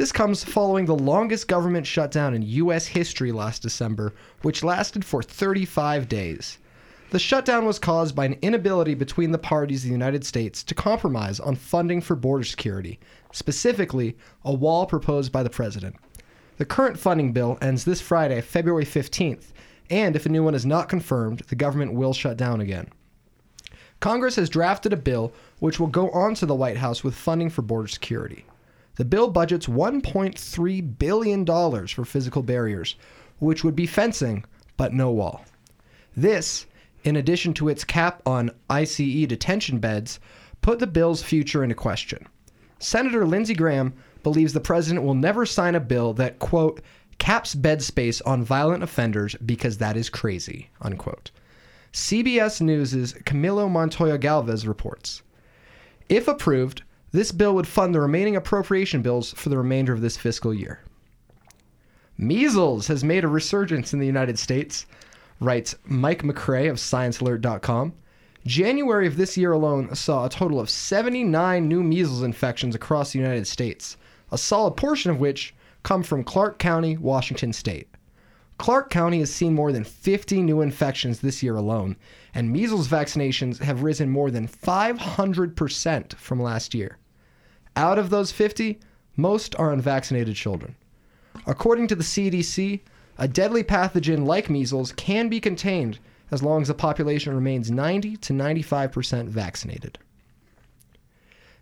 This 0.00 0.12
comes 0.12 0.42
following 0.42 0.86
the 0.86 0.94
longest 0.94 1.46
government 1.46 1.86
shutdown 1.86 2.32
in 2.32 2.40
U.S. 2.40 2.86
history 2.86 3.32
last 3.32 3.60
December, 3.60 4.14
which 4.40 4.64
lasted 4.64 5.04
for 5.04 5.22
35 5.22 6.08
days. 6.08 6.56
The 7.10 7.18
shutdown 7.18 7.66
was 7.66 7.78
caused 7.78 8.16
by 8.16 8.24
an 8.24 8.38
inability 8.40 8.94
between 8.94 9.30
the 9.30 9.36
parties 9.36 9.82
of 9.84 9.88
the 9.88 9.92
United 9.92 10.24
States 10.24 10.62
to 10.62 10.74
compromise 10.74 11.38
on 11.38 11.54
funding 11.54 12.00
for 12.00 12.16
border 12.16 12.44
security, 12.44 12.98
specifically, 13.32 14.16
a 14.42 14.54
wall 14.54 14.86
proposed 14.86 15.32
by 15.32 15.42
the 15.42 15.50
president. 15.50 15.96
The 16.56 16.64
current 16.64 16.98
funding 16.98 17.34
bill 17.34 17.58
ends 17.60 17.84
this 17.84 18.00
Friday, 18.00 18.40
February 18.40 18.86
15th, 18.86 19.48
and 19.90 20.16
if 20.16 20.24
a 20.24 20.30
new 20.30 20.42
one 20.42 20.54
is 20.54 20.64
not 20.64 20.88
confirmed, 20.88 21.40
the 21.48 21.56
government 21.56 21.92
will 21.92 22.14
shut 22.14 22.38
down 22.38 22.62
again. 22.62 22.88
Congress 24.00 24.36
has 24.36 24.48
drafted 24.48 24.94
a 24.94 24.96
bill 24.96 25.34
which 25.58 25.78
will 25.78 25.88
go 25.88 26.08
on 26.12 26.34
to 26.36 26.46
the 26.46 26.54
White 26.54 26.78
House 26.78 27.04
with 27.04 27.14
funding 27.14 27.50
for 27.50 27.60
border 27.60 27.86
security. 27.86 28.46
The 28.96 29.04
bill 29.04 29.30
budgets 29.30 29.66
$1.3 29.66 30.98
billion 30.98 31.46
for 31.86 32.04
physical 32.04 32.42
barriers, 32.42 32.96
which 33.38 33.64
would 33.64 33.76
be 33.76 33.86
fencing, 33.86 34.44
but 34.76 34.92
no 34.92 35.10
wall. 35.10 35.44
This, 36.16 36.66
in 37.04 37.16
addition 37.16 37.54
to 37.54 37.68
its 37.68 37.84
cap 37.84 38.22
on 38.26 38.50
ICE 38.68 38.96
detention 39.26 39.78
beds, 39.78 40.20
put 40.60 40.78
the 40.78 40.86
bill's 40.86 41.22
future 41.22 41.62
into 41.62 41.74
question. 41.74 42.26
Senator 42.78 43.26
Lindsey 43.26 43.54
Graham 43.54 43.94
believes 44.22 44.52
the 44.52 44.60
president 44.60 45.04
will 45.04 45.14
never 45.14 45.46
sign 45.46 45.74
a 45.74 45.80
bill 45.80 46.12
that, 46.14 46.38
quote, 46.38 46.82
caps 47.18 47.54
bed 47.54 47.82
space 47.82 48.20
on 48.22 48.42
violent 48.42 48.82
offenders 48.82 49.34
because 49.46 49.78
that 49.78 49.96
is 49.96 50.10
crazy, 50.10 50.70
unquote. 50.80 51.30
CBS 51.92 52.60
News' 52.60 53.12
Camilo 53.24 53.70
Montoya 53.70 54.18
Galvez 54.18 54.66
reports. 54.66 55.22
If 56.08 56.28
approved, 56.28 56.82
this 57.12 57.32
bill 57.32 57.54
would 57.54 57.66
fund 57.66 57.94
the 57.94 58.00
remaining 58.00 58.36
appropriation 58.36 59.02
bills 59.02 59.32
for 59.32 59.48
the 59.48 59.58
remainder 59.58 59.92
of 59.92 60.00
this 60.00 60.16
fiscal 60.16 60.54
year. 60.54 60.80
Measles 62.16 62.86
has 62.86 63.02
made 63.02 63.24
a 63.24 63.28
resurgence 63.28 63.92
in 63.92 63.98
the 63.98 64.06
United 64.06 64.38
States, 64.38 64.86
writes 65.40 65.74
Mike 65.84 66.22
McRae 66.22 66.70
of 66.70 66.76
ScienceAlert.com. 66.76 67.94
January 68.46 69.06
of 69.06 69.16
this 69.16 69.36
year 69.36 69.52
alone 69.52 69.94
saw 69.94 70.24
a 70.24 70.30
total 70.30 70.60
of 70.60 70.70
79 70.70 71.66
new 71.66 71.82
measles 71.82 72.22
infections 72.22 72.74
across 72.74 73.12
the 73.12 73.18
United 73.18 73.46
States, 73.46 73.96
a 74.30 74.38
solid 74.38 74.76
portion 74.76 75.10
of 75.10 75.18
which 75.18 75.54
come 75.82 76.02
from 76.02 76.22
Clark 76.22 76.58
County, 76.58 76.96
Washington 76.96 77.52
State. 77.52 77.88
Clark 78.58 78.90
County 78.90 79.20
has 79.20 79.32
seen 79.32 79.54
more 79.54 79.72
than 79.72 79.84
50 79.84 80.42
new 80.42 80.60
infections 80.60 81.20
this 81.20 81.42
year 81.42 81.56
alone, 81.56 81.96
and 82.34 82.52
measles 82.52 82.88
vaccinations 82.88 83.58
have 83.60 83.82
risen 83.82 84.10
more 84.10 84.30
than 84.30 84.46
500% 84.46 86.14
from 86.16 86.42
last 86.42 86.74
year. 86.74 86.98
Out 87.76 87.98
of 87.98 88.10
those 88.10 88.32
50, 88.32 88.78
most 89.16 89.54
are 89.56 89.72
unvaccinated 89.72 90.36
children. 90.36 90.76
According 91.46 91.88
to 91.88 91.94
the 91.94 92.02
CDC, 92.02 92.80
a 93.18 93.28
deadly 93.28 93.62
pathogen 93.62 94.26
like 94.26 94.50
measles 94.50 94.92
can 94.92 95.28
be 95.28 95.40
contained 95.40 95.98
as 96.30 96.42
long 96.42 96.62
as 96.62 96.68
the 96.68 96.74
population 96.74 97.34
remains 97.34 97.70
90 97.70 98.16
to 98.18 98.32
95% 98.32 99.28
vaccinated. 99.28 99.98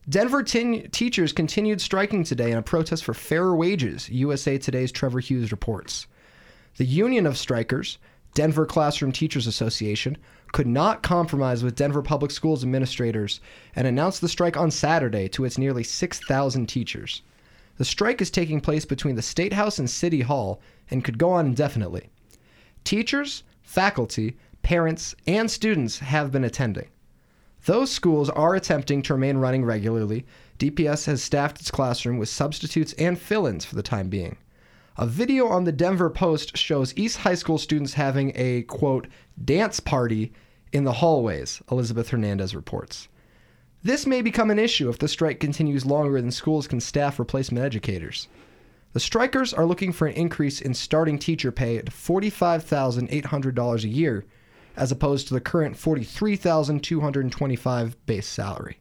Denver 0.09 0.43
tin- 0.43 0.89
teachers 0.91 1.33
continued 1.33 1.81
striking 1.81 2.25
today 2.25 2.51
in 2.51 2.59
a 2.59 2.63
protest 2.63 3.05
for 3.05 3.13
fairer 3.13 3.55
wages, 3.55 4.09
USA 4.09 4.57
Today's 4.57 4.93
Trevor 4.93 5.21
Hughes 5.21 5.51
reports. 5.51 6.07
The 6.77 6.87
Union 6.87 7.27
of 7.27 7.37
Strikers, 7.37 7.99
Denver 8.35 8.65
Classroom 8.65 9.13
Teachers 9.13 9.47
Association, 9.47 10.17
could 10.53 10.67
not 10.67 11.03
compromise 11.03 11.63
with 11.63 11.77
Denver 11.77 12.03
Public 12.03 12.31
Schools 12.31 12.63
administrators 12.63 13.41
and 13.77 13.87
announced 13.87 14.21
the 14.21 14.29
strike 14.29 14.57
on 14.57 14.71
Saturday 14.71 15.29
to 15.29 15.45
its 15.45 15.59
nearly 15.59 15.83
6,000 15.83 16.67
teachers. 16.67 17.23
The 17.77 17.85
strike 17.85 18.21
is 18.21 18.31
taking 18.31 18.61
place 18.61 18.85
between 18.85 19.15
the 19.15 19.23
State 19.23 19.53
House 19.53 19.79
and 19.79 19.89
City 19.89 20.23
Hall 20.23 20.61
and 20.91 21.05
could 21.05 21.19
go 21.19 21.31
on 21.31 21.47
indefinitely. 21.47 22.11
Teachers, 22.85 23.45
faculty, 23.63 24.37
parents, 24.63 25.15
and 25.27 25.51
students 25.51 26.01
have 26.01 26.33
been 26.33 26.45
attending. 26.45 26.89
Those 27.67 27.91
schools 27.91 28.31
are 28.31 28.55
attempting 28.55 29.03
to 29.03 29.15
remain 29.15 29.39
running 29.39 29.65
regularly. 29.65 30.27
DPS 30.59 31.07
has 31.07 31.23
staffed 31.23 31.61
its 31.61 31.71
classroom 31.71 32.19
with 32.19 32.29
substitutes 32.29 32.95
and 32.95 33.19
fill 33.19 33.47
ins 33.47 33.65
for 33.65 33.77
the 33.77 33.83
time 33.83 34.09
being. 34.09 34.37
A 35.01 35.07
video 35.07 35.47
on 35.47 35.63
the 35.63 35.71
Denver 35.71 36.11
Post 36.11 36.57
shows 36.57 36.93
East 36.97 37.19
High 37.19 37.37
School 37.37 37.57
students 37.57 37.95
having 37.95 38.33
a, 38.35 38.63
quote, 38.63 39.07
dance 39.45 39.79
party 39.79 40.33
in 40.73 40.83
the 40.83 40.95
hallways, 40.95 41.63
Elizabeth 41.71 42.09
Hernandez 42.09 42.53
reports. 42.53 43.07
This 43.85 44.09
may 44.09 44.23
become 44.23 44.51
an 44.51 44.59
issue 44.59 44.89
if 44.89 44.99
the 44.99 45.07
strike 45.07 45.39
continues 45.39 45.87
longer 45.87 46.21
than 46.21 46.33
schools 46.33 46.67
can 46.67 46.81
staff 46.81 47.21
replacement 47.21 47.65
educators. 47.65 48.27
The 48.93 48.99
strikers 48.99 49.55
are 49.55 49.67
looking 49.67 49.93
for 49.93 50.09
an 50.09 50.15
increase 50.15 50.61
in 50.61 50.75
starting 50.75 51.21
teacher 51.21 51.53
pay 51.53 51.81
to 51.81 51.93
$45,800 51.93 53.85
a 53.85 53.89
year, 53.89 54.25
as 54.77 54.91
opposed 54.91 55.29
to 55.29 55.35
the 55.35 55.41
current 55.41 55.77
$43,225 55.77 57.95
base 58.05 58.27
salary. 58.27 58.81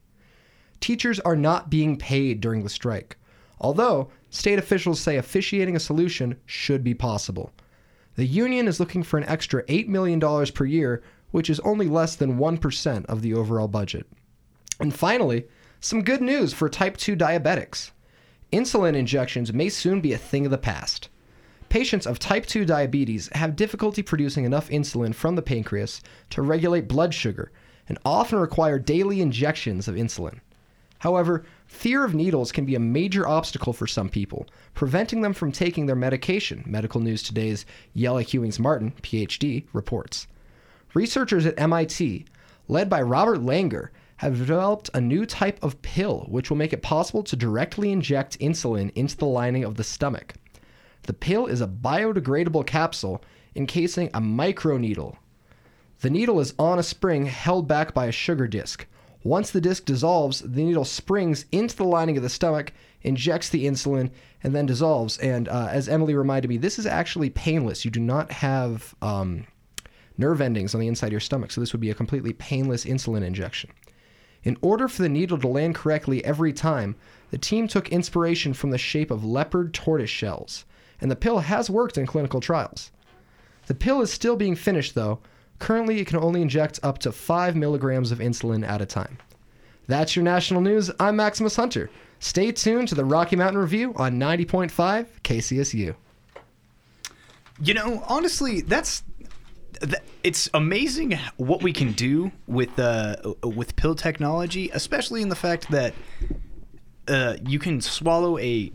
Teachers 0.80 1.20
are 1.20 1.36
not 1.36 1.70
being 1.70 1.96
paid 1.96 2.42
during 2.42 2.64
the 2.64 2.70
strike, 2.70 3.18
although 3.60 4.10
state 4.30 4.60
officials 4.60 5.00
say 5.00 5.18
officiating 5.18 5.76
a 5.76 5.80
solution 5.80 6.38
should 6.46 6.84
be 6.84 6.94
possible. 6.94 7.52
The 8.16 8.26
union 8.26 8.68
is 8.68 8.80
looking 8.80 9.04
for 9.04 9.18
an 9.18 9.26
extra 9.26 9.64
$8 9.64 9.88
million 9.88 10.20
per 10.20 10.66
year, 10.66 11.04
which 11.32 11.50
is 11.50 11.60
only 11.62 11.88
less 11.88 12.16
than 12.16 12.40
1% 12.40 13.06
of 13.06 13.22
the 13.22 13.34
overall 13.34 13.68
budget. 13.68 14.08
And 14.80 14.94
finally, 14.94 15.48
some 15.80 16.04
good 16.04 16.22
news 16.22 16.54
for 16.54 16.70
type 16.70 16.98
2 16.98 17.16
diabetics. 17.16 17.92
Insulin 18.52 18.96
injections 18.96 19.54
may 19.54 19.70
soon 19.70 20.02
be 20.02 20.14
a 20.14 20.18
thing 20.18 20.46
of 20.46 20.52
the 20.52 20.58
past. 20.58 21.10
Patients 21.70 22.08
of 22.08 22.18
type 22.18 22.46
2 22.46 22.66
diabetes 22.66 23.30
have 23.34 23.56
difficulty 23.56 24.02
producing 24.02 24.46
enough 24.46 24.70
insulin 24.70 25.14
from 25.14 25.36
the 25.36 25.42
pancreas 25.42 26.02
to 26.30 26.42
regulate 26.42 26.88
blood 26.88 27.14
sugar 27.14 27.52
and 27.90 27.98
often 28.06 28.40
require 28.40 28.80
daily 28.80 29.22
injections 29.22 29.88
of 29.88 29.96
insulin. 29.96 30.40
However, 31.00 31.46
fear 31.78 32.04
of 32.04 32.16
needles 32.16 32.52
can 32.52 32.66
be 32.66 32.74
a 32.74 32.80
major 32.80 33.28
obstacle 33.28 33.72
for 33.72 33.86
some 33.86 34.10
people, 34.10 34.48
preventing 34.74 35.22
them 35.22 35.34
from 35.34 35.52
taking 35.52 35.86
their 35.86 35.96
medication, 35.96 36.64
Medical 36.66 37.00
News 37.00 37.22
Today's 37.22 37.68
Yella 37.94 38.24
Hewings 38.24 38.58
Martin, 38.60 38.94
PhD, 39.04 39.66
reports. 39.74 40.26
Researchers 40.96 41.46
at 41.46 41.60
MIT, 41.60 42.26
led 42.68 42.90
by 42.90 43.00
Robert 43.04 43.42
Langer, 43.42 43.90
have 44.18 44.40
developed 44.40 44.90
a 44.96 45.00
new 45.00 45.24
type 45.24 45.64
of 45.64 45.80
pill 45.84 46.26
which 46.30 46.50
will 46.50 46.58
make 46.58 46.74
it 46.74 46.82
possible 46.82 47.22
to 47.22 47.36
directly 47.36 47.92
inject 47.92 48.40
insulin 48.40 48.92
into 48.96 49.16
the 49.16 49.26
lining 49.28 49.64
of 49.64 49.76
the 49.76 49.84
stomach. 49.84 50.34
The 51.04 51.14
pill 51.14 51.46
is 51.46 51.62
a 51.62 51.68
biodegradable 51.68 52.66
capsule 52.66 53.24
encasing 53.56 54.08
a 54.16 54.20
microneedle. 54.20 55.16
The 56.02 56.10
needle 56.10 56.40
is 56.40 56.56
on 56.58 56.80
a 56.80 56.84
spring 56.84 57.28
held 57.28 57.68
back 57.68 57.94
by 57.94 58.08
a 58.08 58.12
sugar 58.12 58.48
disc. 58.48 58.88
Once 59.28 59.52
the 59.52 59.60
disc 59.60 59.84
dissolves, 59.84 60.40
the 60.40 60.64
needle 60.64 60.86
springs 60.86 61.46
into 61.52 61.76
the 61.76 61.84
lining 61.84 62.16
of 62.16 62.24
the 62.24 62.30
stomach, 62.30 62.72
injects 63.02 63.50
the 63.50 63.66
insulin, 63.66 64.10
and 64.42 64.56
then 64.56 64.66
dissolves. 64.66 65.18
And 65.18 65.50
uh, 65.50 65.68
as 65.70 65.90
Emily 65.90 66.16
reminded 66.16 66.48
me, 66.48 66.56
this 66.56 66.80
is 66.80 66.86
actually 66.86 67.30
painless. 67.30 67.84
You 67.84 67.92
do 67.92 68.00
not 68.00 68.32
have 68.32 68.96
um, 69.02 69.46
nerve 70.18 70.40
endings 70.40 70.74
on 70.74 70.80
the 70.80 70.88
inside 70.88 71.08
of 71.08 71.12
your 71.12 71.20
stomach, 71.20 71.52
so 71.52 71.60
this 71.60 71.74
would 71.74 71.82
be 71.82 71.90
a 71.90 71.94
completely 71.94 72.32
painless 72.32 72.86
insulin 72.86 73.22
injection. 73.22 73.70
In 74.44 74.56
order 74.62 74.88
for 74.88 75.02
the 75.02 75.10
needle 75.10 75.38
to 75.40 75.48
land 75.50 75.76
correctly 75.76 76.24
every 76.24 76.54
time, 76.54 76.96
the 77.30 77.38
team 77.38 77.68
took 77.68 77.90
inspiration 77.90 78.54
from 78.54 78.70
the 78.70 78.78
shape 78.78 79.12
of 79.12 79.26
leopard 79.26 79.74
tortoise 79.74 80.10
shells, 80.10 80.64
and 81.02 81.12
the 81.12 81.18
pill 81.18 81.40
has 81.40 81.70
worked 81.70 81.98
in 81.98 82.08
clinical 82.08 82.40
trials. 82.40 82.92
The 83.66 83.76
pill 83.76 84.00
is 84.00 84.10
still 84.10 84.38
being 84.38 84.56
finished, 84.56 84.96
though. 84.96 85.20
Currently, 85.60 86.00
it 86.00 86.08
can 86.08 86.18
only 86.18 86.42
inject 86.42 86.80
up 86.84 87.00
to 87.00 87.12
5 87.12 87.56
milligrams 87.56 88.12
of 88.12 88.20
insulin 88.20 88.68
at 88.68 88.82
a 88.82 88.86
time. 88.86 89.18
That's 89.88 90.16
your 90.16 90.24
national 90.24 90.62
news. 90.62 90.92
I'm 91.00 91.16
Maximus 91.16 91.56
Hunter. 91.56 91.90
Stay 92.20 92.52
tuned 92.52 92.90
to 92.90 92.96
the 92.96 93.06
Rocky 93.06 93.36
Mountain 93.36 93.60
Review 93.60 93.94
on 93.96 94.20
90.5 94.20 95.08
KCSU. 95.24 95.96
You 97.62 97.74
know, 97.74 98.04
honestly, 98.08 98.62
that's 98.62 99.04
it's 100.24 100.50
amazing 100.54 101.18
what 101.38 101.62
we 101.62 101.72
can 101.72 101.92
do 101.94 102.32
with 102.48 102.78
uh, 102.80 103.16
with 103.44 103.76
pill 103.76 103.96
technology, 103.96 104.70
especially 104.74 105.22
in 105.22 105.30
the 105.30 105.36
fact 105.36 105.70
that 105.72 105.94
uh, 107.08 107.38
you 107.46 107.60
can 107.60 107.82
swallow 107.82 108.38
a 108.38 108.72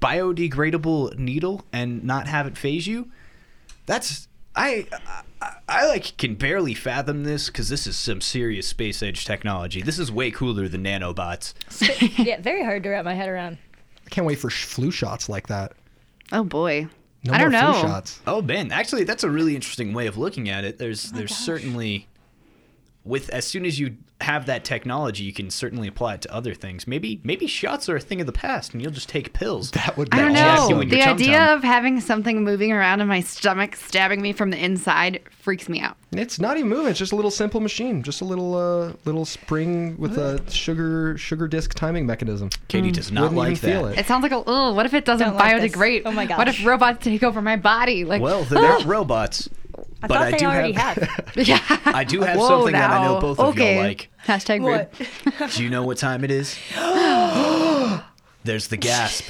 biodegradable 0.00 1.18
needle 1.18 1.64
and 1.72 2.04
not 2.04 2.28
have 2.28 2.46
it 2.46 2.56
phase 2.56 2.86
you. 2.86 3.10
That's 3.86 4.28
I 4.54 4.86
I, 5.68 5.82
I 5.82 5.86
like 5.86 6.16
can 6.16 6.34
barely 6.34 6.74
fathom 6.74 7.24
this 7.24 7.46
because 7.46 7.68
this 7.68 7.86
is 7.86 7.96
some 7.96 8.20
serious 8.20 8.66
space 8.66 9.02
age 9.02 9.24
technology. 9.24 9.82
This 9.82 9.98
is 9.98 10.10
way 10.10 10.30
cooler 10.30 10.68
than 10.68 10.84
nanobots. 10.84 11.54
yeah, 12.26 12.40
very 12.40 12.64
hard 12.64 12.82
to 12.84 12.88
wrap 12.90 13.04
my 13.04 13.14
head 13.14 13.28
around. 13.28 13.58
I 14.06 14.10
can't 14.10 14.26
wait 14.26 14.38
for 14.38 14.50
sh- 14.50 14.64
flu 14.64 14.90
shots 14.90 15.28
like 15.28 15.48
that. 15.48 15.72
Oh 16.32 16.44
boy. 16.44 16.88
No 17.24 17.32
I 17.32 17.38
more 17.40 17.50
don't 17.50 17.60
flu 17.60 17.72
know. 17.82 17.88
shots. 17.88 18.20
Oh 18.26 18.42
man, 18.42 18.72
actually, 18.72 19.04
that's 19.04 19.24
a 19.24 19.30
really 19.30 19.54
interesting 19.54 19.92
way 19.92 20.06
of 20.06 20.16
looking 20.16 20.48
at 20.48 20.64
it. 20.64 20.78
There's 20.78 21.12
oh 21.12 21.16
there's 21.16 21.34
certainly 21.36 22.07
with 23.04 23.30
as 23.30 23.46
soon 23.46 23.64
as 23.64 23.78
you 23.78 23.96
have 24.20 24.46
that 24.46 24.64
technology, 24.64 25.22
you 25.22 25.32
can 25.32 25.48
certainly 25.48 25.86
apply 25.86 26.14
it 26.14 26.22
to 26.22 26.34
other 26.34 26.52
things. 26.52 26.86
Maybe 26.88 27.20
maybe 27.22 27.46
shots 27.46 27.88
are 27.88 27.96
a 27.96 28.00
thing 28.00 28.20
of 28.20 28.26
the 28.26 28.32
past, 28.32 28.72
and 28.74 28.82
you'll 28.82 28.90
just 28.90 29.08
take 29.08 29.32
pills. 29.32 29.70
That 29.70 29.96
would 29.96 30.10
be 30.10 30.18
I 30.18 30.22
don't 30.22 30.34
jack 30.34 30.58
know. 30.58 30.80
in 30.80 30.88
your 30.88 30.90
The 30.90 30.96
tum-tum. 30.98 31.14
idea 31.14 31.54
of 31.54 31.62
having 31.62 32.00
something 32.00 32.42
moving 32.44 32.72
around 32.72 33.00
in 33.00 33.06
my 33.06 33.20
stomach, 33.20 33.76
stabbing 33.76 34.20
me 34.20 34.32
from 34.32 34.50
the 34.50 34.62
inside, 34.62 35.20
freaks 35.30 35.68
me 35.68 35.80
out. 35.80 35.96
It's 36.12 36.40
not 36.40 36.56
even 36.56 36.68
moving. 36.68 36.88
It's 36.88 36.98
just 36.98 37.12
a 37.12 37.16
little 37.16 37.30
simple 37.30 37.60
machine, 37.60 38.02
just 38.02 38.20
a 38.20 38.24
little 38.24 38.54
uh, 38.56 38.92
little 39.04 39.24
spring 39.24 39.96
with 39.98 40.18
a 40.18 40.42
sugar 40.50 41.16
sugar 41.16 41.46
disc 41.46 41.74
timing 41.74 42.04
mechanism. 42.04 42.50
Katie 42.66 42.90
does 42.90 43.12
not 43.12 43.22
Wouldn't 43.22 43.38
like 43.38 43.50
even 43.52 43.70
feel 43.70 43.84
that. 43.84 43.92
it. 43.92 44.00
It 44.00 44.06
sounds 44.06 44.22
like 44.24 44.32
a. 44.32 44.42
Oh, 44.46 44.74
what 44.74 44.84
if 44.84 44.92
it 44.94 45.04
doesn't 45.04 45.24
Don't 45.28 45.36
like 45.36 45.60
this. 45.62 45.72
biodegrade? 45.72 46.02
Oh 46.04 46.10
my 46.12 46.26
god! 46.26 46.38
What 46.38 46.48
if 46.48 46.66
robots 46.66 47.04
take 47.04 47.22
over 47.22 47.40
my 47.40 47.56
body? 47.56 48.04
Like, 48.04 48.20
Well, 48.20 48.42
they're 48.44 48.60
not 48.60 48.84
robots. 48.84 49.48
I 50.02 50.06
but 50.06 50.14
thought 50.14 50.22
I 50.26 50.30
they 50.30 50.36
do 50.38 50.46
already 50.46 50.72
have, 50.72 51.32
yeah. 51.34 51.58
I 51.86 52.04
do 52.04 52.20
have 52.20 52.38
Whoa, 52.38 52.46
something 52.48 52.72
that 52.72 52.90
I 52.90 53.02
know 53.04 53.14
now. 53.14 53.20
both 53.20 53.40
of 53.40 53.48
okay. 53.48 53.74
y'all 53.76 53.84
like. 53.84 54.10
Hashtag 54.24 54.60
What? 54.62 54.92
rude. 54.98 55.50
Do 55.56 55.62
you 55.64 55.70
know 55.70 55.82
what 55.84 55.98
time 55.98 56.22
it 56.22 56.30
is? 56.30 56.56
There's 58.44 58.68
the 58.68 58.76
gasp. 58.76 59.24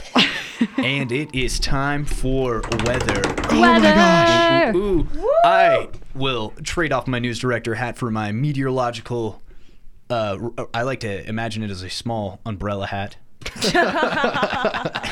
and 0.77 1.11
it 1.11 1.35
is 1.35 1.59
time 1.59 2.05
for 2.05 2.61
weather. 2.85 3.23
Weather. 3.51 4.73
Ooh, 4.77 5.09
I 5.45 5.89
will 6.15 6.51
trade 6.63 6.93
off 6.93 7.07
my 7.07 7.19
news 7.19 7.39
director 7.39 7.77
hat 7.77 7.97
for 7.97 8.11
my 8.11 8.33
meteorological. 8.33 9.41
Uh, 10.11 10.51
I 10.75 10.83
like 10.83 11.01
to 11.01 11.27
imagine 11.29 11.63
it 11.63 11.71
as 11.71 11.83
a 11.83 11.91
small 11.91 12.41
umbrella 12.45 12.87
hat. 12.87 13.17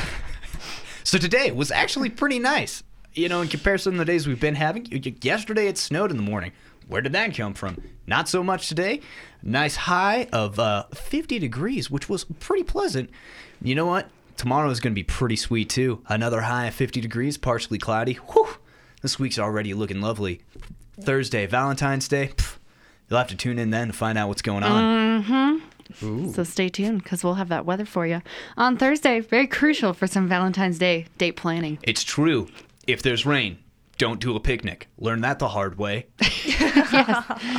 so 1.04 1.16
today 1.18 1.50
was 1.50 1.70
actually 1.70 2.10
pretty 2.10 2.38
nice. 2.38 2.82
You 3.16 3.30
know, 3.30 3.40
in 3.40 3.48
comparison 3.48 3.92
to 3.92 3.98
the 3.98 4.04
days 4.04 4.26
we've 4.26 4.38
been 4.38 4.56
having. 4.56 4.86
Yesterday 5.22 5.68
it 5.68 5.78
snowed 5.78 6.10
in 6.10 6.18
the 6.18 6.22
morning. 6.22 6.52
Where 6.86 7.00
did 7.00 7.12
that 7.14 7.34
come 7.34 7.54
from? 7.54 7.82
Not 8.06 8.28
so 8.28 8.44
much 8.44 8.68
today. 8.68 9.00
Nice 9.42 9.74
high 9.74 10.28
of 10.34 10.58
uh, 10.58 10.84
50 10.92 11.38
degrees, 11.38 11.90
which 11.90 12.10
was 12.10 12.24
pretty 12.24 12.62
pleasant. 12.62 13.08
You 13.62 13.74
know 13.74 13.86
what? 13.86 14.10
Tomorrow 14.36 14.68
is 14.68 14.80
going 14.80 14.92
to 14.92 14.94
be 14.94 15.02
pretty 15.02 15.36
sweet 15.36 15.70
too. 15.70 16.02
Another 16.08 16.42
high 16.42 16.66
of 16.66 16.74
50 16.74 17.00
degrees, 17.00 17.38
partially 17.38 17.78
cloudy. 17.78 18.14
Whew. 18.14 18.48
This 19.00 19.18
week's 19.18 19.38
already 19.38 19.72
looking 19.72 20.02
lovely. 20.02 20.42
Thursday, 21.00 21.46
Valentine's 21.46 22.08
Day. 22.08 22.32
Pff, 22.36 22.58
you'll 23.08 23.18
have 23.18 23.28
to 23.28 23.36
tune 23.36 23.58
in 23.58 23.70
then 23.70 23.86
to 23.86 23.92
find 23.94 24.18
out 24.18 24.28
what's 24.28 24.42
going 24.42 24.62
on. 24.62 25.22
Mm-hmm. 25.24 26.32
So 26.32 26.44
stay 26.44 26.68
tuned 26.68 27.02
because 27.02 27.24
we'll 27.24 27.34
have 27.34 27.48
that 27.48 27.64
weather 27.64 27.86
for 27.86 28.06
you 28.06 28.20
on 28.58 28.76
Thursday. 28.76 29.20
Very 29.20 29.46
crucial 29.46 29.94
for 29.94 30.06
some 30.06 30.28
Valentine's 30.28 30.78
Day 30.78 31.06
date 31.16 31.36
planning. 31.36 31.78
It's 31.82 32.04
true. 32.04 32.48
If 32.86 33.02
there's 33.02 33.26
rain, 33.26 33.58
don't 33.98 34.20
do 34.20 34.36
a 34.36 34.40
picnic. 34.40 34.88
Learn 34.98 35.22
that 35.22 35.38
the 35.38 35.48
hard 35.48 35.78
way. 35.78 36.06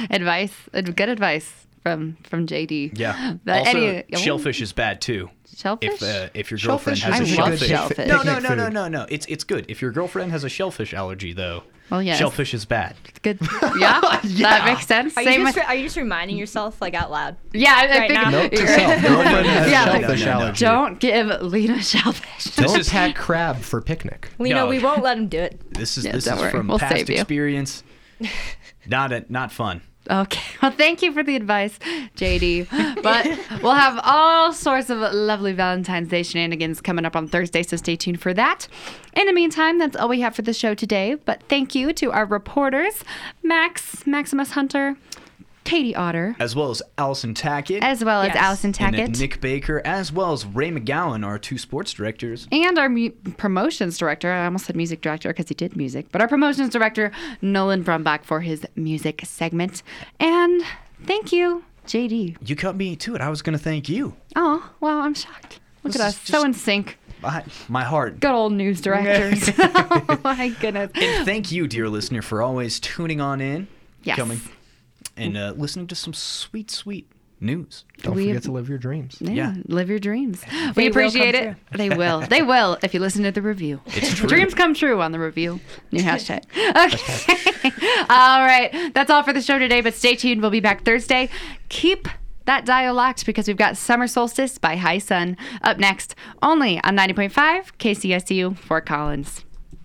advice, 0.10 0.54
uh, 0.74 0.82
good 0.82 1.10
advice 1.10 1.68
from 1.84 2.18
from 2.24 2.48
JD. 2.48 2.98
Yeah. 2.98 3.36
But 3.44 3.60
also, 3.60 3.78
any- 3.80 4.04
shellfish 4.18 4.62
is 4.62 4.74
bad 4.74 5.02
too. 5.02 5.30
Shellfish? 5.58 5.90
If 5.90 6.04
uh, 6.04 6.30
if 6.36 6.52
your 6.52 6.60
Shellfish 6.60 7.02
has 7.02 7.20
is 7.20 7.30
a 7.32 7.34
a 7.34 7.36
shellfish. 7.36 7.68
shellfish. 7.68 8.08
No, 8.08 8.22
no, 8.22 8.38
no, 8.40 8.54
no, 8.54 8.70
no, 8.70 8.88
no. 8.88 9.06
It's 9.10 9.26
it's 9.26 9.44
good. 9.44 9.66
If 9.70 9.82
your 9.82 9.92
girlfriend 9.92 10.32
has 10.32 10.44
a 10.44 10.50
shellfish 10.50 10.94
allergy 10.94 11.34
though. 11.34 11.64
Well, 11.90 12.04
yes. 12.04 12.18
Shellfish 12.20 12.54
is 12.54 12.66
bad. 12.66 12.96
Good. 13.22 13.40
Yeah, 13.80 14.02
that 14.02 14.66
makes 14.66 14.86
sense. 14.86 15.16
Are 15.18 15.24
Same 15.24 15.40
you, 15.40 15.46
just, 15.46 15.56
with 15.56 15.64
re- 15.66 15.74
are 15.74 15.76
you 15.76 15.84
just 15.86 15.96
reminding 15.96 16.36
yourself 16.38 16.82
like 16.82 16.94
out 16.94 17.10
loud? 17.10 17.38
yeah. 17.54 17.74
I, 17.76 17.86
I 17.86 17.88
right 18.00 18.00
think 18.10 18.14
now? 18.22 18.30
Note 18.30 18.52
to 18.52 18.68
self: 18.68 19.02
girlfriend 19.02 19.48
has 19.48 19.72
Yeah. 19.72 19.86
shellfish 19.86 20.20
No, 20.20 20.26
no, 20.26 20.38
no. 20.40 20.44
allergy. 20.46 20.66
don't 20.66 21.00
give 21.00 21.28
Lena 21.42 21.82
shellfish. 21.82 22.44
This 22.44 22.56
Don't 22.56 22.80
is- 22.80 22.90
pack 22.90 23.16
crab 23.16 23.58
for 23.62 23.82
picnic. 23.82 24.30
We 24.38 24.50
No. 24.50 24.56
know 24.58 24.68
we 24.68 24.80
won't 24.80 25.02
let 25.02 25.18
him 25.18 25.28
do 25.28 25.40
it. 25.40 25.60
This 25.74 25.98
is 25.98 26.06
Yeah, 26.06 26.12
this 26.12 26.28
is 26.28 26.34
worry. 26.40 26.52
from 26.52 26.68
We'll 26.68 26.78
past 26.80 27.10
experience. 27.10 27.84
not 28.86 29.12
a, 29.12 29.26
not 29.30 29.52
fun. 29.52 29.82
Okay. 30.10 30.42
Well, 30.62 30.72
thank 30.72 31.04
you 31.04 31.14
for 31.14 31.22
the 31.22 31.36
advice, 31.36 31.78
JD. 32.16 33.04
But 33.04 33.26
we'll 33.62 33.76
have 33.76 34.00
all 34.04 34.52
sorts 34.52 34.90
of 34.90 34.98
lovely 34.98 35.54
Valentine's 35.54 36.10
Day 36.10 36.24
shenanigans 36.24 36.82
coming 36.82 37.06
up 37.06 37.16
on 37.16 37.28
Thursday, 37.28 37.62
so 37.62 37.78
stay 37.78 37.96
tuned 37.96 38.20
for 38.20 38.34
that. 38.34 38.68
In 39.14 39.28
the 39.28 39.34
meantime, 39.34 39.78
that's 39.78 39.96
all 39.96 40.10
we 40.10 40.22
have 40.22 40.36
for 40.36 40.42
the 40.42 40.54
show 40.54 40.74
today. 40.74 41.14
But 41.14 41.44
thank 41.44 41.76
you 41.76 41.94
to 41.94 42.12
our 42.12 42.26
reporters, 42.26 43.04
Max, 43.44 44.06
Maximus 44.08 44.52
Hunter, 44.52 44.98
Katie 45.68 45.96
Otter, 45.96 46.36
As 46.40 46.56
well 46.56 46.70
as 46.72 46.82
Allison 46.98 47.34
Tackett. 47.34 47.82
as 47.82 48.04
well 48.04 48.22
as 48.22 48.28
Yes. 48.30 48.38
Allison 48.38 48.74
and 48.80 48.96
Tackett. 48.96 49.20
Nick 49.20 49.42
Baker, 49.42 49.82
as 49.84 50.12
well 50.14 50.32
as 50.32 50.46
Ray 50.46 50.72
McGowan, 50.72 51.26
our 51.26 51.38
two 51.38 51.58
sports 51.58 51.92
directors. 51.94 52.48
and 52.52 52.78
our 52.80 52.88
mu- 52.88 53.10
promotions 53.38 53.98
director, 53.98 54.32
I 54.32 54.46
almost 54.46 54.66
said 54.68 54.76
music 54.78 55.02
director 55.02 55.30
because 55.30 55.50
he 55.50 55.56
did 55.56 55.76
music, 55.76 56.08
but 56.12 56.22
our 56.22 56.28
promotions 56.28 56.70
director, 56.70 57.12
Nolan 57.42 57.84
Brumbach, 57.84 58.24
for 58.24 58.40
his 58.42 58.66
music 58.76 59.22
segment. 59.26 59.84
And 60.20 60.62
thank 61.06 61.32
you, 61.34 61.64
JD. 61.86 62.38
You 62.46 62.56
cut 62.56 62.76
me 62.76 62.96
to 62.96 63.16
it. 63.16 63.22
I 63.22 63.30
was 63.30 63.42
going 63.42 63.58
to 63.58 63.64
thank 63.64 63.90
you. 63.90 64.14
Oh, 64.36 64.70
wow, 64.80 65.02
I'm 65.02 65.14
shocked. 65.14 65.60
Look 65.84 65.94
This 65.94 66.02
at 66.02 66.08
is 66.10 66.14
us, 66.16 66.22
so 66.22 66.44
in 66.46 66.54
sync. 66.54 66.98
I, 67.24 67.44
my 67.68 67.84
heart. 67.84 68.20
Good 68.20 68.32
old 68.32 68.54
news 68.54 68.80
directors. 68.88 69.50
oh 69.58 70.20
my 70.24 70.50
goodness. 70.62 70.92
And 70.96 71.26
thank 71.26 71.52
you, 71.52 71.68
dear 71.68 71.90
listener, 71.90 72.22
for 72.22 72.42
always 72.42 72.80
tuning 72.80 73.20
on 73.20 73.42
in, 73.42 73.68
Yes. 74.04 74.18
coming, 74.18 74.40
and 75.18 75.38
uh, 75.38 75.54
listening 75.58 75.88
to 75.88 75.96
some 75.96 76.14
sweet, 76.14 76.70
sweet 76.72 77.08
news. 77.40 77.86
Don't 78.02 78.16
We- 78.16 78.28
forget 78.28 78.44
to 78.44 78.52
live 78.52 78.68
your 78.70 78.78
dreams. 78.80 79.18
Yeah, 79.20 79.32
Yeah. 79.32 79.54
live 79.68 79.90
your 79.90 80.00
dreams. 80.00 80.42
They 80.74 80.84
we 80.84 80.88
appreciate 80.88 81.36
come 81.36 81.50
it. 81.50 81.58
They 81.78 81.90
will. 81.90 82.22
They 82.22 82.42
will 82.42 82.78
if 82.82 82.94
you 82.94 83.00
listen 83.00 83.24
to 83.24 83.32
the 83.32 83.42
review. 83.44 83.80
It's 83.88 84.14
true. 84.16 84.28
Dreams 84.28 84.54
come 84.56 84.74
true 84.74 85.02
on 85.02 85.12
the 85.12 85.20
review. 85.20 85.60
New 85.92 86.02
hashtag. 86.04 86.44
Okay. 86.76 87.70
all 88.10 88.42
right. 88.44 88.92
That's 88.94 89.10
all 89.12 89.22
for 89.24 89.34
the 89.34 89.42
show 89.42 89.60
today, 89.60 89.82
but 89.82 89.94
stay 89.94 90.16
tuned. 90.16 90.42
We'll 90.42 90.50
be 90.52 90.60
back 90.62 90.84
Thursday. 90.84 91.30
Keep 91.70 92.08
that 92.46 92.66
dial 92.66 92.94
locked 92.96 93.26
because 93.26 93.48
we've 93.48 93.58
got 93.58 93.76
Summer 93.78 94.08
Solstice 94.08 94.58
by 94.58 94.78
High 94.78 95.00
Sun 95.00 95.36
up 95.62 95.78
next, 95.78 96.16
only 96.42 96.82
on 96.84 96.96
90.5 96.96 97.32
KCSU 97.78 98.58
Fort 98.58 98.86
Collins. 98.86 99.44